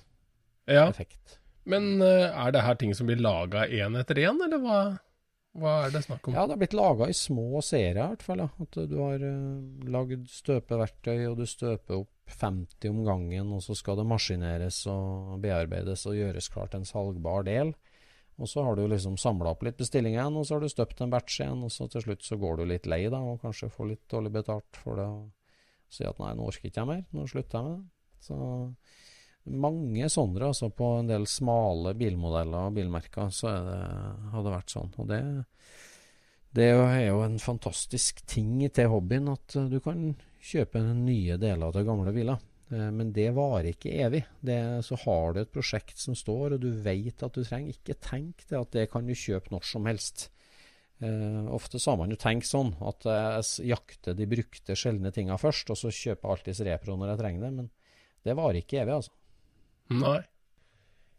ja. 0.69 0.85
effekt. 0.87 1.40
Men 1.69 2.01
eh, 2.01 2.27
er 2.29 2.53
det 2.53 2.65
her 2.65 2.77
ting 2.79 2.93
som 2.97 3.09
blir 3.09 3.21
laga 3.21 3.67
én 3.69 3.97
etter 3.99 4.21
én, 4.23 4.39
eller 4.41 4.61
hva, 4.63 4.79
hva 5.61 5.75
er 5.85 5.93
det 5.93 6.03
snakk 6.07 6.25
om? 6.27 6.35
Ja, 6.35 6.45
det 6.47 6.55
har 6.55 6.61
blitt 6.63 6.77
laga 6.77 7.09
i 7.11 7.17
små 7.17 7.61
serier, 7.65 7.99
i 7.99 8.15
hvert 8.15 8.25
fall. 8.25 8.41
Ja. 8.41 8.49
At 8.63 8.79
du 8.89 8.97
har 9.01 9.21
uh, 9.21 9.91
lagd 9.93 10.25
støpeverktøy, 10.31 11.27
og 11.29 11.37
du 11.41 11.45
støper 11.49 12.01
opp 12.01 12.31
50 12.31 12.89
om 12.89 13.03
gangen, 13.05 13.53
og 13.53 13.63
så 13.65 13.75
skal 13.75 13.99
det 13.99 14.07
maskineres 14.07 14.79
og 14.89 15.37
bearbeides 15.43 16.05
og 16.07 16.17
gjøres 16.17 16.47
klart 16.53 16.77
en 16.77 16.87
salgbar 16.87 17.45
del. 17.49 17.75
Og 18.41 18.49
så 18.49 18.63
har 18.65 18.79
du 18.79 18.85
liksom 18.89 19.19
samla 19.21 19.51
opp 19.51 19.65
litt 19.67 19.77
bestilling 19.77 20.15
igjen, 20.15 20.37
og 20.39 20.47
så 20.47 20.55
har 20.55 20.63
du 20.63 20.71
støpt 20.71 21.03
en 21.03 21.11
batch 21.13 21.43
igjen, 21.43 21.61
og 21.67 21.73
så 21.73 21.85
til 21.91 22.07
slutt 22.07 22.25
så 22.25 22.39
går 22.41 22.57
du 22.57 22.65
litt 22.71 22.87
lei, 22.89 23.03
da, 23.11 23.19
og 23.19 23.43
kanskje 23.43 23.69
får 23.69 23.91
litt 23.91 24.05
dårlig 24.09 24.31
betalt 24.39 24.79
for 24.81 24.97
det, 24.97 25.05
og 25.05 25.91
sier 25.93 26.09
at 26.09 26.21
nei, 26.23 26.31
nå 26.39 26.47
orker 26.47 26.71
ikke 26.71 26.81
jeg 26.81 26.89
mer, 26.89 27.03
nå 27.11 27.27
slutter 27.29 27.59
jeg 27.59 27.67
med 27.67 27.75
det. 27.75 27.91
Så 28.21 28.37
mange 29.49 30.09
sånne, 30.11 30.43
altså 30.51 30.69
på 30.73 30.87
en 30.99 31.09
del 31.09 31.25
smale 31.29 31.95
bilmodeller 31.97 32.69
og 32.69 32.75
bilmerker, 32.75 33.31
så 33.33 33.53
det, 33.65 33.79
har 34.33 34.45
det 34.45 34.53
vært 34.53 34.73
sånn. 34.73 34.91
Og 35.01 35.09
det, 35.09 35.21
det 36.57 36.69
er 36.75 37.07
jo 37.07 37.21
en 37.25 37.39
fantastisk 37.41 38.21
ting 38.29 38.59
til 38.69 38.91
hobbyen 38.91 39.31
at 39.33 39.57
eh, 39.57 39.69
du 39.71 39.79
kan 39.83 40.11
kjøpe 40.41 40.81
nye 40.97 41.37
deler 41.41 41.73
til 41.73 41.87
gamle 41.87 42.13
biler. 42.15 42.43
Eh, 42.71 42.89
men 42.93 43.13
det 43.15 43.29
varer 43.37 43.71
ikke 43.73 43.95
evig. 44.05 44.23
Det, 44.39 44.59
så 44.87 44.99
har 45.05 45.33
du 45.33 45.41
et 45.41 45.53
prosjekt 45.53 45.97
som 46.01 46.17
står, 46.17 46.57
og 46.57 46.61
du 46.63 46.69
vet 46.83 47.25
at 47.25 47.33
du 47.33 47.43
trenger 47.43 47.73
Ikke 47.73 47.97
tenk 47.97 48.45
det 48.49 48.59
at 48.59 48.77
det 48.77 48.87
kan 48.93 49.07
du 49.07 49.17
kjøpe 49.17 49.53
når 49.53 49.67
som 49.73 49.89
helst. 49.89 50.29
Uh, 51.01 51.47
ofte 51.49 51.79
har 51.81 51.95
man 51.97 52.11
jo 52.13 52.17
tenkt 52.21 52.45
sånn 52.45 52.75
at 52.85 53.07
jeg 53.09 53.71
jakter 53.71 54.13
de 54.13 54.27
brukte, 54.29 54.75
sjeldne 54.77 55.09
tinga 55.09 55.33
først, 55.41 55.71
og 55.73 55.79
så 55.79 55.89
kjøper 55.89 56.27
jeg 56.27 56.35
alltids 56.35 56.61
repro 56.67 56.93
når 56.93 57.15
jeg 57.15 57.21
trenger 57.23 57.45
det. 57.47 57.49
Men 57.57 57.71
det 58.21 58.35
varer 58.37 58.59
ikke 58.61 58.83
evig, 58.83 58.99
altså. 58.99 59.15
Nei. 59.99 60.21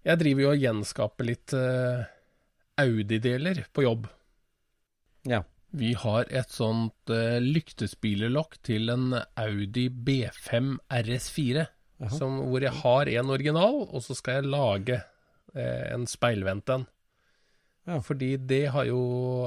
Jeg 0.02 0.18
driver 0.18 0.42
jo 0.42 0.50
og 0.50 0.64
gjenskaper 0.64 1.28
litt 1.28 1.54
uh, 1.54 2.02
Audi-deler 2.82 3.64
på 3.74 3.84
jobb. 3.84 4.08
Ja. 5.28 5.44
Vi 5.72 5.92
har 5.96 6.26
et 6.28 6.50
sånt 6.52 7.12
uh, 7.12 7.38
lyktespylerlokk 7.40 8.58
til 8.66 8.90
en 8.92 9.14
Audi 9.38 9.86
B5 9.88 10.74
RS4, 10.90 11.68
som, 12.10 12.40
hvor 12.50 12.64
jeg 12.64 12.74
har 12.82 13.08
en 13.12 13.30
original, 13.30 13.84
og 13.86 14.02
så 14.02 14.16
skal 14.18 14.40
jeg 14.40 14.50
lage 14.50 14.98
uh, 14.98 15.84
en 15.92 16.08
speilvendt 16.10 16.74
en. 16.74 16.88
Ja. 17.86 18.00
Fordi 18.02 18.34
det 18.36 18.64
har 18.74 18.90
jo 18.90 19.00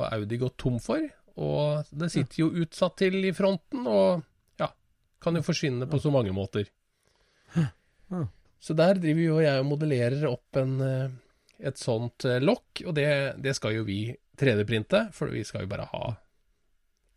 Audi 0.08 0.40
gått 0.40 0.58
tom 0.64 0.80
for, 0.84 1.04
og 1.36 1.92
det 1.92 2.14
sitter 2.14 2.46
jo 2.46 2.64
utsatt 2.64 2.98
til 3.04 3.20
i 3.28 3.36
fronten, 3.36 3.84
og 3.88 4.24
ja, 4.62 4.72
kan 5.24 5.36
jo 5.36 5.44
forsvinne 5.44 5.88
på 5.92 6.00
så 6.00 6.12
mange 6.16 6.32
måter. 6.36 6.72
Så 8.66 8.74
der 8.78 8.98
driver 8.98 9.22
jo 9.28 9.36
jeg 9.44 9.62
og 9.62 9.68
modellerer 9.70 10.24
opp 10.32 10.58
en, 10.58 10.76
eh, 10.82 11.10
et 11.70 11.78
sånt 11.78 12.26
eh, 12.26 12.40
lokk, 12.42 12.82
og 12.88 12.96
det, 12.98 13.08
det 13.46 13.54
skal 13.58 13.76
jo 13.78 13.84
vi 13.86 14.00
3D-printe, 14.42 15.04
for 15.16 15.30
vi 15.32 15.44
skal 15.46 15.64
jo 15.66 15.70
bare 15.76 15.86
ha 15.92 16.06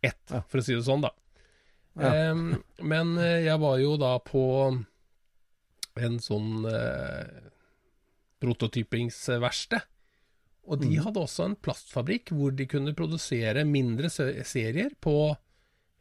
ett, 0.05 0.21
Ja. 0.31 0.43
for 0.47 0.61
å 0.61 0.63
si 0.63 0.75
det 0.77 0.85
sånn, 0.85 1.01
da. 1.03 1.09
Ja. 1.99 2.11
Um, 2.31 2.43
men 2.85 3.15
eh, 3.17 3.41
jeg 3.47 3.59
var 3.59 3.79
jo 3.81 3.95
da 3.99 4.13
på 4.23 4.43
en 5.99 6.19
sånn 6.23 6.61
uh, 6.69 7.49
prototypingsverksted, 8.39 9.81
og 10.69 10.79
de 10.83 10.87
Mhm. 10.93 11.03
hadde 11.03 11.19
også 11.25 11.45
en 11.49 11.55
plastfabrikk 11.55 12.29
hvor 12.31 12.51
de 12.55 12.65
kunne 12.69 12.93
produsere 12.95 13.65
mindre 13.65 14.09
serier 14.09 14.91
på 15.01 15.35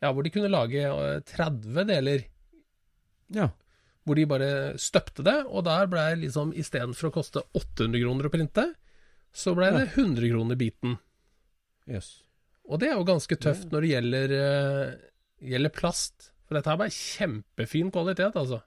Ja, 0.00 0.12
hvor 0.12 0.22
de 0.22 0.30
kunne 0.30 0.46
lage 0.52 0.78
eh, 0.84 1.20
30 1.26 1.84
deler 1.88 2.20
ja. 3.34 3.48
Hvor 4.08 4.16
de 4.18 4.24
bare 4.30 4.50
støpte 4.80 5.24
det, 5.26 5.36
og 5.46 5.66
der 5.68 5.88
ble 5.92 6.04
det 6.10 6.22
liksom 6.24 6.54
istedenfor 6.56 7.10
å 7.10 7.14
koste 7.18 7.42
800 7.54 8.00
kroner 8.02 8.28
å 8.28 8.32
printe, 8.32 8.64
så 9.36 9.52
ble 9.56 9.68
det 9.76 9.84
100 9.92 10.30
kroner 10.32 10.58
biten. 10.58 10.96
Yes. 11.88 12.08
Og 12.68 12.80
det 12.80 12.90
er 12.90 12.96
jo 12.98 13.06
ganske 13.08 13.36
tøft 13.40 13.70
når 13.72 13.84
det 13.84 13.90
gjelder, 13.94 14.32
uh, 14.36 15.10
gjelder 15.52 15.72
plast. 15.76 16.30
For 16.48 16.56
dette 16.56 16.72
her 16.72 16.80
var 16.80 16.92
kjempefin 16.92 17.92
kvalitet, 17.92 18.36
altså. 18.36 18.62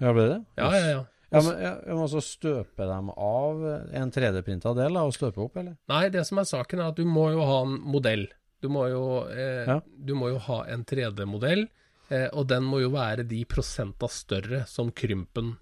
Ja, 0.00 0.12
ble 0.16 0.26
det? 0.34 0.38
Ja, 0.60 0.68
ja, 0.76 0.84
ja. 0.94 1.00
Ja, 1.30 1.40
men 1.46 1.60
jeg, 1.62 1.74
jeg 1.86 1.94
må 1.94 2.04
altså 2.08 2.20
støpe 2.26 2.86
dem 2.90 3.10
av 3.14 3.60
en 3.94 4.10
3D-printa 4.10 4.72
del 4.74 4.96
og 4.98 5.12
støpe 5.14 5.44
opp, 5.44 5.60
eller? 5.60 5.76
Nei, 5.92 6.08
det 6.10 6.24
som 6.26 6.40
er 6.42 6.48
saken, 6.48 6.80
er 6.82 6.90
at 6.90 6.98
du 6.98 7.04
må 7.06 7.28
jo 7.30 7.44
ha 7.46 7.60
en 7.68 7.76
modell. 7.86 8.24
Du 8.60 8.66
må 8.72 8.88
jo, 8.90 9.02
eh, 9.30 9.62
Ja. 9.68 9.76
du 9.80 10.16
må 10.18 10.32
jo 10.32 10.40
ha 10.48 10.64
en 10.74 10.82
3D-modell, 10.84 11.62
eh, 11.68 11.79
og 12.10 12.48
den 12.50 12.64
må 12.66 12.80
jo 12.82 12.88
være 12.94 13.22
de 13.28 13.44
prosenta 13.46 14.08
større 14.10 14.64
som 14.66 14.88
krympen 14.90 15.52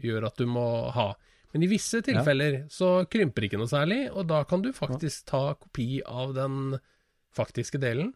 gjør 0.00 0.30
at 0.30 0.40
du 0.40 0.46
må 0.48 0.64
ha. 0.94 1.10
Men 1.52 1.66
i 1.66 1.70
visse 1.70 2.00
tilfeller 2.06 2.62
så 2.70 3.02
krymper 3.10 3.46
ikke 3.46 3.58
noe 3.60 3.70
særlig, 3.70 4.04
og 4.14 4.28
da 4.30 4.42
kan 4.48 4.62
du 4.62 4.70
faktisk 4.74 5.26
ta 5.32 5.42
kopi 5.58 6.00
av 6.06 6.34
den 6.36 6.78
faktiske 7.34 7.80
delen, 7.82 8.12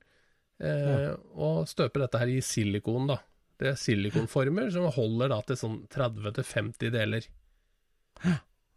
eh, 0.63 1.13
og 1.35 1.67
støpe 1.71 2.03
dette 2.03 2.21
her 2.21 2.31
i 2.31 2.41
silikon, 2.45 3.09
da. 3.11 3.19
Det 3.59 3.71
er 3.71 3.79
silikonformer 3.79 4.71
som 4.75 4.89
holder 4.95 5.31
da 5.31 5.41
til 5.47 5.59
sånn 5.59 5.77
30-50 5.93 6.95
deler. 6.95 7.27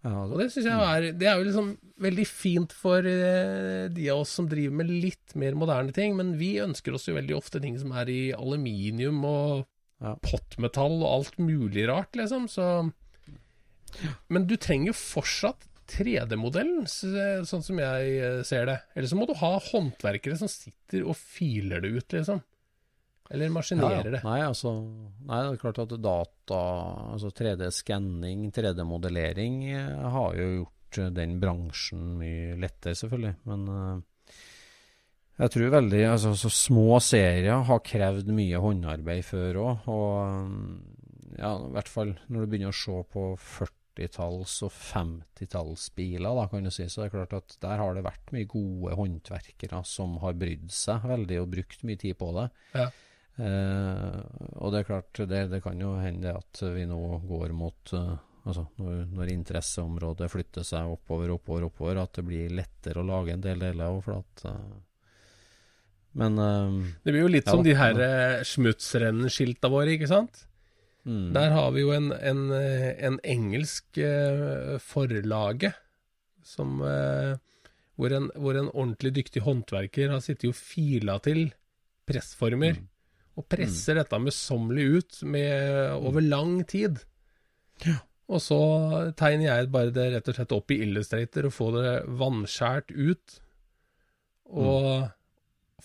Ja, 0.08 0.24
Og 0.24 0.38
det 0.40 0.46
syns 0.54 0.68
jeg 0.70 0.78
er 0.88 1.08
Det 1.20 1.28
er 1.28 1.40
jo 1.40 1.48
liksom 1.50 1.72
veldig 2.00 2.26
fint 2.30 2.74
for 2.78 3.04
eh, 3.10 3.88
de 3.92 4.06
av 4.14 4.22
oss 4.24 4.36
som 4.38 4.48
driver 4.48 4.76
med 4.80 4.92
litt 4.94 5.34
mer 5.36 5.58
moderne 5.58 5.92
ting, 5.96 6.14
men 6.16 6.36
vi 6.40 6.54
ønsker 6.64 6.94
oss 6.96 7.08
jo 7.10 7.16
veldig 7.18 7.36
ofte 7.36 7.60
ting 7.64 7.76
som 7.82 7.92
er 7.98 8.12
i 8.14 8.22
aluminium 8.38 9.24
og 9.28 9.66
Ja. 10.00 10.12
pottmetall 10.22 11.00
og 11.02 11.08
alt 11.10 11.40
mulig 11.42 11.88
rart, 11.90 12.14
liksom, 12.14 12.46
så 12.48 12.92
Men 14.30 14.46
du 14.46 14.56
trenger 14.62 14.92
jo 14.92 14.94
fortsatt 14.94 15.66
3D-modellen, 15.88 16.84
sånn 17.48 17.64
som 17.64 17.80
jeg 17.80 18.18
eh, 18.20 18.42
ser 18.44 18.68
det. 18.68 18.76
Eller 18.94 19.08
så 19.08 19.18
må 19.18 19.26
du 19.26 19.34
ha 19.40 19.54
håndverkere 19.72 20.38
som 20.38 20.50
sitter 20.52 21.06
og 21.08 21.16
filer 21.18 21.82
det 21.82 21.94
ut, 21.96 22.14
liksom. 22.20 22.44
Eller 23.34 23.52
maskinerer 23.52 24.12
det. 24.12 24.22
Nei, 24.24 24.40
altså, 24.46 24.72
nei, 25.28 25.40
det 25.44 25.50
er 25.52 25.62
klart 25.62 25.82
at 25.84 25.96
data, 26.00 26.60
altså 27.14 27.32
3D-skanning, 27.36 28.48
3D-modellering 28.56 29.58
eh, 29.74 30.06
har 30.14 30.38
jo 30.40 30.52
gjort 30.54 31.02
eh, 31.02 31.10
den 31.18 31.36
bransjen 31.42 32.14
mye 32.22 32.56
lettere, 32.62 32.96
selvfølgelig. 32.96 33.34
Men 33.50 33.66
eh, 33.74 34.38
jeg 35.38 35.54
tror 35.54 35.74
veldig 35.76 36.04
altså, 36.10 36.32
så 36.40 36.50
Små 36.54 37.02
serier 37.04 37.66
har 37.68 37.84
krevd 37.86 38.32
mye 38.34 38.62
håndarbeid 38.64 39.26
før 39.28 39.60
òg. 39.66 39.90
Og 39.94 40.14
eh, 40.22 41.42
ja, 41.42 41.52
i 41.52 41.74
hvert 41.76 41.92
fall 41.92 42.16
når 42.28 42.46
du 42.46 42.54
begynner 42.54 42.72
å 42.72 42.78
se 42.80 43.02
på 43.12 43.26
40-talls- 43.44 44.62
og 44.66 44.72
50-tallsbiler, 44.72 46.32
da, 46.32 46.48
kan 46.50 46.64
du 46.66 46.72
si, 46.72 46.88
så 46.88 47.04
det 47.04 47.10
er 47.10 47.18
klart 47.18 47.36
at 47.42 47.58
der 47.66 47.84
har 47.84 47.98
det 47.98 48.06
vært 48.08 48.32
mye 48.34 48.48
gode 48.50 48.96
håndverkere 48.98 49.84
som 49.86 50.16
har 50.24 50.40
brydd 50.40 50.72
seg 50.74 51.06
veldig 51.12 51.44
og 51.44 51.52
brukt 51.58 51.86
mye 51.86 52.02
tid 52.02 52.18
på 52.24 52.32
det. 52.40 52.48
Ja. 52.78 52.88
Eh, 53.38 54.22
og 54.58 54.72
det 54.74 54.80
er 54.80 54.88
klart, 54.88 55.20
det, 55.30 55.44
det 55.52 55.60
kan 55.62 55.78
jo 55.78 55.92
hende 56.02 56.32
at 56.40 56.62
vi 56.74 56.88
nå 56.90 57.02
går 57.30 57.54
mot 57.54 57.94
eh, 57.94 58.16
Altså 58.48 58.64
når, 58.80 59.00
når 59.12 59.32
interesseområdet 59.34 60.30
flytter 60.32 60.64
seg 60.64 60.88
oppover, 60.88 61.34
oppover, 61.36 61.66
oppover, 61.68 61.98
at 62.00 62.16
det 62.16 62.24
blir 62.30 62.54
lettere 62.56 63.02
å 63.02 63.08
lage 63.08 63.34
en 63.36 63.44
del 63.44 63.60
deler 63.60 63.92
òg, 63.92 63.98
for 64.06 64.22
at 64.22 64.46
eh, 64.48 64.78
Men 66.22 66.40
eh, 66.40 66.78
Det 67.04 67.12
blir 67.12 67.26
jo 67.26 67.34
litt 67.34 67.50
Ja 67.50 67.58
som 67.58 67.66
de 67.66 67.76
her 67.76 68.00
eh, 68.06 68.46
smutsrennskilta 68.48 69.72
våre, 69.74 69.98
ikke 69.98 70.08
sant? 70.12 70.46
mm, 71.04 71.34
Der 71.36 71.52
har 71.58 71.74
vi 71.76 71.84
jo 71.84 71.92
en, 71.96 72.14
en, 72.16 72.46
eh, 72.56 72.94
en 73.10 73.20
engelsk 73.28 74.00
forlage 74.86 75.74
som 76.48 76.80
hvor, 76.80 78.14
en, 78.16 78.30
hvor 78.40 78.56
en 78.56 78.70
ordentlig 78.72 79.12
dyktig 79.18 79.42
håndverker 79.44 80.14
har 80.14 80.22
sittet 80.24 80.54
og 80.54 80.56
fila 80.56 81.18
til 81.20 81.50
pressformer. 82.08 82.80
Og 83.38 83.46
presser 83.52 84.00
dette 84.00 84.18
møysommelig 84.18 84.86
ut 84.98 85.20
med, 85.30 85.92
over 86.02 86.24
lang 86.26 86.56
tid. 86.70 86.98
Og 88.28 88.42
så 88.44 88.58
tegner 89.16 89.46
jeg 89.46 89.70
bare 89.72 89.94
det 89.94 90.08
rett 90.16 90.32
og 90.32 90.36
slett 90.40 90.56
opp 90.56 90.74
i 90.74 90.80
Illustrator 90.84 91.46
og 91.48 91.54
får 91.56 91.76
det 91.78 91.92
vannskjært 92.20 92.92
ut. 92.98 93.38
Og 94.52 95.08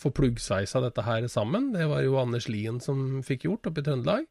få 0.02 0.10
pluggsveisa 0.16 0.80
dette 0.82 1.04
her 1.04 1.26
sammen. 1.28 1.70
Det 1.76 1.84
var 1.90 2.00
jo 2.02 2.16
Anders 2.18 2.48
Lien 2.48 2.80
som 2.82 3.20
fikk 3.26 3.44
gjort 3.46 3.68
oppe 3.68 3.82
i 3.82 3.86
Trøndelag. 3.86 4.24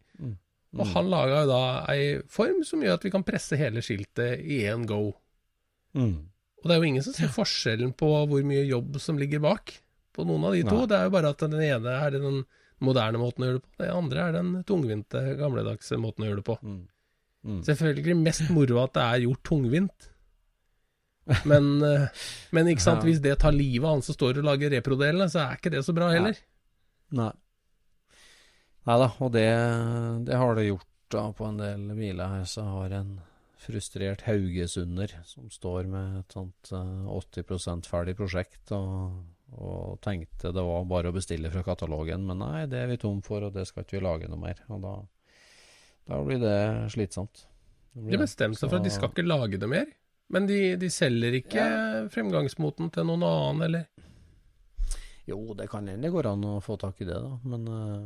Og 0.72 0.88
han 0.95 1.09
laga 1.11 1.43
jo 1.43 1.49
da 1.51 1.61
ei 1.91 2.03
form 2.32 2.61
som 2.67 2.82
gjør 2.84 2.97
at 2.97 3.05
vi 3.05 3.11
kan 3.13 3.26
presse 3.28 3.57
hele 3.59 3.84
skiltet 3.84 4.39
i 4.39 4.61
én 4.72 4.86
go. 4.88 5.11
mm, 5.93 6.15
Og 6.61 6.67
det 6.67 6.74
er 6.74 6.80
jo 6.80 6.89
ingen 6.89 7.03
som 7.03 7.13
ser 7.13 7.32
forskjellen 7.34 7.91
på 7.99 8.07
hvor 8.32 8.43
mye 8.47 8.63
jobb 8.65 8.97
som 9.03 9.19
ligger 9.19 9.43
bak 9.43 9.74
på 10.15 10.26
noen 10.28 10.47
av 10.47 10.55
de 10.55 10.63
to. 10.63 10.78
Nei. 10.80 10.88
Det 10.88 10.97
er 10.97 11.07
jo 11.07 11.13
bare 11.17 11.32
at 11.36 11.43
den 11.43 11.59
ene 11.59 11.95
er 11.97 12.15
den 12.15 12.45
moderne 12.82 13.19
måten 13.21 13.45
å 13.45 13.49
gjøre 13.49 13.59
det 13.59 13.65
på, 13.65 13.75
Det 13.84 13.89
andre 13.93 14.23
er 14.27 14.38
den 14.38 14.53
tungvinte, 14.67 15.21
gamledagse 15.39 15.99
måten 16.01 16.25
å 16.25 16.29
gjøre 16.32 16.41
det 16.41 16.47
på. 16.47 16.57
mm, 16.61 16.79
mm. 17.45 17.61
Selvfølgelig 17.69 18.17
mest 18.21 18.49
moro 18.53 18.82
at 18.84 18.93
det 18.97 19.03
er 19.05 19.25
gjort 19.27 19.43
tungvint. 19.47 20.07
Men, 21.45 21.67
eh, 21.86 22.07
men 22.51 22.67
ikke 22.71 22.82
sant, 22.84 23.03
Ja. 23.03 23.07
hvis 23.07 23.21
det 23.21 23.38
tar 23.39 23.53
livet 23.53 23.86
av 23.86 23.93
han 23.95 24.01
som 24.01 24.15
står 24.17 24.39
og 24.41 24.47
lager 24.49 24.71
reprodelene, 24.73 25.29
så 25.29 25.45
er 25.45 25.57
ikke 25.57 25.71
det 25.71 25.84
så 25.86 25.93
bra 25.95 26.09
heller. 26.11 26.36
Nei. 27.11 27.32
Nei 28.88 28.95
da, 28.97 29.11
og 29.21 29.32
det, 29.32 29.45
det 30.25 30.36
har 30.41 30.55
det 30.57 30.65
gjort 30.71 30.88
da 31.13 31.27
på 31.38 31.45
en 31.45 31.57
del 31.61 31.84
biler 31.95 32.27
her. 32.27 32.47
Så 32.49 32.63
har 32.65 32.95
en 32.97 33.19
frustrert 33.61 34.23
haugesunder 34.25 35.13
som 35.29 35.49
står 35.53 35.86
med 35.91 36.19
et 36.23 36.34
sånt 36.34 36.71
eh, 36.73 37.05
80% 37.45 37.86
ferdig 37.86 38.15
prosjekt, 38.17 38.71
og, 38.73 39.21
og 39.57 39.97
tenkte 40.05 40.51
det 40.55 40.63
var 40.63 40.85
bare 40.87 41.11
å 41.11 41.15
bestille 41.15 41.49
fra 41.51 41.63
katalogen, 41.65 42.23
men 42.29 42.39
nei, 42.39 42.65
det 42.71 42.79
er 42.85 42.91
vi 42.93 42.99
tom 43.01 43.19
for, 43.25 43.43
og 43.47 43.53
det 43.55 43.65
skal 43.67 43.83
ikke 43.83 43.97
vi 43.99 44.03
lage 44.05 44.29
noe 44.31 44.39
mer. 44.39 44.61
Og 44.71 44.79
da, 44.83 44.93
da 46.07 46.21
blir 46.23 46.39
det 46.39 46.57
slitsomt. 46.93 47.43
Det 47.91 48.05
blir 48.05 48.13
De 48.13 48.17
det. 48.21 48.23
bestemte 48.23 48.59
seg 48.61 48.69
for 48.71 48.79
at 48.79 48.87
de 48.87 48.93
skal 48.95 49.11
ikke 49.11 49.27
lage 49.27 49.59
det 49.59 49.67
mer. 49.71 49.89
Men 50.31 50.45
de, 50.47 50.59
de 50.79 50.87
selger 50.87 51.35
ikke 51.41 51.63
fremgangsmåten 52.13 52.87
til 52.95 53.03
noen 53.09 53.25
annen, 53.27 53.65
eller? 53.67 53.89
Jo, 55.27 55.41
det 55.59 55.67
kan 55.69 55.85
hende 55.91 56.07
det 56.07 56.13
går 56.15 56.29
an 56.31 56.45
å 56.47 56.53
få 56.63 56.77
tak 56.81 57.01
i 57.03 57.07
det, 57.09 57.17
da. 57.19 57.33
Men 57.51 57.67
eh, 57.67 58.05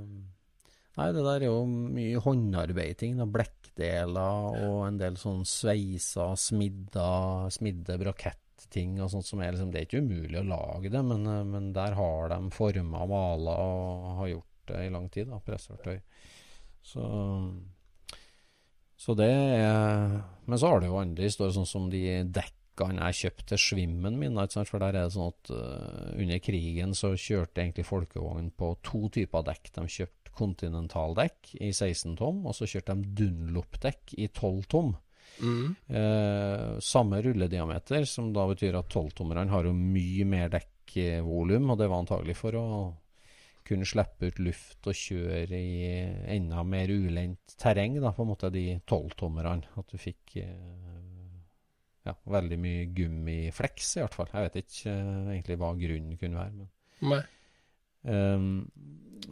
nei, 0.98 1.12
det 1.16 1.22
der 1.28 1.46
er 1.46 1.48
jo 1.52 1.62
mye 1.70 2.24
håndarbeiding. 2.26 3.20
da, 3.22 3.30
Blekkdeler 3.30 4.58
og 4.66 4.80
en 4.88 4.98
del 5.00 5.16
sånn 5.22 5.46
sveisa, 5.48 6.32
smidda, 6.40 7.08
smidde 7.54 8.00
brakettting 8.66 9.02
og 9.02 9.12
sånt 9.12 9.26
som 9.26 9.42
er 9.42 9.54
liksom 9.54 9.72
Det 9.72 9.80
er 9.80 9.86
ikke 9.88 10.04
umulig 10.04 10.40
å 10.40 10.50
lage 10.50 10.90
det, 10.90 11.04
men, 11.04 11.26
eh, 11.26 11.44
men 11.44 11.74
der 11.74 11.94
har 11.94 12.30
de 12.30 12.52
forma 12.52 13.04
og 13.04 13.10
mala 13.10 13.52
og 13.52 14.18
har 14.20 14.28
gjort 14.28 14.68
det 14.68 14.86
i 14.86 14.90
lang 14.90 15.10
tid, 15.10 15.28
da, 15.28 15.40
pressverktøy. 15.40 16.02
Så 16.82 17.62
Så 18.98 19.14
det 19.14 19.30
er 19.30 20.24
Men 20.48 20.58
så 20.58 20.68
har 20.68 20.80
det 20.80 20.88
jo 20.88 20.98
andre 20.98 21.24
historier, 21.24 21.54
sånn 21.54 21.68
som 21.68 21.90
de 21.90 22.24
dekkene 22.24 23.12
jeg 23.12 23.32
kjøpte 23.32 23.46
til 23.48 23.58
svimmen 23.58 24.18
min. 24.18 24.36
For 24.36 24.80
der 24.80 24.96
er 24.96 25.06
det 25.06 25.14
sånn 25.14 25.34
at 25.34 25.52
uh, 25.52 26.14
under 26.16 26.40
krigen 26.40 26.94
så 26.94 27.16
kjørte 27.16 27.62
egentlig 27.62 27.86
folkevogn 27.86 28.52
på 28.52 28.78
to 28.84 29.10
typer 29.10 29.44
dekk. 29.44 29.74
De 29.74 29.88
kjøpte 29.88 30.32
kontinentaldekk 30.36 31.56
i 31.60 31.72
16 31.74 32.16
tom, 32.16 32.46
og 32.46 32.56
så 32.56 32.66
kjørte 32.66 32.96
de 32.96 33.14
Dunlop-dekk 33.16 34.14
i 34.18 34.28
12 34.28 34.64
tom. 34.70 34.96
Mm. 35.40 35.76
Eh, 36.00 36.76
samme 36.84 37.22
rullediameter, 37.26 38.06
som 38.10 38.32
da 38.36 38.46
betyr 38.50 38.78
at 38.80 38.92
12-tommerne 38.92 39.52
har 39.52 39.68
jo 39.68 39.74
mye 39.76 40.28
mer 40.30 40.54
dekkvolum, 40.54 41.72
og 41.74 41.82
det 41.82 41.90
var 41.92 42.04
antagelig 42.04 42.38
for 42.40 42.60
å 42.60 42.68
kunne 43.66 43.88
slippe 43.90 44.30
ut 44.30 44.40
luft 44.46 44.86
og 44.86 44.98
kjøre 44.98 45.58
i 45.58 45.86
enda 46.36 46.62
mer 46.68 46.92
ulendt 46.94 47.56
terreng, 47.58 47.98
da, 47.98 48.14
på 48.14 48.26
en 48.26 48.32
måte 48.32 48.52
de 48.54 48.68
12-tommerne. 48.86 49.74
At 49.82 49.90
du 49.90 49.98
fikk 50.02 50.38
eh, 50.44 51.40
ja, 52.06 52.14
veldig 52.38 52.60
mye 52.62 52.90
gummifleks, 52.96 53.96
i 53.98 54.04
hvert 54.04 54.18
fall. 54.18 54.30
Jeg 54.34 54.48
vet 54.48 54.60
ikke 54.62 54.94
eh, 54.94 55.32
egentlig 55.36 55.60
hva 55.62 55.72
grunnen 55.80 56.20
kunne 56.22 56.44
være. 56.44 56.60
men. 56.60 57.24
Um, 58.06 58.50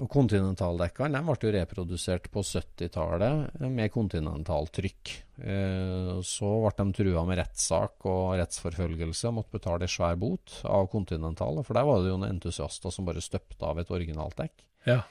og 0.01 0.09
Kontinentaldekkene 0.09 1.19
de 1.19 1.27
ble 1.27 1.35
jo 1.43 1.53
reprodusert 1.53 2.29
på 2.33 2.41
70-tallet 2.45 3.63
med 3.69 3.91
kontinentaltrykk. 3.93 5.13
Uh, 5.37 6.21
så 6.25 6.49
ble 6.63 6.73
de 6.79 6.97
trua 6.97 7.25
med 7.27 7.39
rettssak 7.41 8.07
og 8.09 8.37
rettsforfølgelse 8.39 9.29
og 9.29 9.37
måtte 9.39 9.57
betale 9.59 9.89
svær 9.91 10.17
bot 10.19 10.61
av 10.65 10.89
Continental. 10.91 11.61
For 11.65 11.77
der 11.77 11.87
var 11.89 12.01
det 12.01 12.13
jo 12.13 12.19
noen 12.19 12.37
entusiaster 12.37 12.93
som 12.93 13.09
bare 13.09 13.23
støpte 13.23 13.69
av 13.69 13.81
et 13.83 13.93
originalt 13.93 14.39
dekk. 14.39 14.65
Ja. 14.89 15.01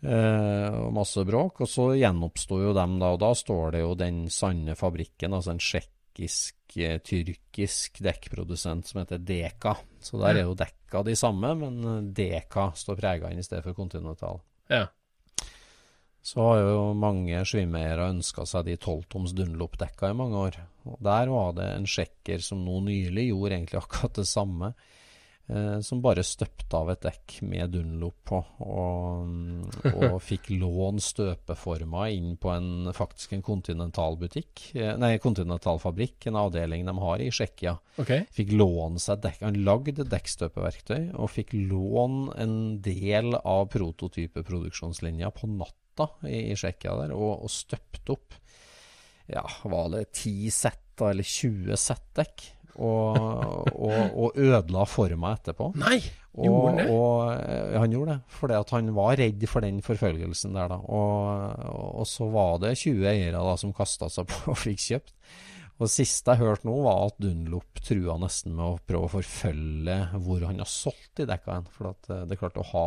Uh, 0.00 0.86
og 0.86 0.94
masse 0.96 1.24
bråk. 1.28 1.60
Og 1.60 1.68
så 1.68 1.90
gjenoppsto 2.00 2.62
jo 2.62 2.72
dem 2.76 2.96
da, 3.02 3.12
og 3.14 3.20
da 3.20 3.34
står 3.36 3.76
det 3.76 3.84
jo 3.84 3.96
den 4.00 4.24
sanne 4.32 4.78
fabrikken, 4.80 5.36
altså 5.36 5.56
en 5.56 5.64
tsjekkisk-tyrkisk 6.14 8.00
dekkprodusent 8.02 8.86
som 8.86 9.00
heter 9.00 9.18
Deka. 9.18 9.76
Så 10.00 10.18
der 10.20 10.40
er 10.40 10.44
jo 10.48 10.54
dekka 10.54 11.02
de 11.04 11.16
samme, 11.16 11.54
men 11.54 12.12
Deka 12.14 12.72
står 12.74 12.96
prega 12.96 13.30
inn 13.30 13.38
i 13.38 13.44
stedet 13.44 13.64
for 13.64 13.74
Continental. 13.74 14.40
Ja. 14.68 14.86
Så 16.22 16.40
har 16.44 16.58
jo 16.60 16.94
mange 16.94 17.44
svimeiere 17.48 18.10
ønska 18.12 18.44
seg 18.46 18.66
de 18.66 18.76
tolvtoms 18.76 19.32
Dunlop-dekka 19.32 20.10
i 20.10 20.16
mange 20.16 20.36
år. 20.36 20.60
Og 20.84 20.98
Der 21.00 21.28
var 21.32 21.52
det 21.56 21.68
en 21.76 21.86
sjekker 21.88 22.38
som 22.44 22.64
nå 22.64 22.80
nylig 22.84 23.30
gjorde 23.30 23.56
egentlig 23.56 23.80
akkurat 23.80 24.14
det 24.20 24.28
samme. 24.28 24.74
Eh, 25.50 25.80
som 25.80 25.98
bare 26.02 26.22
støpte 26.22 26.78
av 26.78 26.92
et 26.92 27.00
dekk 27.02 27.40
med 27.50 27.72
Dunlop 27.74 28.18
på, 28.30 28.38
og, 28.62 29.80
og 29.90 30.12
fikk 30.28 30.52
lån 30.54 31.00
støpeforma 31.02 32.04
inn 32.14 32.36
på 32.38 32.52
en 32.54 32.92
faktisk 32.94 33.34
en 33.34 33.42
kontinentalbutikk, 33.42 34.62
eh, 34.78 34.92
nei, 35.00 35.16
kontinentalfabrikk, 35.22 36.28
en 36.30 36.38
avdeling 36.44 36.86
de 36.86 36.94
har 37.02 37.24
i 37.24 37.32
Tsjekkia. 37.34 37.74
Okay. 37.98 38.28
Fikk 38.36 38.54
låne 38.60 39.02
seg 39.02 39.24
dekk, 39.24 39.42
Han 39.48 39.58
lagde 39.66 40.06
dekkstøpeverktøy 40.12 41.16
og 41.18 41.32
fikk 41.34 41.56
lån 41.56 42.20
en 42.38 42.54
del 42.84 43.34
av 43.40 43.66
prototypeproduksjonslinja 43.74 45.32
på 45.34 45.50
natta 45.50 46.12
i, 46.30 46.54
Tsjekkia 46.54 46.94
der, 47.02 47.16
og, 47.16 47.42
og 47.48 47.50
støpte 47.50 48.14
opp 48.14 48.38
ja, 49.30 49.44
var 49.66 49.90
det 49.92 50.06
10 50.12 50.54
sett 50.54 50.86
eller 51.00 51.26
20 51.26 51.76
sett 51.80 52.08
dekk. 52.18 52.42
Og, 52.80 53.68
og, 53.76 54.14
og 54.24 54.38
ødela 54.40 54.86
forma 54.88 55.34
etterpå. 55.36 55.66
Nei, 55.82 55.98
Og, 56.32 56.46
gjorde 56.46 56.70
han 56.70 56.78
det? 56.78 56.86
og, 56.94 57.14
eh, 57.34 57.76
han 57.82 57.92
gjorde 57.94 58.14
det, 58.14 58.34
fordi 58.38 58.56
at 58.56 58.72
han 58.76 58.90
var 58.96 59.16
redd 59.20 59.46
for 59.50 59.66
den 59.66 59.82
forfølgelsen 59.84 60.56
der, 60.56 60.72
da. 60.72 60.78
Og, 60.80 62.00
og 62.00 62.08
så 62.08 62.28
var 62.32 62.58
det 62.62 62.76
20 62.80 63.04
eiere 63.12 63.44
da 63.44 63.54
som 63.60 63.74
kasta 63.76 64.08
seg 64.12 64.30
på 64.30 64.42
og 64.54 64.60
fikk 64.62 64.80
kjøpt. 64.86 65.14
Og 65.80 65.86
det 65.86 65.92
siste 65.94 66.34
jeg 66.34 66.42
hørte 66.42 66.68
nå, 66.68 66.74
var 66.84 67.06
at 67.08 67.20
Dunlop 67.24 67.80
trua 67.84 68.18
nesten 68.20 68.52
med 68.56 68.66
å 68.66 68.80
prøve 68.84 69.08
å 69.08 69.12
forfølge 69.14 69.94
hvor 70.20 70.42
han 70.44 70.60
har 70.60 70.68
solgt 70.68 71.14
de 71.20 71.28
dekka 71.30 71.56
hen. 71.56 71.70
For 71.76 71.92
eh, 71.92 72.24
det 72.28 72.36
er 72.36 72.42
klart 72.42 72.60
å 72.60 72.68
ha 72.74 72.86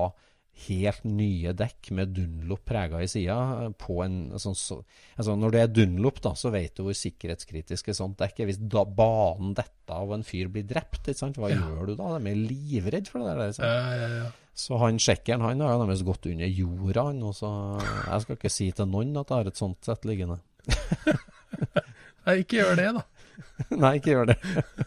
helt 0.68 1.06
nye 1.08 1.52
dekk 1.58 1.90
med 1.98 2.14
Dunlop 2.14 2.62
prega 2.70 3.02
i 3.02 3.08
sida 3.10 3.72
på 3.80 3.98
en 4.06 4.18
sånn 4.40 4.56
så, 4.58 4.78
altså 5.18 5.36
Når 5.40 5.56
det 5.56 5.62
er 5.64 5.72
Dunlop, 5.74 6.22
da, 6.24 6.34
så 6.38 6.52
vet 6.54 6.78
du 6.78 6.84
hvor 6.86 6.98
sikkerhetskritisk 6.98 7.90
et 7.90 7.98
sånt 7.98 8.20
dekk 8.22 8.44
er. 8.44 8.52
Hvis 8.52 8.62
da 8.62 8.86
banen 8.86 9.56
detter 9.58 9.98
av 9.98 10.12
og 10.12 10.20
en 10.20 10.28
fyr 10.28 10.52
blir 10.54 10.68
drept, 10.70 11.10
hva 11.10 11.52
gjør 11.52 11.90
du 11.90 11.96
da? 12.00 12.16
De 12.16 12.32
er 12.32 12.40
livredd 12.40 13.10
for 13.12 13.24
det 13.24 13.34
der. 13.34 13.44
Liksom. 13.50 13.68
Ja, 13.68 13.98
ja, 13.98 14.10
ja. 14.22 14.32
Så 14.54 14.78
han 14.78 15.00
sjekkeren 15.02 15.42
han 15.42 15.62
har 15.66 15.80
nærmest 15.82 16.06
gått 16.06 16.28
under 16.30 16.46
jorda, 16.48 17.08
han. 17.10 17.24
Og 17.26 17.34
så, 17.38 17.50
jeg 17.82 18.26
skal 18.26 18.38
ikke 18.38 18.54
si 18.54 18.70
til 18.78 18.90
noen 18.90 19.18
at 19.18 19.34
jeg 19.34 19.42
har 19.42 19.50
et 19.50 19.64
sånt 19.64 19.90
sett 19.90 20.06
liggende. 20.08 20.38
Nei, 22.24 22.38
ikke 22.46 22.62
gjør 22.62 22.78
det, 22.80 22.92
da. 23.00 23.04
Nei, 23.82 23.96
ikke 23.98 24.14
gjør 24.14 24.30
det. 24.32 24.38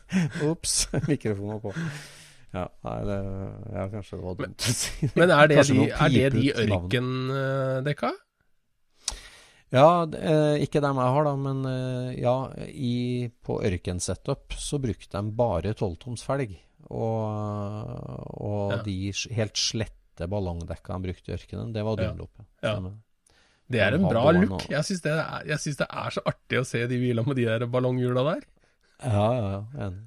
Ops, 0.49 0.79
mikrofonen 1.11 1.57
var 1.57 1.67
på. 1.67 1.75
Ja, 2.55 2.69
nei, 2.87 2.99
det 3.05 3.17
ja, 3.75 3.89
kanskje 3.93 4.17
det 4.17 4.25
var 4.25 4.35
dumt 4.39 4.63
å 4.65 4.73
si. 4.73 5.09
Men 5.17 5.31
er 5.35 5.49
det 5.51 5.65
de, 5.69 5.89
er 5.91 6.09
det 6.15 6.29
de 6.33 6.45
ut 6.53 6.61
ørkendekka? 6.63 8.13
Ja, 9.75 9.89
eh, 10.15 10.63
ikke 10.63 10.81
dem 10.81 11.01
jeg 11.03 11.13
har, 11.17 11.25
da, 11.27 11.33
men 11.37 11.65
eh, 11.67 12.13
ja, 12.23 12.37
i, 12.71 13.27
på 13.45 13.59
ørkensetup 13.67 14.55
så 14.63 14.79
brukte 14.81 15.11
de 15.19 15.35
bare 15.37 15.75
tolvtoms 15.77 16.23
felg. 16.25 16.55
Og, 16.87 17.27
og 18.47 18.73
Ja. 18.77 18.79
de 18.87 18.95
helt 19.35 19.59
slette 19.59 20.29
ballongdekka 20.31 20.95
de 20.95 21.09
brukte 21.11 21.33
i 21.33 21.35
ørkenen, 21.37 21.73
det 21.75 21.83
var 21.85 21.99
Ja. 22.01 22.13
Dunlop. 22.13 22.45
Ja. 22.63 22.75
Som- 22.77 23.03
Det 23.69 23.81
er 23.83 23.95
en 23.99 24.07
bra 24.07 24.31
look. 24.31 24.53
og- 24.63 24.71
Jeg 24.71 24.85
syns 24.87 25.03
det, 25.03 25.13
er- 25.13 25.43
det 25.45 25.89
er 25.91 26.11
så 26.15 26.23
artig 26.25 26.61
å 26.61 26.65
se 26.65 26.87
de 26.87 26.97
bilene 27.03 27.27
med 27.27 27.37
de 27.37 27.45
der 27.45 27.67
ballonghjula 27.67 28.23
der. 28.35 28.43
Ja, 29.03 29.33
ja, 29.35 29.51
ja. 29.51 29.87
Enig. 29.89 30.07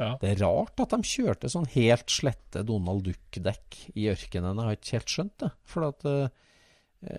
Ja. 0.00 0.14
Det 0.20 0.30
er 0.30 0.44
rart 0.46 0.80
at 0.80 0.94
de 0.94 1.04
kjørte 1.04 1.50
sånn 1.52 1.68
helt 1.74 2.08
slette 2.12 2.62
Donald 2.66 3.04
Duck-dekk 3.04 3.80
i 3.92 4.06
ørkenen. 4.12 4.56
Jeg 4.56 4.68
har 4.70 4.78
ikke 4.78 4.96
helt 4.96 5.12
skjønt 5.12 5.34
det. 5.42 5.50
For 5.68 5.86
at 5.90 6.06
eh, 6.08 6.32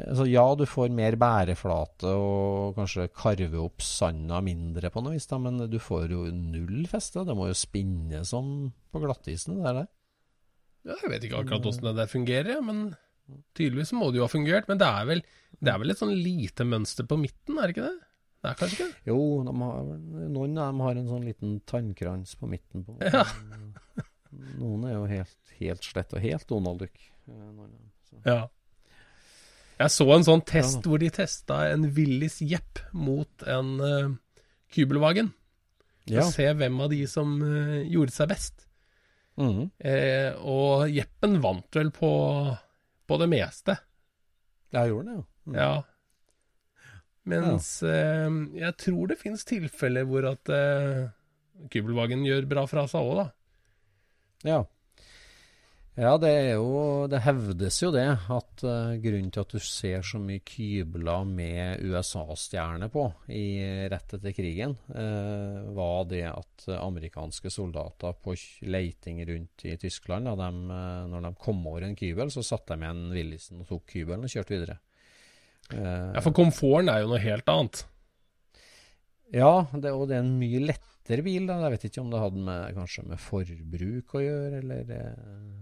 altså, 0.09 0.25
Ja, 0.29 0.45
du 0.57 0.65
får 0.69 0.93
mer 0.97 1.17
bæreflate 1.21 2.15
og 2.17 2.79
kanskje 2.79 3.05
karve 3.13 3.61
opp 3.61 3.85
sanda 3.85 4.41
mindre 4.45 4.89
på 4.93 5.05
noe 5.05 5.13
vis, 5.13 5.29
da, 5.29 5.37
men 5.41 5.61
du 5.69 5.77
får 5.81 6.15
jo 6.15 6.25
null 6.33 6.87
feste. 6.89 7.25
Det 7.27 7.37
må 7.37 7.51
jo 7.51 7.57
spinne 7.57 8.23
som 8.27 8.71
på 8.91 9.03
glattisen, 9.03 9.61
det 9.61 9.77
der. 9.77 9.89
Ja, 10.89 10.97
jeg 10.97 11.13
vet 11.13 11.27
ikke 11.27 11.43
akkurat 11.43 11.67
åssen 11.69 11.85
det 11.91 11.97
der 11.99 12.09
fungerer, 12.09 12.63
men 12.65 12.95
tydeligvis 13.53 13.93
må 13.93 14.09
det 14.09 14.23
jo 14.23 14.25
ha 14.25 14.31
fungert. 14.31 14.65
Men 14.71 14.81
det 14.81 14.89
er 14.89 15.11
vel, 15.11 15.21
det 15.61 15.69
er 15.69 15.83
vel 15.83 15.93
et 15.93 16.01
sånn 16.01 16.17
lite 16.17 16.65
mønster 16.65 17.05
på 17.05 17.19
midten, 17.21 17.59
er 17.59 17.69
det 17.69 17.77
ikke 17.77 17.91
det? 17.91 17.99
Er 18.43 18.55
kanskje 18.57 18.87
ikke? 18.87 19.01
Jo, 19.11 19.17
de 19.45 19.51
har, 19.61 19.89
noen 20.33 20.55
av 20.57 20.71
dem 20.71 20.79
har 20.81 20.97
en 20.97 21.09
sånn 21.11 21.25
liten 21.27 21.59
tannkrans 21.69 22.33
på 22.39 22.49
midten. 22.49 22.85
På, 22.87 22.95
Ja. 23.05 23.25
Noen 24.57 24.85
er 24.87 24.93
jo 24.95 25.03
helt, 25.11 25.37
helt 25.59 25.83
slett 25.85 26.13
og 26.15 26.23
helt 26.23 26.47
Donald 26.49 26.79
Duck. 26.81 26.97
eh, 27.27 27.67
så. 28.09 28.21
Ja. 28.25 28.39
Jeg 29.81 29.89
så 29.93 30.07
en 30.15 30.23
sånn 30.25 30.41
test 30.45 30.81
Ja 30.81 30.89
hvor 30.89 30.99
de 31.01 31.09
testa 31.13 31.59
en 31.71 31.87
Willis 31.95 32.39
Jepp 32.45 32.79
mot 32.93 33.43
en 33.49 33.71
uh, 33.81 34.11
Kubelwagen. 34.73 35.31
For 36.07 36.13
Ja. 36.17 36.25
å 36.25 36.31
se 36.33 36.47
hvem 36.53 36.79
av 36.81 36.89
de 36.89 36.99
som 37.09 37.33
uh, 37.41 37.81
gjorde 37.85 38.11
seg 38.13 38.29
best. 38.29 38.65
Mm. 39.37 39.71
Eh, 39.79 40.33
og 40.43 40.89
Jeppen 40.91 41.39
vant 41.41 41.77
vel 41.77 41.89
på, 41.95 42.11
på 43.07 43.17
det 43.21 43.29
meste. 43.31 43.77
Jeg 44.73 44.89
gjorde 44.91 45.07
det, 45.07 45.15
jo. 45.17 45.25
Mm. 45.49 45.55
Ja. 45.57 45.71
Mens 47.29 47.69
eh, 47.85 48.29
jeg 48.57 48.77
tror 48.81 49.11
det 49.11 49.19
finnes 49.19 49.45
tilfeller 49.45 50.07
hvor 50.09 50.25
at 50.31 50.49
eh, 50.55 51.09
Kubelwagen 51.69 52.25
gjør 52.25 52.47
bra 52.49 52.65
fra 52.69 52.87
seg 52.89 53.05
òg, 53.05 53.19
da. 53.21 53.27
Ja. 54.47 54.61
Ja, 55.99 56.13
det 56.15 56.29
er 56.31 56.53
jo 56.55 57.05
Det 57.11 57.19
hevdes 57.25 57.81
jo 57.81 57.89
det 57.91 58.05
at 58.07 58.63
uh, 58.63 58.93
grunnen 59.03 59.31
til 59.33 59.43
at 59.43 59.51
du 59.51 59.59
ser 59.59 60.05
så 60.07 60.21
mye 60.23 60.39
kybler 60.47 61.25
med 61.27 61.83
USA-stjerne 61.83 62.87
på 62.93 63.03
i, 63.27 63.59
rett 63.91 64.15
etter 64.15 64.31
krigen, 64.33 64.77
uh, 64.95 65.67
var 65.75 66.07
det 66.07 66.23
at 66.29 66.69
eh, 66.69 66.79
amerikanske 66.79 67.51
soldater 67.51 68.15
på 68.23 68.37
leiting 68.71 69.19
rundt 69.27 69.65
i 69.67 69.75
Tyskland, 69.81 70.29
da 70.31 70.37
de, 70.39 70.63
uh, 70.71 71.09
når 71.11 71.27
de 71.27 71.33
kom 71.43 71.59
over 71.67 71.83
en 71.85 71.97
kybel, 71.99 72.31
så 72.31 72.45
satte 72.45 72.77
de 72.77 72.87
igjen 72.87 73.11
Willisen 73.11 73.65
og 73.65 73.69
tok 73.73 73.91
kybelen 73.91 74.23
og 74.23 74.31
kjørte 74.31 74.55
videre. 74.55 74.79
Eh, 75.73 76.11
Ja, 76.15 76.21
For 76.25 76.31
komforten 76.35 76.89
er 76.93 77.01
jo 77.03 77.11
noe 77.13 77.19
helt 77.23 77.47
annet. 77.51 77.83
Ja, 79.31 79.65
det, 79.71 79.91
og 79.95 80.07
det 80.09 80.17
er 80.17 80.23
en 80.25 80.37
mye 80.41 80.59
lettere 80.65 81.23
bil. 81.23 81.45
da. 81.47 81.59
Jeg 81.63 81.71
vet 81.77 81.85
ikke 81.89 82.01
om 82.03 82.09
det 82.11 82.19
hadde 82.19 82.41
med, 82.43 82.73
kanskje 82.75 83.05
med 83.07 83.19
forbruk 83.23 84.15
å 84.19 84.23
gjøre, 84.25 84.59
eller 84.63 84.91
eh, 84.91 85.59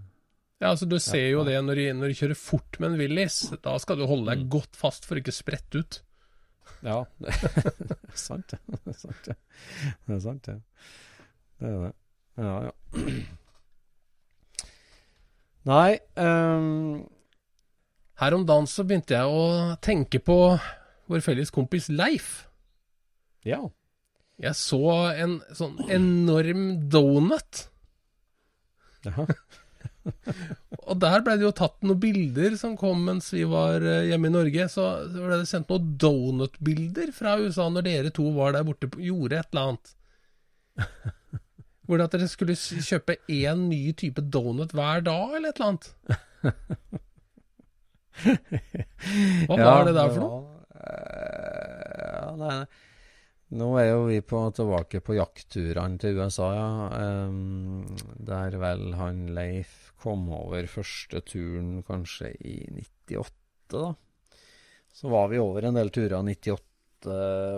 Ja, 0.60 0.72
altså 0.74 0.88
Du 0.90 0.98
ser 1.00 1.30
jo 1.30 1.44
det 1.48 1.56
når 1.64 1.76
du, 1.80 1.84
når 2.02 2.08
du 2.12 2.18
kjører 2.20 2.36
fort 2.36 2.80
med 2.82 2.92
en 2.92 2.98
Willis. 3.00 3.38
Da 3.64 3.78
skal 3.80 3.98
du 4.02 4.06
holde 4.10 4.32
deg 4.34 4.46
Mm. 4.46 4.50
godt 4.58 4.76
fast 4.76 5.06
for 5.06 5.16
ikke 5.22 5.32
å 5.32 5.38
sprette 5.38 5.80
ut. 5.84 6.02
Ja, 6.84 7.04
det 7.20 7.30
er 7.36 8.18
sant 8.18 8.48
det. 8.52 8.60
Er 8.88 8.94
sant 8.98 9.24
det. 9.30 9.36
Det 10.08 10.16
er 10.16 10.20
sant 10.26 10.44
det. 10.50 10.58
Det 11.60 11.68
er 11.70 11.80
det. 11.86 11.94
Ja, 12.40 12.56
ja. 12.70 12.74
Nei 15.70 16.00
ehm, 16.16 17.04
Her 18.20 18.36
om 18.36 18.46
dagen 18.48 18.68
så 18.68 18.84
begynte 18.84 19.16
jeg 19.16 19.32
å 19.32 19.76
tenke 19.84 20.20
på 20.20 20.38
vår 21.10 21.24
felles 21.24 21.52
kompis 21.56 21.88
Leif. 21.92 22.50
Ja. 23.48 23.62
Jeg 24.40 24.56
så 24.60 24.82
en 25.14 25.40
sånn 25.56 25.80
enorm 25.92 26.90
donut. 26.92 27.66
Jaha. 29.08 29.26
Og 30.90 30.98
der 31.00 31.22
ble 31.24 31.36
det 31.38 31.46
jo 31.46 31.54
tatt 31.56 31.78
noen 31.86 32.00
bilder 32.02 32.56
som 32.60 32.76
kom 32.80 33.04
mens 33.06 33.30
vi 33.36 33.44
var 33.48 33.84
eh, 33.84 34.08
hjemme 34.10 34.30
i 34.30 34.34
Norge. 34.34 34.68
Så 34.72 34.86
så 35.08 35.24
ble 35.24 35.40
det 35.40 35.50
sendt 35.50 35.72
noen 35.72 35.92
donut-bilder 36.02 37.14
fra 37.16 37.38
USA 37.40 37.70
når 37.72 37.88
dere 37.88 38.14
to 38.16 38.30
var 38.36 38.56
der 38.56 38.66
borte 38.68 38.90
og 38.92 39.04
gjorde 39.04 39.40
et 39.40 39.52
eller 39.54 39.74
annet. 39.74 39.94
Hvor 41.88 42.00
det 42.00 42.08
at 42.10 42.16
dere 42.18 42.32
skulle 42.32 42.56
kjøpe 42.56 43.20
én 43.32 43.68
ny 43.70 43.84
type 43.98 44.24
donut 44.34 44.76
hver 44.76 45.06
dag, 45.08 45.38
eller 45.38 45.54
et 45.54 45.62
eller 45.62 45.72
annet. 45.72 47.00
Hva 48.24 49.58
var 49.58 49.88
det 49.88 49.96
der 49.98 50.12
for 50.14 50.22
noe? 50.24 50.40
eh, 50.80 52.14
Ja, 52.20 52.36
nei, 52.40 52.60
nå 53.60 53.68
er 53.82 53.88
jo 53.90 54.04
vi 54.10 54.20
på, 54.22 54.42
tilbake 54.54 55.02
på 55.02 55.16
jaktturene 55.18 55.98
til 56.02 56.20
USA, 56.20 56.50
ja. 56.54 56.70
Um, 57.30 57.86
der 58.22 58.58
vel 58.62 58.94
han 59.00 59.24
Leif 59.34 59.92
kom 60.00 60.28
over 60.36 60.68
første 60.70 61.22
turen 61.26 61.80
kanskje 61.88 62.34
i 62.46 62.58
98, 62.78 63.34
da. 63.74 63.94
Så 64.94 65.10
var 65.12 65.30
vi 65.32 65.40
over 65.42 65.66
en 65.70 65.78
del 65.80 65.90
turer 65.96 66.18
i 66.20 66.36
98, 66.36 66.66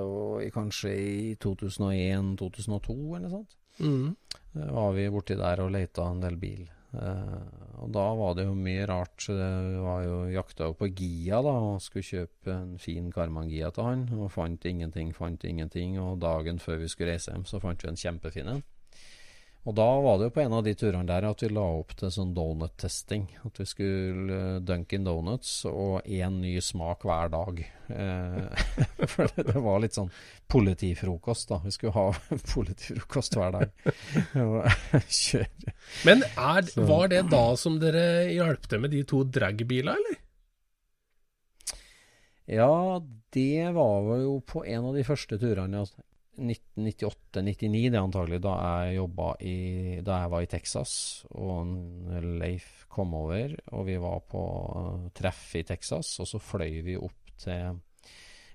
og 0.06 0.44
i, 0.46 0.50
kanskje 0.54 0.92
i 0.94 1.36
2001-2002 1.42 2.96
eller 3.18 3.28
noe 3.28 3.34
sånt. 3.36 3.58
Mm. 3.82 4.12
Var 4.54 4.92
vi 4.94 5.06
borti 5.14 5.38
der 5.40 5.62
og 5.64 5.72
leita 5.74 6.06
en 6.12 6.22
del 6.24 6.36
bil. 6.38 6.66
Eh, 6.92 7.80
og 7.82 7.92
da 7.96 8.04
var 8.20 8.36
det 8.36 8.46
jo 8.46 8.56
mye 8.58 8.86
rart. 8.90 9.24
vi 9.28 9.78
var 9.84 10.04
jo 10.04 10.18
jakta 10.34 10.70
jo 10.70 10.76
på 10.78 10.90
Gia 10.92 11.42
da, 11.42 11.56
og 11.72 11.82
skulle 11.82 12.08
kjøpe 12.08 12.54
en 12.54 12.78
fin 12.80 13.12
Karman-Gia 13.12 13.72
til 13.72 13.88
han. 13.88 14.06
Og 14.18 14.32
fant 14.32 14.66
ingenting, 14.66 15.16
fant 15.16 15.44
ingenting. 15.44 16.00
Og 16.00 16.20
dagen 16.22 16.60
før 16.60 16.82
vi 16.84 16.92
skulle 16.92 17.16
reise 17.16 17.32
hjem, 17.32 17.46
så 17.46 17.62
fant 17.64 17.84
vi 17.84 17.90
en 17.90 18.02
kjempefin 18.04 18.56
en. 18.56 18.64
Og 19.62 19.76
da 19.78 19.86
var 20.02 20.18
det 20.18 20.26
jo 20.26 20.34
på 20.34 20.42
en 20.42 20.56
av 20.58 20.64
de 20.66 20.72
turene 20.74 21.06
der 21.06 21.28
at 21.30 21.42
vi 21.44 21.52
la 21.54 21.64
opp 21.78 21.92
til 22.00 22.10
sånn 22.10 22.32
donut-testing. 22.34 23.28
At 23.46 23.60
vi 23.62 23.66
skulle 23.70 24.38
eh, 24.38 24.62
Dunkin' 24.66 25.06
Donuts 25.06 25.52
og 25.70 26.08
én 26.10 26.40
ny 26.42 26.56
smak 26.66 27.06
hver 27.06 27.30
dag. 27.30 27.62
Eh, 27.94 28.66
for 29.12 29.30
det, 29.38 29.54
var 29.62 29.84
litt 29.84 30.00
sånn 30.00 30.10
politifrokost, 30.50 31.54
da. 31.54 31.62
Vi 31.62 31.76
skulle 31.76 31.94
ha 31.94 32.08
politifrokost 32.56 33.38
hver 33.38 33.60
dag. 33.60 33.70
Men 36.10 36.26
er, 36.26 36.74
var 36.90 37.14
det 37.14 37.24
da 37.30 37.46
som 37.54 37.78
dere 37.84 38.32
hjalp 38.34 38.66
til 38.66 38.82
med 38.82 38.98
de 38.98 39.06
to 39.14 39.22
dragbilene, 39.30 39.94
eller? 39.94 40.22
Ja, 42.50 42.98
det 43.32 43.70
var 43.78 44.10
jo 44.18 44.40
på 44.42 44.66
en 44.66 44.90
av 44.90 44.98
de 44.98 45.06
første 45.06 45.38
turene. 45.38 45.86
Altså. 45.86 46.02
1998-99 46.42 47.82
det 47.92 47.98
er 47.98 48.02
antagelig, 48.02 48.40
da 48.44 48.54
jeg 48.90 49.06
i 49.46 49.56
Da 50.06 50.22
jeg 50.24 50.32
var 50.34 50.42
i 50.42 50.50
Texas, 50.50 50.94
og 51.32 51.70
Leif 52.42 52.86
kom 52.92 53.14
over, 53.16 53.56
og 53.72 53.86
vi 53.88 53.98
var 54.02 54.24
på 54.30 54.42
treff 55.14 55.56
i 55.56 55.64
Texas, 55.68 56.18
og 56.20 56.28
så 56.28 56.42
fløy 56.42 56.82
vi 56.86 56.98
opp 56.98 57.36
til 57.42 57.78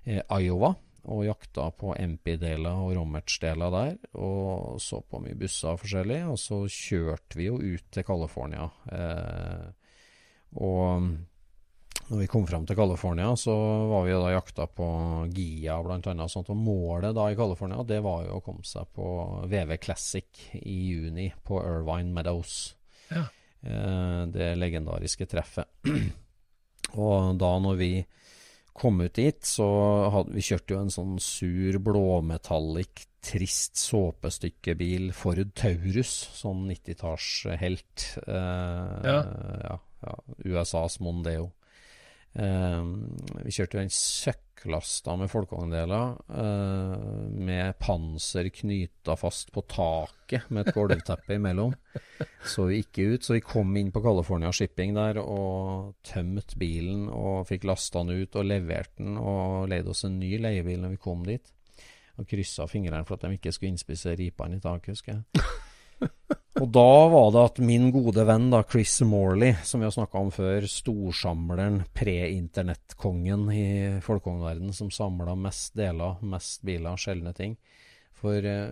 eh, 0.05 0.21
Iowa 0.21 0.73
og 1.07 1.23
jakta 1.23 1.69
på 1.71 1.93
MP-deler 1.95 2.81
og 2.83 2.91
Rommerts-deler 2.97 3.71
der, 3.71 3.93
og 4.19 4.81
så 4.83 4.99
på 4.99 5.21
mye 5.23 5.37
busser 5.39 5.79
forskjellig, 5.79 6.19
og 6.27 6.35
så 6.41 6.59
kjørte 6.67 7.39
vi 7.39 7.47
jo 7.47 7.61
ut 7.61 7.85
til 7.95 8.05
California. 8.07 8.67
Eh, 8.91 9.67
og 10.59 11.07
når 12.07 12.21
vi 12.21 12.27
kom 12.31 12.45
frem 12.47 12.63
til 12.67 12.77
California, 12.79 13.33
så 13.35 13.53
var 13.89 14.05
vi 14.07 14.13
da 14.15 14.29
jakta 14.31 14.67
på 14.71 14.85
Gia 15.35 15.75
annet. 15.81 16.31
Sånt, 16.31 16.51
og 16.53 16.59
målet 16.59 17.15
da 17.17 17.25
i 17.31 17.35
California, 17.35 17.83
det 17.83 17.99
var 18.05 18.23
jo 18.27 18.37
å 18.37 18.43
komme 18.45 18.63
seg 18.67 18.87
på 18.95 19.07
VV 19.51 19.73
Classic 19.83 20.45
i 20.61 20.77
juni 20.93 21.27
på 21.43 21.59
Irvine 21.63 22.13
Meadows. 22.15 22.55
Ja. 23.11 23.25
Eh, 23.61 24.21
det 24.31 24.53
legendariske 24.55 25.27
treffet. 25.27 25.67
og 27.07 27.35
da 27.41 27.51
når 27.63 27.81
vi 27.81 27.91
kom 28.77 29.01
ut 29.01 29.17
dit, 29.17 29.41
så 29.43 29.67
hadde 30.13 30.35
vi 30.37 30.45
kjørt 30.45 30.71
jo 30.71 30.79
en 30.79 30.93
sånn 30.93 31.15
sur 31.19 31.79
blåmetallic, 31.83 33.07
trist 33.27 33.75
såpestykkebil 33.81 35.09
Ford 35.17 35.49
Taurus, 35.57 36.13
sånn 36.37 36.67
90-tallshelt. 36.69 38.09
Eh, 38.23 38.97
Ja. 39.03 39.19
ja, 39.65 39.77
ja, 40.05 40.17
USAs 40.45 41.01
Mondeo. 41.03 41.49
Eh, 42.37 42.83
vi 43.45 43.53
kjørte 43.55 43.79
jo 43.79 43.81
en 43.81 43.93
søkklasta 43.93 45.15
med 45.17 45.31
folkevogndeler, 45.31 46.11
eh, 46.37 47.07
med 47.33 47.79
panser 47.81 48.51
knyta 48.53 49.15
fast 49.17 49.49
på 49.55 49.63
taket 49.65 50.51
med 50.53 50.67
et 50.67 50.75
gulvteppe 50.75 51.37
imellom. 51.39 51.73
Så 52.45 52.67
vi 52.69 52.83
ikke 52.83 53.07
ut. 53.15 53.25
Så 53.25 53.37
vi 53.37 53.45
kom 53.45 53.73
inn 53.77 53.91
på 53.91 54.03
California 54.05 54.51
Shipping 54.53 54.93
der 54.97 55.21
og 55.23 55.95
tømte 56.05 56.59
bilen 56.61 57.07
og 57.09 57.47
fikk 57.49 57.65
lasta 57.65 58.03
den 58.03 58.21
ut 58.21 58.37
og 58.37 58.49
levert 58.51 58.93
den 59.01 59.17
og 59.17 59.69
leide 59.71 59.93
oss 59.93 60.05
en 60.05 60.19
ny 60.19 60.37
leiebil 60.37 60.83
når 60.83 60.97
vi 60.97 61.05
kom 61.07 61.25
dit. 61.25 61.53
Og 62.17 62.25
kryssa 62.29 62.65
fingrene 62.69 63.05
for 63.05 63.17
at 63.17 63.25
de 63.25 63.37
ikke 63.37 63.53
skulle 63.53 63.73
innspise 63.75 64.13
ripene 64.17 64.57
i 64.57 64.61
taket, 64.61 64.93
husker 64.93 65.17
jeg. 65.17 65.47
Og 66.57 66.69
da 66.73 66.91
var 67.11 67.27
det 67.35 67.41
at 67.51 67.59
min 67.61 67.91
gode 67.93 68.23
venn 68.25 68.47
da, 68.49 68.63
Chris 68.65 68.95
Morley, 69.05 69.53
som 69.67 69.81
vi 69.81 69.85
har 69.85 69.93
snakka 69.93 70.17
om 70.19 70.31
før, 70.33 70.65
storsamleren, 70.71 71.83
pre-internettkongen 71.93 73.43
i 73.53 73.65
folkevognverdenen, 74.01 74.73
som 74.73 74.89
samla 74.93 75.35
mest 75.37 75.77
deler, 75.77 76.17
mest 76.25 76.65
biler, 76.65 76.97
sjeldne 76.97 77.35
ting. 77.37 77.53
For 78.17 78.41
eh, 78.49 78.71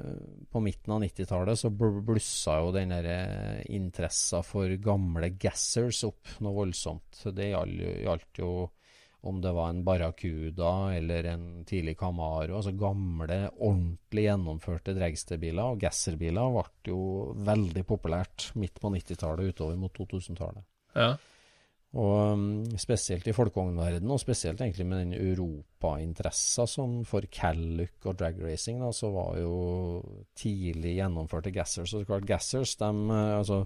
på 0.49 0.61
midten 0.65 0.95
av 0.95 1.03
90-tallet 1.03 1.61
så 1.61 1.69
blussa 1.69 2.57
jo 2.63 2.71
den 2.73 2.95
der 2.95 3.09
eh, 3.11 3.59
interessa 3.77 4.41
for 4.45 4.71
gamle 4.81 5.29
gassers 5.37 6.01
opp 6.07 6.39
noe 6.41 6.57
voldsomt. 6.57 7.21
Det 7.37 7.51
gjal- 7.51 7.77
gjaldt 8.07 8.41
jo 8.41 8.51
om 9.25 9.41
det 9.41 9.51
var 9.55 9.71
en 9.71 9.83
Barracuda 9.85 10.71
eller 10.95 11.29
en 11.33 11.45
tidlig 11.65 11.95
Camaro, 11.99 12.59
altså 12.59 12.75
gamle, 12.77 13.39
ordentlig 13.57 14.27
gjennomførte 14.27 14.93
dragsterbiler. 14.97 15.73
Og 15.73 15.81
gasserbiler 15.81 16.51
ble 16.53 16.65
jo 16.93 16.99
veldig 17.47 17.85
populært 17.89 18.51
midt 18.59 18.77
på 18.81 18.93
90-tallet 18.93 19.55
utover 19.55 19.79
mot 19.81 19.95
2000-tallet. 19.97 20.67
Ja. 20.95 21.15
Og 21.95 22.33
um, 22.35 22.47
spesielt 22.79 23.27
i 23.31 23.33
folkevognverdenen, 23.35 24.11
og 24.11 24.19
spesielt 24.19 24.59
egentlig 24.59 24.85
med 24.89 24.99
den 24.99 25.13
europainteressa 25.15 26.65
som 26.67 26.97
for 27.07 27.23
Calluck 27.31 28.09
og 28.09 28.17
dragracing, 28.19 28.81
da, 28.83 28.89
så 28.91 29.13
var 29.15 29.37
jo 29.39 29.53
tidlig 30.35 30.97
gjennomførte 30.97 31.53
gassers. 31.55 31.93
Og 31.93 32.03
så 32.03 32.09
klart 32.09 32.27
gassers, 32.27 32.75
de, 32.81 32.89
eh, 32.91 33.37
altså 33.37 33.61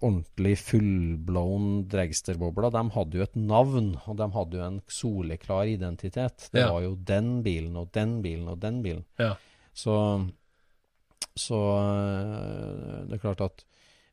ordentlig 0.00 0.54
fullblown 0.58 1.88
dragsterbobla, 1.92 2.70
de 2.74 2.82
hadde 2.94 3.18
jo 3.18 3.22
et 3.26 3.36
navn, 3.36 3.92
og 4.06 4.16
de 4.20 4.28
hadde 4.36 4.58
jo 4.60 4.64
en 4.66 4.80
soleklar 4.88 5.66
identitet. 5.70 6.48
Det 6.52 6.60
Ja. 6.64 6.70
var 6.72 6.82
jo 6.82 6.94
den 6.96 7.42
bilen 7.42 7.76
og 7.76 7.92
den 7.92 8.22
bilen 8.22 8.48
og 8.48 8.60
den 8.60 8.82
bilen. 8.82 9.04
Ja. 9.18 9.34
Så, 9.74 9.96
så 11.36 11.58
øh, 11.58 13.06
det 13.08 13.14
er 13.16 13.22
klart 13.22 13.40
at 13.40 13.64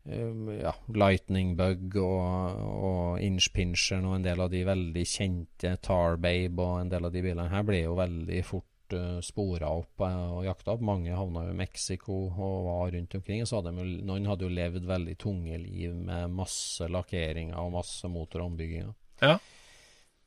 øh, 0.07 0.59
ja, 0.59 0.71
Lightning 0.93 1.55
Bug 1.57 1.95
og, 2.01 2.55
og 2.83 3.21
Inch 3.21 3.51
Pincheren 3.53 4.05
og 4.09 4.15
en 4.17 4.23
del 4.25 4.41
av 4.41 4.49
de 4.51 4.63
veldig 4.65 5.05
kjente 5.05 5.75
Tar 5.85 6.17
Babe 6.17 6.61
og 6.63 6.81
en 6.81 6.89
del 6.93 7.05
av 7.05 7.13
de 7.13 7.21
bilene 7.21 7.49
her 7.51 7.63
ble 7.67 7.83
jo 7.83 7.95
veldig 7.99 8.43
fort 8.47 8.65
uh, 8.97 9.21
spora 9.23 9.71
opp 9.73 10.03
eh, 10.05 10.19
og 10.37 10.45
jakta 10.45 10.75
opp. 10.75 10.83
Mange 10.85 11.15
havna 11.15 11.47
i 11.49 11.55
Mexico 11.57 12.23
og 12.29 12.67
var 12.67 12.91
rundt 12.95 13.15
omkring. 13.19 13.45
Så 13.47 13.59
hadde 13.59 13.73
de, 13.77 13.97
noen 14.07 14.29
hadde 14.29 14.47
jo 14.47 14.53
levd 14.53 14.89
veldig 14.89 15.17
tunge 15.21 15.57
liv 15.63 15.95
med 15.95 16.35
masse 16.35 16.89
lakkeringer 16.91 17.59
og 17.61 17.73
masse 17.79 18.11
motorombygginger. 18.11 18.93
Ja. 19.21 19.37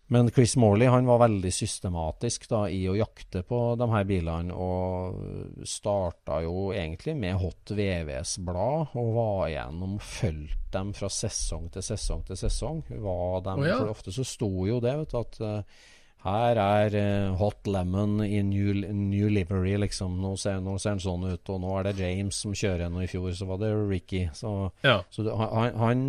Men 0.06 0.30
Chris 0.30 0.56
Morley 0.56 0.86
han 0.86 1.06
var 1.06 1.18
veldig 1.18 1.52
systematisk 1.52 2.44
da, 2.50 2.66
i 2.68 2.82
å 2.88 2.96
jakte 2.96 3.40
på 3.48 3.60
de 3.80 3.86
her 3.88 4.04
bilene, 4.04 4.52
og 4.52 5.64
starta 5.64 6.42
jo 6.44 6.68
egentlig 6.76 7.14
med 7.16 7.38
Hot 7.40 7.72
VVs 7.72 8.36
blad, 8.44 8.92
og 9.00 9.08
var 9.16 9.46
igjennom 9.48 9.96
fulgte 10.04 10.60
dem 10.74 10.92
fra 10.92 11.08
sesong 11.08 11.70
til 11.72 11.86
sesong 11.86 12.24
til 12.28 12.36
sesong. 12.36 12.84
Var 12.90 13.44
dem, 13.46 13.64
oh, 13.64 13.68
ja. 13.68 13.80
For 13.80 13.94
ofte 13.94 14.12
så 14.12 14.26
sto 14.28 14.50
jo 14.68 14.80
det, 14.84 14.92
vet 15.00 15.14
du, 15.14 15.18
at 15.22 15.40
eh, 15.40 15.82
her 16.24 16.56
er 16.62 16.94
eh, 16.96 17.34
Hot 17.36 17.66
Lemon 17.68 18.18
i 18.24 18.38
new, 18.42 18.72
new 18.96 19.28
livery, 19.28 19.74
liksom. 19.82 20.16
Nå 20.22 20.34
ser, 20.40 20.62
nå 20.64 20.78
ser 20.80 20.96
den 20.96 21.04
sånn 21.04 21.26
ut, 21.28 21.50
og 21.52 21.60
nå 21.60 21.74
er 21.78 21.90
det 21.90 21.98
James 22.00 22.38
som 22.46 22.54
kjører 22.56 22.86
en, 22.86 22.96
i 23.04 23.08
fjor 23.10 23.34
så 23.36 23.48
var 23.50 23.60
det 23.60 23.72
Ricky. 23.76 24.24
Så, 24.36 24.54
Ja. 24.86 25.02
så 25.12 25.26
han, 25.36 25.76
han 25.82 26.04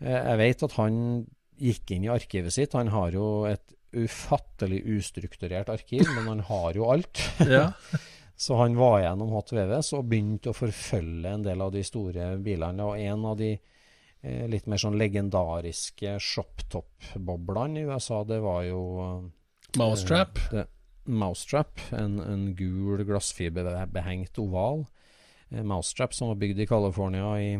eh, 0.00 0.18
Jeg 0.32 0.40
vet 0.42 0.66
at 0.66 0.76
han 0.80 0.98
gikk 1.62 1.94
inn 1.94 2.04
i 2.04 2.12
arkivet 2.12 2.52
sitt. 2.52 2.74
Han 2.76 2.90
har 2.92 3.14
jo 3.14 3.28
et 3.48 3.72
ufattelig 3.96 4.82
ustrukturert 4.98 5.70
arkiv, 5.72 6.02
men 6.16 6.26
han 6.34 6.42
har 6.50 6.74
jo 6.76 6.90
alt. 6.92 7.22
Ja. 7.56 7.70
Så 8.36 8.58
han 8.58 8.74
var 8.76 8.98
gjennom 9.00 9.30
Hot 9.32 9.48
VVS 9.56 9.94
og 9.96 10.10
begynte 10.10 10.50
å 10.52 10.56
forfølge 10.58 11.30
en 11.38 11.44
del 11.46 11.62
av 11.64 11.70
de 11.72 11.80
store 11.86 12.34
bilene. 12.44 12.84
Og 12.84 12.98
en 13.00 13.22
av 13.30 13.38
de 13.40 13.54
eh, 13.54 14.42
litt 14.52 14.66
mer 14.68 14.76
sånn 14.82 14.98
legendariske 15.00 16.18
shoptop-boblene 16.20 17.80
i 17.80 17.86
USA, 17.88 18.18
det 18.28 18.42
var 18.44 18.66
jo 18.68 18.82
Mousetrap. 19.76 20.38
Eh, 20.38 20.50
det- 20.52 20.66
Mousetrap, 21.06 21.78
en, 21.94 22.18
en 22.20 22.54
gul 22.58 23.04
glassfiberbehengt 23.06 24.38
oval. 24.42 24.86
Eh, 25.50 25.62
Mousetrap 25.62 26.14
som 26.14 26.28
var 26.32 26.34
bygd 26.40 26.60
i 26.60 26.66
California 26.66 27.28
i 27.38 27.50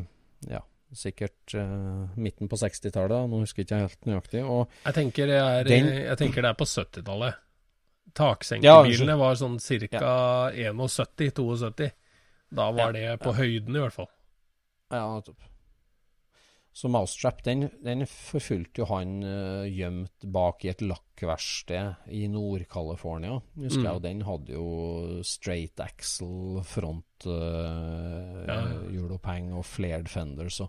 ja, 0.50 0.60
sikkert 0.92 1.54
uh, 1.54 2.08
midten 2.18 2.48
på 2.50 2.56
60-tallet. 2.58 3.28
Nå 3.30 3.38
husker 3.44 3.62
jeg 3.62 3.66
ikke 3.68 3.78
helt 3.84 4.06
nøyaktig. 4.10 4.42
Jeg 4.84 4.94
tenker 4.98 5.26
det 5.30 5.38
er, 5.38 5.64
Den- 5.64 5.92
jeg 5.94 6.18
tenker 6.18 6.42
det 6.42 6.50
er 6.50 6.58
på 6.58 6.66
70-tallet. 6.66 7.34
Ja, 8.06 8.12
Taksenkebilene 8.16 9.12
ja, 9.12 9.16
var 9.20 9.34
sånn 9.36 9.58
ca. 9.60 10.50
71-72. 10.54 11.90
Da 12.56 12.70
var 12.72 12.94
Ja, 12.94 13.10
det 13.14 13.20
på 13.20 13.32
høyden, 13.34 13.76
i 13.76 13.80
hvert 13.82 13.92
fall. 13.92 14.08
Ja, 14.90 15.02
nettopp. 15.16 15.42
Så 16.76 16.90
Mousetrap, 16.92 17.38
den, 17.46 17.70
den 17.80 18.02
forfulgte 18.10 18.82
jo 18.82 18.86
han 18.90 19.14
uh, 19.24 19.64
gjemt 19.64 20.26
bak 20.28 20.66
i 20.66 20.68
et 20.74 20.82
lakkverksted 20.84 22.10
i 22.12 22.26
Nord-California. 22.28 23.38
Husker 23.56 23.80
Mm. 23.80 23.86
jeg, 23.86 23.94
og 23.96 24.02
den 24.04 24.20
hadde 24.28 24.52
jo 24.58 25.22
straight 25.24 25.80
axle, 25.80 26.60
front 26.68 27.24
uh, 27.24 28.44
Ja. 28.44 28.60
og 29.56 29.64
flared 29.64 30.08
fender, 30.12 30.50
så 30.52 30.68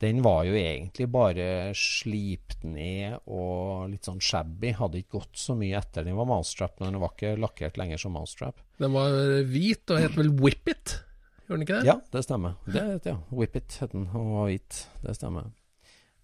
den 0.00 0.20
var 0.22 0.44
jo 0.46 0.52
egentlig 0.54 1.08
bare 1.10 1.72
slipt 1.74 2.62
ned 2.62 3.16
og 3.26 3.88
litt 3.90 4.04
sånn 4.06 4.20
shabby. 4.22 4.70
Hadde 4.78 5.00
ikke 5.00 5.16
gått 5.18 5.40
så 5.40 5.56
mye 5.58 5.80
etter 5.80 6.04
den 6.06 6.14
var 6.20 6.28
Mousetrap, 6.28 6.76
men 6.80 6.92
den 6.92 7.00
var 7.02 7.16
ikke 7.16 7.32
lakkert 7.40 7.80
lenger 7.80 7.98
som 7.98 8.12
Mousetrap. 8.14 8.60
Den 8.78 8.92
var 8.94 9.10
hvit 9.48 9.90
og 9.90 9.98
het 10.04 10.14
vel 10.14 10.30
Whippet? 10.38 11.00
Gjorde 11.48 11.58
den 11.58 11.66
ikke 11.66 11.78
det? 11.80 11.88
Ja, 11.88 11.96
det 12.12 12.24
stemmer. 12.26 12.58
Det, 12.68 12.84
ja, 13.08 13.16
Whip 13.32 13.56
It 13.56 13.78
het 13.80 13.94
den, 13.96 14.06
og 14.14 14.44
hvit. 14.48 14.82
Det 15.02 15.16
stemmer. 15.16 15.50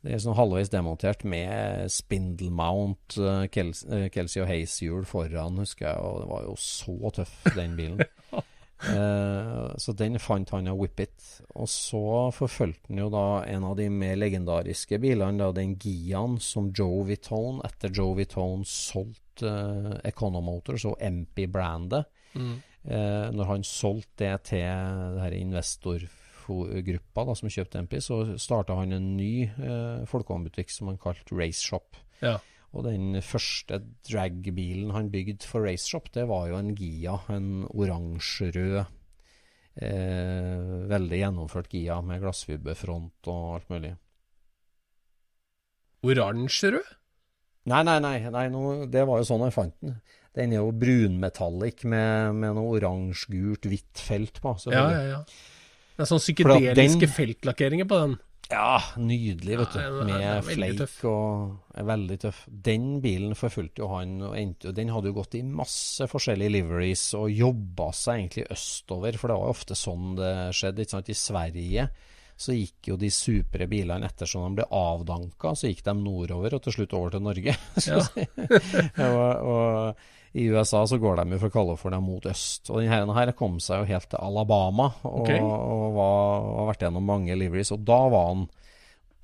Det 0.05 0.13
er 0.13 0.21
sånn 0.21 0.37
halvveis 0.37 0.69
demontert 0.69 1.23
med 1.25 1.89
spindle 1.93 2.51
mount, 2.53 3.17
eh, 3.17 3.47
Kels, 3.49 3.87
eh, 3.89 4.11
Kelsey 4.13 4.43
og 4.43 4.51
Hayes-hjul 4.51 5.07
foran, 5.09 5.57
husker 5.63 5.89
jeg, 5.89 5.97
og 5.97 6.19
det 6.21 6.29
var 6.29 6.43
jo 6.45 6.57
så 6.61 7.15
tøff, 7.21 7.39
den 7.57 7.79
bilen. 7.79 8.05
Eh, 8.85 9.77
så 9.81 9.95
den 9.97 10.19
fant 10.21 10.51
han 10.53 10.69
av 10.69 10.77
Whippet. 10.77 11.15
Og 11.57 11.69
så 11.71 12.31
forfulgte 12.35 12.91
han 12.91 12.99
jo 13.01 13.07
da 13.09 13.45
en 13.49 13.65
av 13.65 13.79
de 13.79 13.87
mer 13.89 14.19
legendariske 14.19 14.99
bilene, 15.01 15.39
da 15.41 15.55
den 15.57 15.77
Giaen 15.81 16.37
som 16.43 16.69
Joe 16.75 17.07
Vitone, 17.09 17.63
etter 17.65 17.95
Joe 17.95 18.19
Vitone 18.19 18.67
solgte 18.69 19.49
uh, 19.49 19.95
Economotors 20.05 20.85
og 20.91 20.99
MP-brandet. 21.01 22.11
Mm. 22.35 22.59
Eh, 22.85 23.29
når 23.33 23.49
han 23.49 23.63
solgte 23.65 24.27
det 24.27 24.51
til 24.51 25.15
det 25.17 25.39
investorgruppa 25.41 27.23
da, 27.25 27.37
som 27.39 27.53
kjøpte 27.53 27.81
MP, 27.87 27.97
så 28.05 28.19
starta 28.41 28.77
han 28.77 28.93
en 28.93 29.15
ny 29.17 29.47
eh, 29.49 30.03
folkevognbutikk 30.11 30.73
som 30.73 30.91
han 30.93 31.01
kalte 31.01 31.33
Race 31.33 31.65
Shop. 31.65 31.97
Ja. 32.21 32.37
Og 32.75 32.85
den 32.89 33.15
første 33.23 33.79
dragbilen 34.05 34.93
han 34.93 35.09
bygde 35.13 35.47
for 35.49 35.65
Race 35.65 35.87
Shop, 35.89 36.11
det 36.13 36.27
var 36.29 36.51
jo 36.51 36.59
en 36.59 36.75
Gia, 36.77 37.21
en 37.33 37.65
oransjerød, 37.71 38.83
eh, 39.81 40.75
veldig 40.91 41.21
gjennomført 41.23 41.73
Gia 41.73 42.01
med 42.05 42.21
glassfiberfront 42.21 43.31
og 43.33 43.55
alt 43.55 43.73
mulig. 43.73 43.95
Oransjerød? 46.05 46.93
Nei, 47.73 47.81
nei, 47.89 47.97
nei, 48.05 48.19
nei 48.29 48.49
no, 48.53 48.85
det 48.93 49.07
var 49.09 49.23
jo 49.23 49.29
sånn 49.31 49.47
han 49.47 49.55
fant 49.55 49.79
den. 49.81 49.97
Den 50.35 50.53
er 50.53 50.63
jo 50.63 50.73
brunmetallic 50.75 51.85
med, 51.87 52.35
med 52.35 52.57
noe 52.59 52.77
oransje-gult, 52.81 53.69
hvitt 53.71 54.01
felt 54.03 54.41
på. 54.43 54.57
Ja, 54.73 54.87
ja, 54.91 55.03
ja. 55.13 55.19
Det 55.95 56.03
er 56.03 56.11
sånn 56.11 56.23
psykedeliske 56.23 57.05
den- 57.07 57.13
feltlakkeringer 57.15 57.87
på 57.91 58.01
den. 58.03 58.17
Ja, 58.51 58.77
nydelig, 59.01 59.55
vet 59.57 59.73
du. 59.73 59.79
Ja, 59.81 59.91
den 59.91 60.09
den 60.11 60.19
Med 60.21 60.45
fleik 60.45 61.05
og 61.09 61.79
er 61.81 61.87
veldig 61.89 62.17
tøff. 62.27 62.43
Den 62.67 62.89
bilen 63.01 63.33
forfulgte 63.39 63.81
jo 63.81 63.89
han, 63.89 64.19
og 64.27 64.35
endte, 64.37 64.75
den 64.77 64.91
hadde 64.93 65.09
jo 65.09 65.17
gått 65.17 65.39
i 65.39 65.43
masse 65.49 66.05
forskjellige 66.11 66.53
liveries 66.53 67.07
og 67.17 67.31
jobba 67.33 67.87
seg 67.97 68.19
egentlig 68.21 68.45
østover, 68.53 69.17
for 69.17 69.33
det 69.33 69.39
var 69.39 69.49
jo 69.49 69.55
ofte 69.55 69.79
sånn 69.79 70.11
det 70.19 70.35
skjedde. 70.59 70.85
ikke 70.85 70.91
sant? 70.99 71.09
I 71.09 71.17
Sverige 71.23 71.87
så 72.37 72.53
gikk 72.59 72.91
jo 72.91 72.99
de 73.01 73.09
supre 73.15 73.69
bilene 73.71 74.11
ettersom 74.11 74.45
de 74.51 74.61
ble 74.61 74.69
avdanka, 74.77 75.55
så 75.57 75.71
gikk 75.71 75.85
de 75.87 75.95
nordover 76.03 76.59
og 76.59 76.63
til 76.67 76.77
slutt 76.77 76.93
over 76.99 77.15
til 77.17 77.25
Norge. 77.25 77.57
Ja. 77.87 78.03
og, 79.09 79.47
og 79.55 79.97
i 80.35 80.49
USA 80.51 80.83
så 80.87 80.99
går 80.99 81.21
de 81.21 81.37
jo 81.37 81.39
fra 81.45 81.51
California 81.55 82.01
mot 82.03 82.27
øst. 82.27 82.71
Og 82.73 82.83
denne 82.83 83.15
her 83.15 83.31
kom 83.39 83.61
seg 83.63 83.85
jo 83.85 83.91
helt 83.93 84.09
til 84.11 84.19
Alabama 84.19 84.89
og, 85.05 85.21
okay. 85.23 85.39
og 85.39 85.95
var, 85.95 86.49
har 86.59 86.69
vært 86.73 86.87
gjennom 86.87 87.07
mange 87.07 87.37
liveries. 87.39 87.71
Og 87.77 87.85
da 87.87 88.01
var 88.11 88.33
han 88.33 88.49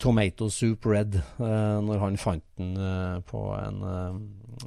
Tomato 0.01 0.49
Soup 0.55 0.87
Red 0.87 1.19
eh, 1.19 1.81
når 1.85 2.05
han 2.05 2.21
fant 2.21 2.47
den 2.57 2.77
eh, 2.79 3.19
på 3.27 3.43
en 3.59 3.83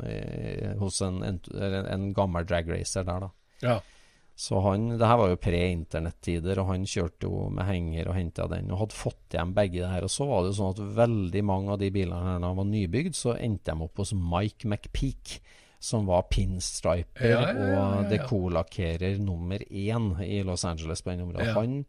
eh, 0.04 0.76
hos 0.82 1.00
en, 1.06 1.24
en, 1.26 1.40
en 1.56 2.06
gammel 2.14 2.46
dragracer 2.50 3.08
der, 3.08 3.28
da. 3.28 3.32
Ja. 3.64 3.80
Så 4.36 4.60
han, 4.66 4.88
det 4.98 5.08
her 5.08 5.18
var 5.22 5.30
jo 5.30 5.40
pre-internettider, 5.42 6.60
og 6.60 6.72
han 6.72 6.88
kjørte 6.90 7.30
jo 7.30 7.48
med 7.54 7.68
henger 7.70 8.10
og 8.10 8.18
henta 8.18 8.48
den, 8.50 8.72
og 8.74 8.82
hadde 8.82 8.98
fått 8.98 9.36
hjem 9.38 9.54
begge 9.56 9.84
det 9.84 9.92
her. 9.92 10.08
Og 10.08 10.12
så 10.12 10.26
var 10.30 10.42
det 10.42 10.52
jo 10.52 10.58
sånn 10.58 10.74
at 10.74 10.96
veldig 10.98 11.44
mange 11.46 11.76
av 11.76 11.82
de 11.82 11.92
bilene 11.94 12.22
her 12.26 12.42
de 12.42 12.54
var 12.58 12.70
nybygd, 12.70 13.18
så 13.18 13.36
endte 13.38 13.74
de 13.76 13.86
opp 13.86 14.02
hos 14.02 14.16
Mike 14.18 14.70
McPeak, 14.70 15.38
som 15.84 16.08
var 16.08 16.30
pinstriper 16.32 17.28
Ja, 17.28 17.44
ja, 17.52 17.68
ja, 17.74 17.84
og 18.00 18.10
dekolakkerer 18.12 19.18
nummer 19.20 19.60
én 19.68 20.10
i 20.24 20.40
Los 20.48 20.64
Angeles 20.66 21.04
på 21.04 21.12
den 21.12 21.26
området. 21.26 21.52
Han 21.58 21.82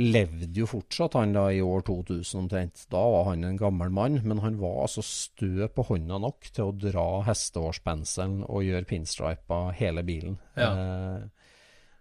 levde 0.00 0.56
jo 0.56 0.66
fortsatt, 0.70 1.18
han 1.20 1.34
da, 1.36 1.44
i 1.52 1.60
år 1.60 1.84
2000 1.84 2.40
omtrent. 2.40 2.86
Da 2.92 3.02
var 3.12 3.28
han 3.28 3.44
en 3.44 3.58
gammel 3.60 3.92
mann, 3.92 4.16
men 4.24 4.40
han 4.40 4.56
var 4.62 4.86
altså 4.86 5.04
stø 5.04 5.68
på 5.68 5.84
hånda 5.90 6.22
nok 6.24 6.48
til 6.48 6.70
å 6.70 6.76
dra 6.86 7.06
hesteårspenselen 7.28 8.40
og 8.48 8.64
gjøre 8.64 8.88
pinstriper 8.88 9.76
hele 9.76 10.04
bilen. 10.08 10.40
Ja. 10.56 10.70
Eh, 10.72 11.41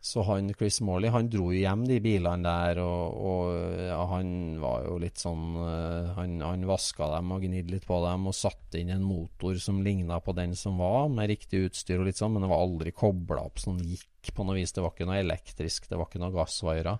så 0.02 0.24
han, 0.26 0.50
Chris 0.58 0.80
Morley 0.82 1.12
han 1.14 1.28
dro 1.30 1.52
jo 1.54 1.60
hjem 1.62 1.84
de 1.86 2.00
bilene 2.02 2.42
der, 2.42 2.80
og, 2.82 3.18
og 3.22 3.82
ja, 3.86 4.00
han 4.10 4.32
var 4.62 4.88
jo 4.88 4.96
litt 5.02 5.22
sånn 5.22 5.60
eh, 5.62 6.08
Han, 6.18 6.40
han 6.42 6.66
vaska 6.66 7.06
dem 7.14 7.30
og 7.36 7.46
gnidde 7.46 7.76
litt 7.76 7.86
på 7.86 8.00
dem 8.02 8.26
og 8.32 8.34
satte 8.34 8.82
inn 8.82 8.90
en 8.96 9.06
motor 9.06 9.60
som 9.62 9.84
ligna 9.86 10.18
på 10.26 10.34
den 10.38 10.56
som 10.58 10.82
var, 10.82 11.06
med 11.14 11.30
riktig 11.30 11.68
utstyr 11.68 12.02
og 12.02 12.10
litt 12.10 12.18
sånn, 12.18 12.34
men 12.34 12.48
det 12.48 12.50
var 12.50 12.66
aldri 12.66 12.96
kobla 12.98 13.46
opp 13.46 13.62
sånn 13.62 13.78
gikk 13.86 14.34
på 14.34 14.48
noe 14.48 14.58
vis. 14.58 14.74
Det 14.74 14.82
var 14.82 14.96
ikke 14.96 15.10
noe 15.10 15.22
elektrisk, 15.22 15.86
det 15.92 16.02
var 16.02 16.10
ikke 16.10 16.24
noe 16.24 16.34
gassvaiere. 16.34 16.98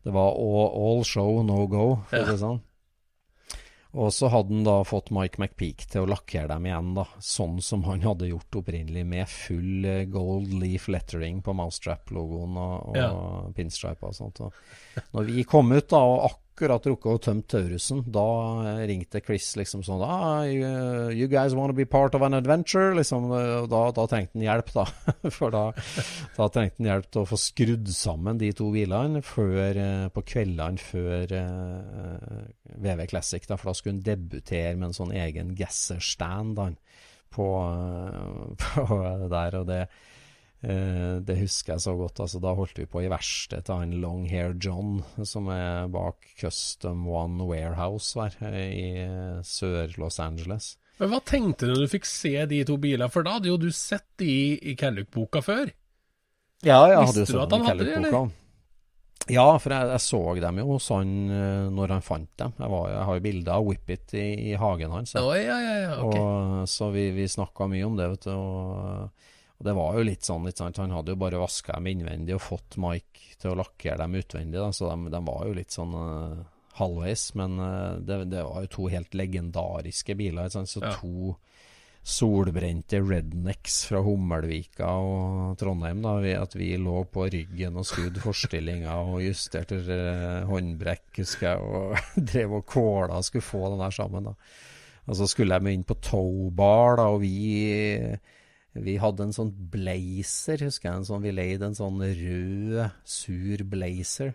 Det 0.00 0.16
var 0.16 0.32
all, 0.32 0.72
all 0.80 1.04
show, 1.08 1.42
no 1.44 1.66
go, 1.68 1.86
for 2.08 2.24
å 2.24 2.24
si 2.24 2.32
det 2.32 2.40
sånn. 2.46 2.64
Og 3.92 4.12
så 4.14 4.28
hadde 4.30 4.54
han 4.54 4.62
da 4.64 4.76
fått 4.86 5.08
Mike 5.10 5.40
McPeak 5.42 5.86
til 5.90 6.04
å 6.04 6.10
lakkere 6.12 6.46
dem 6.52 6.66
igjen, 6.68 6.92
da, 6.94 7.04
sånn 7.18 7.56
som 7.64 7.82
han 7.88 8.04
hadde 8.04 8.28
gjort 8.30 8.60
opprinnelig, 8.60 9.02
med 9.06 9.26
full 9.28 9.84
eh, 9.84 10.04
gold 10.06 10.52
leaf 10.60 10.86
lettering 10.88 11.40
på 11.42 11.54
Mousetrap-logoen 11.58 12.54
og, 12.60 12.92
og 12.92 12.96
Ja. 13.00 13.08
pinstriper 13.56 14.12
og 14.12 14.14
sånt. 14.14 14.40
Og 14.40 14.52
når 15.16 15.24
vi 15.32 15.42
kom 15.42 15.72
ut 15.74 15.88
da, 15.90 15.98
og 16.06 16.22
akkurat 16.28 16.46
rukket 16.58 17.06
å 17.06 17.18
tømme 17.22 17.46
Taurusen, 17.46 18.02
da 18.10 18.24
eh, 18.66 18.82
ringte 18.90 19.22
Chris 19.24 19.52
liksom 19.56 19.84
sånn 19.86 20.02
ah, 20.04 20.42
you, 20.44 21.10
you 21.14 21.28
guys 21.30 21.54
want 21.54 21.70
to 21.70 21.76
be 21.76 21.86
part 21.86 22.14
of 22.14 22.22
an 22.22 22.34
adventure? 22.34 22.94
Liksom, 22.94 23.30
eh, 23.32 23.66
da, 23.70 23.82
da 23.96 24.06
trengte 24.10 24.38
han 24.38 24.46
hjelp, 24.46 24.72
da. 24.74 24.86
For 25.36 25.54
da, 25.54 25.64
da 26.36 26.48
trengte 26.48 26.82
han 26.82 26.90
hjelp 26.90 27.10
til 27.10 27.22
å 27.22 27.30
få 27.30 27.40
skrudd 27.40 27.88
sammen 27.94 28.40
de 28.40 28.52
to 28.56 28.70
bilene 28.74 29.22
før, 29.22 29.70
eh, 29.76 30.08
på 30.12 30.24
kveldene 30.26 30.80
før 30.80 31.36
uh, 31.36 32.44
VV 32.80 33.06
Classic. 33.10 33.46
Da, 33.46 33.56
for 33.56 33.70
da 33.70 33.76
skulle 33.76 33.98
han 33.98 34.06
debutere 34.06 34.76
med 34.76 34.90
en 34.90 34.96
sånn 34.96 35.14
egen 35.16 35.54
Gasser-stand 35.58 36.58
på, 37.34 37.46
eh, 37.70 38.54
på 38.86 39.28
der. 39.30 39.58
Og 39.60 39.66
det, 39.70 39.80
eh, 39.80 40.08
det 40.60 41.38
husker 41.40 41.74
jeg 41.74 41.84
så 41.86 41.94
godt. 41.96 42.20
Altså, 42.20 42.40
da 42.42 42.52
holdt 42.56 42.76
vi 42.82 42.88
på 42.90 43.00
i 43.00 43.08
verkstedet 43.08 43.64
til 43.68 43.80
han 43.80 43.94
Long 44.02 44.26
Hair 44.28 44.52
John, 44.60 44.98
som 45.24 45.48
er 45.54 45.88
bak 45.92 46.26
Custom 46.40 47.06
One 47.08 47.46
Warehouse 47.48 48.18
her, 48.20 48.36
eh, 48.50 48.66
i 48.68 48.88
eh, 49.06 49.40
Sør-Los 49.46 50.20
Angeles. 50.20 50.74
Men 51.00 51.14
hva 51.14 51.22
tenkte 51.24 51.64
du 51.64 51.72
når 51.72 51.86
du 51.86 51.94
fikk 51.94 52.08
se 52.08 52.34
de 52.50 52.60
to 52.68 52.76
bilene? 52.80 53.08
For 53.12 53.24
da 53.24 53.38
hadde 53.38 53.48
jo 53.48 53.56
du 53.60 53.70
sett 53.72 54.04
de 54.20 54.34
i 54.60 54.76
Calluck-boka 54.76 55.40
før. 55.44 55.72
Ja, 56.60 56.82
jeg 56.92 57.06
hadde 57.08 57.24
jo 57.24 57.30
sett 57.30 57.54
dem 57.54 57.64
i 57.64 57.70
Calluck-boka. 57.70 58.22
Ja, 59.30 59.46
for 59.62 59.72
jeg, 59.72 59.88
jeg 59.92 60.02
så 60.02 60.20
dem 60.42 60.58
jo 60.58 60.66
hos 60.72 60.86
han 60.92 61.10
eh, 61.30 61.66
når 61.72 61.96
han 61.96 62.04
fant 62.04 62.30
dem. 62.40 62.52
Jeg, 62.58 62.72
var, 62.72 62.86
jeg 62.92 63.08
har 63.08 63.18
jo 63.18 63.24
bilder 63.24 63.56
av 63.56 63.66
Whippet 63.68 64.14
i, 64.18 64.28
i 64.50 64.54
hagen 64.58 64.92
hans. 64.96 65.16
Oh, 65.20 65.32
ja, 65.36 65.56
ja, 65.56 65.74
ja, 65.86 65.98
okay. 66.04 66.20
Og, 66.20 66.70
så 66.70 66.88
vi, 66.92 67.10
vi 67.16 67.28
snakka 67.30 67.68
mye 67.70 67.86
om 67.86 67.96
det, 68.00 68.08
vet 68.14 68.26
du. 68.26 68.32
Og, 68.34 69.28
og 69.60 69.66
det 69.66 69.74
var 69.76 69.98
jo 69.98 70.06
litt 70.08 70.24
sånn, 70.24 70.46
litt 70.48 70.56
sant? 70.56 70.78
han 70.80 70.94
hadde 70.96 71.12
jo 71.12 71.20
bare 71.20 71.40
vaska 71.42 71.74
dem 71.76 71.90
innvendig 71.90 72.32
og 72.38 72.40
fått 72.46 72.78
Mike 72.80 73.34
til 73.42 73.52
å 73.52 73.58
lakkere 73.60 73.98
dem 74.00 74.16
utvendig, 74.16 74.56
da, 74.56 74.70
så 74.72 74.88
de, 74.88 75.10
de 75.12 75.20
var 75.26 75.42
jo 75.44 75.52
litt 75.58 75.76
sånn 75.76 75.92
uh, 75.92 76.38
halvveis. 76.80 77.26
Men 77.36 77.58
uh, 77.60 77.98
det, 78.00 78.22
det 78.32 78.40
var 78.46 78.64
jo 78.64 78.70
to 78.72 78.88
helt 78.88 79.16
legendariske 79.20 80.16
biler. 80.16 80.48
Så 80.48 80.80
Ja. 80.80 80.94
to 80.96 81.34
solbrente 82.00 82.96
rednecks 83.04 83.82
fra 83.90 84.00
Hummelvika 84.00 84.88
og 85.04 85.58
Trondheim. 85.60 86.00
da, 86.00 86.14
vi, 86.24 86.32
At 86.40 86.56
vi 86.56 86.70
lå 86.80 87.04
på 87.12 87.28
ryggen 87.28 87.76
og 87.76 87.84
skudde 87.84 88.24
forstillinger 88.24 89.12
og 89.12 89.20
justerte 89.26 89.76
uh, 89.84 90.48
håndbrekk, 90.48 91.04
husker 91.20 91.50
jeg, 91.50 91.60
og 91.60 91.96
drev 92.32 92.56
og 92.62 92.66
kåla 92.72 93.20
og 93.20 93.28
skulle 93.28 93.44
få 93.44 93.66
den 93.74 93.84
der 93.84 93.92
sammen. 93.92 94.32
da. 94.32 94.36
Og 95.04 95.20
så 95.20 95.28
skulle 95.28 95.60
de 95.60 95.76
inn 95.76 95.84
på 95.84 96.00
Towbar, 96.00 96.96
da, 97.00 97.10
og 97.12 97.20
vi, 97.20 97.36
vi 98.74 98.96
hadde 99.02 99.26
en 99.26 99.34
sånn 99.34 99.50
blazer, 99.72 100.62
husker 100.66 100.90
jeg. 100.90 101.00
En 101.00 101.08
sånn, 101.08 101.24
vi 101.24 101.32
leide 101.34 101.70
en 101.70 101.78
sånn 101.78 101.98
rød, 102.02 102.92
sur 103.04 103.64
blazer 103.66 104.34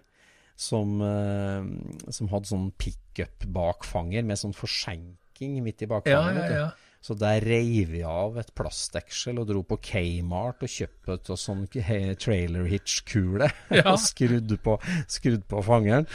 som, 0.55 0.97
eh, 1.03 2.11
som 2.11 2.31
hadde 2.31 2.51
sånn 2.51 2.71
pickup-bakfanger 2.79 4.25
med 4.27 4.39
sånn 4.39 4.55
forsenking 4.55 5.61
midt 5.63 5.83
i 5.83 5.91
bakfangeren. 5.91 6.43
ja, 6.43 6.49
ja, 6.51 6.65
ja. 6.65 6.73
Så 7.05 7.13
der 7.13 7.43
reiv 7.45 7.91
vi 7.93 8.01
av 8.01 8.39
et 8.41 8.47
plastdeksel 8.57 9.37
og 9.37 9.45
dro 9.45 9.59
på 9.61 9.77
Kmart 9.77 10.63
og 10.65 10.71
kjøpte 10.73 11.17
et 11.19 11.27
sånn 11.37 11.67
trailer 11.69 12.65
hitch-kule. 12.71 13.51
Ja. 13.77 13.91
og 13.91 13.99
skrudde 14.01 14.57
på, 14.57 14.79
skrudd 15.05 15.45
på 15.45 15.61
fangeren. 15.61 16.07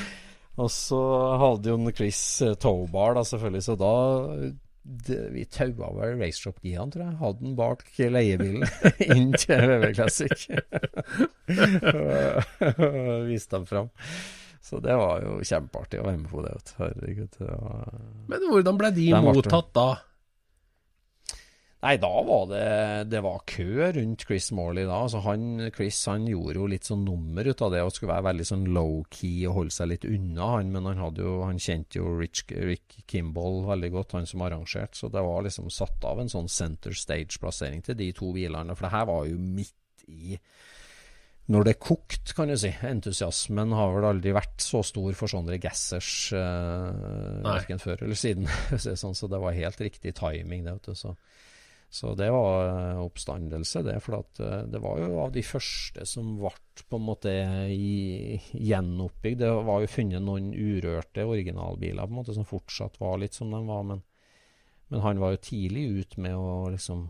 Og 0.59 0.67
så 0.75 0.99
hadde 1.39 1.71
jo 1.71 1.79
en 1.79 1.95
Chris 1.95 2.43
eh, 2.43 2.57
towbar, 2.59 3.15
da 3.15 3.23
selvfølgelig, 3.23 3.63
så 3.69 3.77
da 3.79 3.93
det, 4.83 5.19
Vi 5.35 5.45
taua 5.53 5.91
vel 5.97 6.19
racetrop-giaen, 6.21 6.91
tror 6.93 7.05
jeg. 7.07 7.17
Hadde 7.21 7.45
den 7.45 7.57
bak 7.59 7.85
leiebilen 7.99 8.65
inn 9.17 9.33
til 9.39 9.65
VV 9.71 9.89
Classic. 9.99 10.47
Og 12.81 13.27
Viste 13.29 13.57
dem 13.59 13.67
fram. 13.69 13.91
Så 14.61 14.79
det 14.85 14.95
var 14.95 15.23
jo 15.25 15.39
kjempeartig 15.41 16.01
å 16.03 16.07
være 16.07 16.21
med 16.21 16.31
på 16.31 16.43
det. 16.45 16.55
Herregud. 16.79 17.33
Det 17.39 17.49
var 17.49 17.95
Men 18.31 18.47
hvordan 18.53 18.81
ble 18.81 18.91
de 18.97 19.07
mottatt 19.25 19.71
da? 19.77 19.89
Nei, 21.81 21.95
da 21.97 22.11
var 22.29 22.43
det 22.51 22.65
Det 23.09 23.23
var 23.25 23.41
kø 23.49 23.87
rundt 23.97 24.27
Chris 24.29 24.51
Morley 24.53 24.85
da. 24.85 24.99
Altså 25.07 25.23
han, 25.25 25.71
Chris 25.73 26.03
han 26.11 26.27
gjorde 26.29 26.59
jo 26.59 26.67
litt 26.69 26.89
sånn 26.89 27.07
nummer 27.07 27.49
ut 27.49 27.63
av 27.65 27.73
det 27.73 27.81
og 27.87 27.95
skulle 27.95 28.13
være 28.13 28.27
veldig 28.29 28.47
sånn 28.51 28.67
low-key 28.77 29.47
og 29.49 29.57
holde 29.57 29.77
seg 29.79 29.93
litt 29.95 30.05
unna, 30.09 30.51
han. 30.59 30.75
Men 30.75 30.91
han, 30.91 31.01
hadde 31.01 31.25
jo, 31.25 31.39
han 31.49 31.63
kjente 31.63 32.03
jo 32.03 32.13
Rich, 32.19 32.45
Rick 32.53 33.01
Kimball 33.09 33.63
veldig 33.71 33.93
godt, 33.97 34.19
han 34.19 34.29
som 34.29 34.45
arrangerte. 34.45 35.01
Så 35.01 35.09
det 35.13 35.25
var 35.25 35.47
liksom 35.47 35.73
satt 35.73 36.05
av 36.05 36.21
en 36.21 36.33
sånn 36.33 36.53
center 36.53 36.97
stage-plassering 36.97 37.81
til 37.87 37.97
de 37.97 38.13
to 38.17 38.29
bilene. 38.37 38.77
For 38.77 38.89
det 38.89 38.95
her 38.99 39.09
var 39.09 39.25
jo 39.31 39.41
midt 39.41 40.05
i 40.11 40.37
når 41.51 41.65
det 41.67 41.81
kokt, 41.83 42.31
kan 42.37 42.47
du 42.47 42.55
si. 42.61 42.71
Entusiasmen 42.87 43.73
har 43.75 43.91
vel 43.97 44.05
aldri 44.07 44.31
vært 44.37 44.61
så 44.63 44.85
stor 44.87 45.17
for 45.19 45.33
sånne 45.33 45.57
gassers 45.59 46.29
uh, 46.37 47.41
verken 47.43 47.81
før 47.83 48.05
eller 48.05 48.19
siden. 48.21 48.47
sånn, 48.79 49.17
så 49.19 49.27
det 49.33 49.41
var 49.43 49.57
helt 49.57 49.81
riktig 49.83 50.15
timing, 50.21 50.63
det. 50.69 50.77
vet 50.77 50.93
du, 50.93 50.95
så 50.95 51.17
så 51.91 52.13
det 52.15 52.29
var 52.31 52.69
eh, 52.69 52.99
oppstandelse, 53.03 53.81
det. 53.83 53.97
For 54.05 54.21
at 54.21 54.39
eh, 54.47 54.61
det 54.71 54.79
var 54.83 55.01
jo 55.03 55.17
av 55.25 55.33
de 55.35 55.43
første 55.43 56.05
som 56.07 56.37
ble 56.39 56.53
på 56.87 56.99
en 57.01 57.03
måte 57.09 57.33
i, 57.75 58.37
gjenoppbygd. 58.55 59.41
Det 59.43 59.49
var 59.67 59.83
jo 59.83 59.91
funnet 59.91 60.23
noen 60.23 60.53
urørte 60.55 61.25
originalbiler 61.27 62.07
på 62.07 62.15
en 62.15 62.19
måte 62.21 62.37
som 62.37 62.47
fortsatt 62.47 63.01
var 63.03 63.19
litt 63.19 63.35
som 63.35 63.51
de 63.51 63.59
var. 63.67 63.83
Men, 63.89 64.05
men 64.95 65.03
han 65.03 65.19
var 65.23 65.35
jo 65.35 65.43
tidlig 65.49 65.83
ut 65.99 66.15
med 66.23 66.37
å 66.39 66.69
liksom 66.71 67.09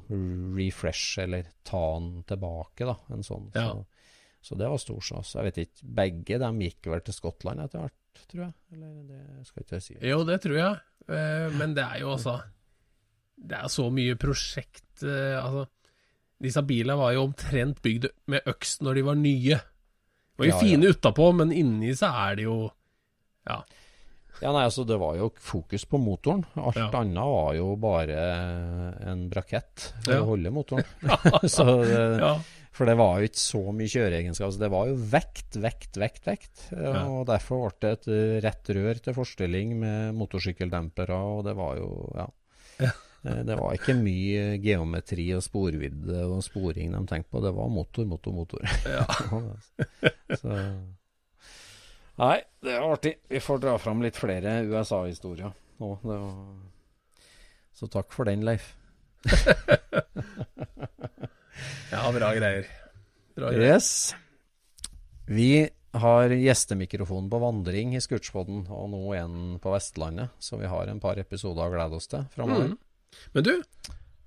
refresh, 0.57 1.21
eller 1.27 1.51
ta 1.63 1.83
den 1.99 2.23
tilbake, 2.33 2.89
da. 2.89 2.97
En 3.13 3.27
sånn. 3.27 3.51
Ja. 3.55 3.69
Så, 3.75 3.85
så 4.49 4.57
det 4.63 4.71
var 4.73 4.81
storstas. 4.81 5.35
Jeg 5.37 5.51
vet 5.51 5.61
ikke, 5.67 5.91
begge 6.01 6.39
dem 6.41 6.63
gikk 6.65 6.89
vel 6.95 7.05
til 7.05 7.19
Skottland 7.19 7.61
etter 7.67 7.85
hvert, 7.85 8.25
tror 8.33 8.47
jeg. 8.47 8.57
Eller 8.73 8.97
det 9.13 9.45
skal 9.45 9.67
ikke 9.67 9.77
jeg 9.77 9.87
si. 9.91 9.99
Jo, 10.09 10.23
det 10.25 10.41
tror 10.41 10.57
jeg. 10.57 10.81
Eh, 11.05 11.53
Men 11.61 11.77
det 11.77 11.85
er 11.85 12.01
jo 12.01 12.15
også 12.15 12.39
Det 13.41 13.57
er 13.57 13.69
så 13.73 13.87
mye 13.95 14.17
prosjekt 14.21 15.03
eh, 15.03 15.37
Altså, 15.41 15.67
disse 16.41 16.63
bilene 16.69 16.97
var 17.01 17.15
jo 17.17 17.23
omtrent 17.29 17.81
bygd 17.85 18.09
med 18.33 18.47
øks 18.49 18.79
når 18.85 18.95
de 19.01 19.03
var 19.07 19.19
nye. 19.21 19.59
De 19.61 20.41
var 20.43 20.47
jo 20.47 20.53
Ja, 20.53 20.57
ja. 20.57 20.61
fine 20.65 20.91
utapå, 20.95 21.31
men 21.37 21.53
inni 21.53 21.95
så 21.97 22.11
er 22.29 22.37
de 22.41 22.49
jo 22.49 22.59
Ja. 23.49 23.63
Ja, 24.41 24.53
nei, 24.55 24.63
altså 24.65 24.87
Det 24.89 24.97
var 25.01 25.17
jo 25.19 25.27
fokus 25.37 25.85
på 25.85 25.99
motoren. 26.01 26.45
Alt 26.57 26.77
Ja. 26.81 26.87
annet 26.97 27.17
var 27.29 27.53
jo 27.59 27.75
bare 27.77 28.21
en 29.11 29.27
brakett 29.29 29.91
for 30.05 30.13
Ja. 30.15 30.21
å 30.23 30.31
holde 30.31 30.51
motoren. 30.51 30.85
så 31.57 31.67
det, 31.85 32.21
ja. 32.23 32.35
For 32.73 32.87
det 32.87 32.97
var 32.97 33.19
jo 33.21 33.27
ikke 33.29 33.43
så 33.43 33.61
mye 33.75 33.91
kjøreegenskap. 33.91 34.47
Altså, 34.47 34.61
det 34.63 34.71
var 34.71 34.87
jo 34.89 34.95
vekt, 34.97 35.57
vekt, 35.61 35.97
vekt, 36.01 36.25
vekt. 36.25 36.63
Ja. 36.73 37.03
Og 37.11 37.27
derfor 37.29 37.67
ble 37.69 37.81
det 37.83 37.93
et 37.99 38.45
rett 38.47 38.71
rør 38.79 39.01
til 39.05 39.17
forstilling 39.17 39.75
med 39.83 40.15
motorsykkeldempere, 40.17 41.19
og 41.35 41.45
det 41.45 41.57
var 41.59 41.77
jo 41.77 41.91
Ja. 42.17 42.93
Eh, 43.25 43.43
Det 43.45 43.57
var 43.59 43.75
ikke 43.77 43.97
mye 43.99 44.57
geometri 44.63 45.27
og 45.37 45.43
sporvidde 45.45 46.25
og 46.27 46.43
sporing 46.47 46.95
de 46.95 47.03
tenkte 47.11 47.31
på. 47.35 47.43
Det 47.45 47.53
var 47.57 47.69
motor, 47.73 48.09
motor, 48.09 48.33
motor. 48.37 48.65
Ja. 48.89 49.05
så 50.41 50.57
Nei, 52.21 52.37
det 52.61 52.75
er 52.75 52.85
artig. 52.85 53.15
Vi 53.33 53.41
får 53.41 53.63
dra 53.63 53.79
fram 53.81 54.03
litt 54.05 54.19
flere 54.21 54.59
USA-historier 54.69 55.55
nå. 55.81 55.95
Var... 56.05 56.25
Så 57.73 57.89
takk 57.89 58.13
for 58.13 58.29
den, 58.29 58.45
Leif. 58.45 58.75
ja, 61.93 62.03
bra 62.13 62.33
greier. 62.37 62.69
Bra 63.37 63.53
greier. 63.55 63.77
Yes. 63.77 64.13
Vi 65.31 65.71
har 65.97 66.35
gjestemikrofonen 66.35 67.31
på 67.33 67.41
vandring 67.43 67.97
i 67.97 68.03
Scootspodden, 68.05 68.67
og 68.69 68.93
nå 68.93 69.01
en 69.17 69.57
på 69.63 69.73
Vestlandet. 69.73 70.37
Så 70.43 70.61
vi 70.61 70.69
har 70.71 70.93
en 70.93 71.01
par 71.03 71.19
episoder 71.23 71.65
å 71.67 71.73
glede 71.73 71.97
oss 71.99 72.11
til 72.11 72.29
framover. 72.35 72.75
Mm. 72.75 72.79
Men 73.35 73.45
du, 73.47 73.55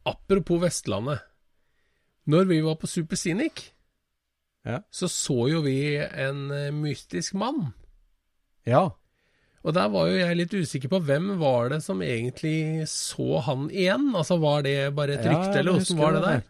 apropos 0.06 0.60
Vestlandet. 0.64 1.22
Når 2.28 2.46
vi 2.48 2.62
var 2.64 2.76
på 2.80 2.88
Super 2.88 3.16
Scenic, 3.20 3.70
Ja. 4.66 4.78
så 4.92 5.10
så 5.12 5.50
jo 5.52 5.62
vi 5.66 5.98
en 6.00 6.46
eh, 6.52 6.70
mystisk 6.72 7.34
mann. 7.36 7.74
Ja. 8.66 8.90
Og 9.64 9.74
der 9.76 9.90
var 9.92 10.08
jo 10.08 10.16
jeg 10.20 10.38
litt 10.38 10.54
usikker 10.56 10.90
på 10.92 11.00
hvem 11.04 11.34
var 11.40 11.70
det 11.74 11.82
som 11.84 12.00
egentlig 12.04 12.88
så 12.92 13.42
han 13.44 13.70
igjen? 13.72 14.10
Altså 14.16 14.38
var 14.40 14.64
det 14.64 14.94
bare 14.96 15.18
et 15.18 15.26
Ja, 15.26 15.32
rykte, 15.36 15.60
eller 15.60 15.72
jeg 15.74 15.82
åssen 15.82 16.00
var 16.00 16.14
det 16.16 16.22
det 16.24 16.30
der? 16.32 16.42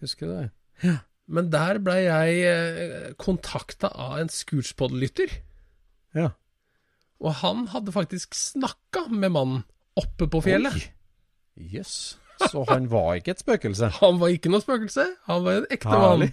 Husker 0.00 0.26
det? 0.34 0.98
Men 1.28 1.50
der 1.52 1.78
blei 1.84 2.02
jeg 2.04 2.36
eh, 2.52 3.08
kontakta 3.20 3.90
av 3.96 4.18
en 4.20 4.28
Scootspod-lytter, 4.32 5.32
Ja. 6.16 6.30
og 7.20 7.34
han 7.40 7.66
hadde 7.72 7.92
faktisk 7.92 8.32
snakka 8.34 9.08
med 9.10 9.32
mannen 9.32 9.64
oppe 9.96 10.28
på 10.28 10.40
fjellet. 10.44 10.72
Oi. 10.74 10.86
Jøss. 11.58 12.16
Så 12.38 12.62
han 12.68 12.86
var 12.90 13.16
ikke 13.18 13.34
et 13.34 13.42
spøkelse? 13.42 13.90
Han 14.02 14.20
var 14.20 14.30
ikke 14.30 14.50
noe 14.52 14.62
spøkelse, 14.62 15.06
han 15.26 15.40
var 15.42 15.58
en 15.58 15.70
ekte 15.74 15.90
mann. 15.98 16.28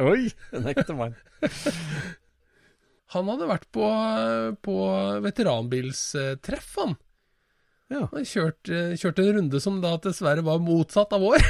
Oi, 0.00 0.26
en 0.56 0.66
ekte 0.68 0.96
mann. 0.96 1.14
Han 3.10 3.26
hadde 3.26 3.48
vært 3.50 3.64
på, 3.74 3.86
på 4.62 4.74
veteranbilstreff, 5.24 6.68
han. 6.78 6.92
Ja. 7.90 8.04
Han 8.12 8.26
kjørte, 8.28 8.70
eh, 8.70 8.92
kjørt 9.00 9.18
en 9.18 9.32
runde 9.34 9.60
som 9.64 9.80
da 9.82 9.96
dessverre 9.98 10.44
var 10.46 10.60
motsatt 10.62 11.16
av 11.16 11.24
vår. 11.24 11.42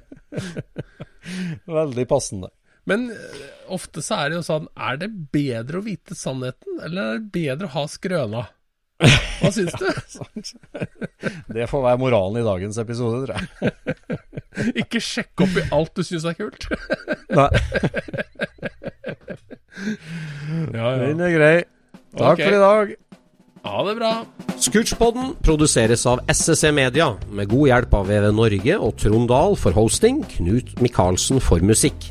Veldig 1.80 2.06
passende. 2.08 2.48
Men 2.88 3.10
eh, 3.12 3.42
ofte 3.76 4.00
så 4.00 4.22
er 4.22 4.30
det 4.30 4.38
jo 4.38 4.46
sånn 4.46 4.70
Er 4.72 4.96
det 5.02 5.10
bedre 5.34 5.82
å 5.82 5.84
vite 5.84 6.16
sannheten, 6.16 6.80
eller 6.80 7.02
er 7.02 7.20
det 7.20 7.34
bedre 7.34 7.68
å 7.68 7.74
ha 7.74 7.84
skrøna? 7.92 8.46
Hva 9.00 9.50
syns 9.54 9.76
du? 9.80 9.86
Det 11.54 11.68
får 11.70 11.84
være 11.84 12.00
moralen 12.00 12.40
i 12.42 12.46
dagens 12.46 12.78
episode, 12.82 13.24
tror 13.24 13.36
jeg. 13.36 13.46
Ikke 14.82 15.00
sjekke 15.02 15.46
opp 15.46 15.56
i 15.56 15.66
alt 15.72 15.96
du 15.96 16.02
syns 16.06 16.26
er 16.28 16.36
kult. 16.38 16.68
Nei, 17.38 17.50
Ja, 20.74 20.90
den 21.00 21.22
er 21.24 21.32
grei. 21.32 21.54
Takk 22.18 22.34
okay. 22.34 22.44
for 22.44 22.56
i 22.56 22.60
dag. 22.60 22.96
Ha 23.64 23.82
det 23.86 23.94
bra. 23.98 24.10
Scootchpoden 24.60 25.34
produseres 25.44 26.04
av 26.08 26.20
SSC 26.28 26.72
Media, 26.76 27.10
med 27.32 27.48
god 27.52 27.70
hjelp 27.70 27.96
av 27.96 28.08
VV 28.08 28.26
Norge 28.36 28.76
og 28.80 28.96
Trond 29.00 29.28
Dahl 29.30 29.56
for 29.60 29.76
hosting, 29.76 30.22
Knut 30.34 30.74
Micaelsen 30.84 31.40
for 31.44 31.64
musikk. 31.64 32.10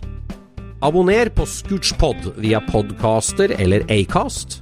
Abonner 0.85 1.29
på 1.35 1.45
Scootchpod 1.49 2.31
via 2.39 2.61
podcaster 2.69 3.53
eller 3.59 3.83
Acast, 3.91 4.61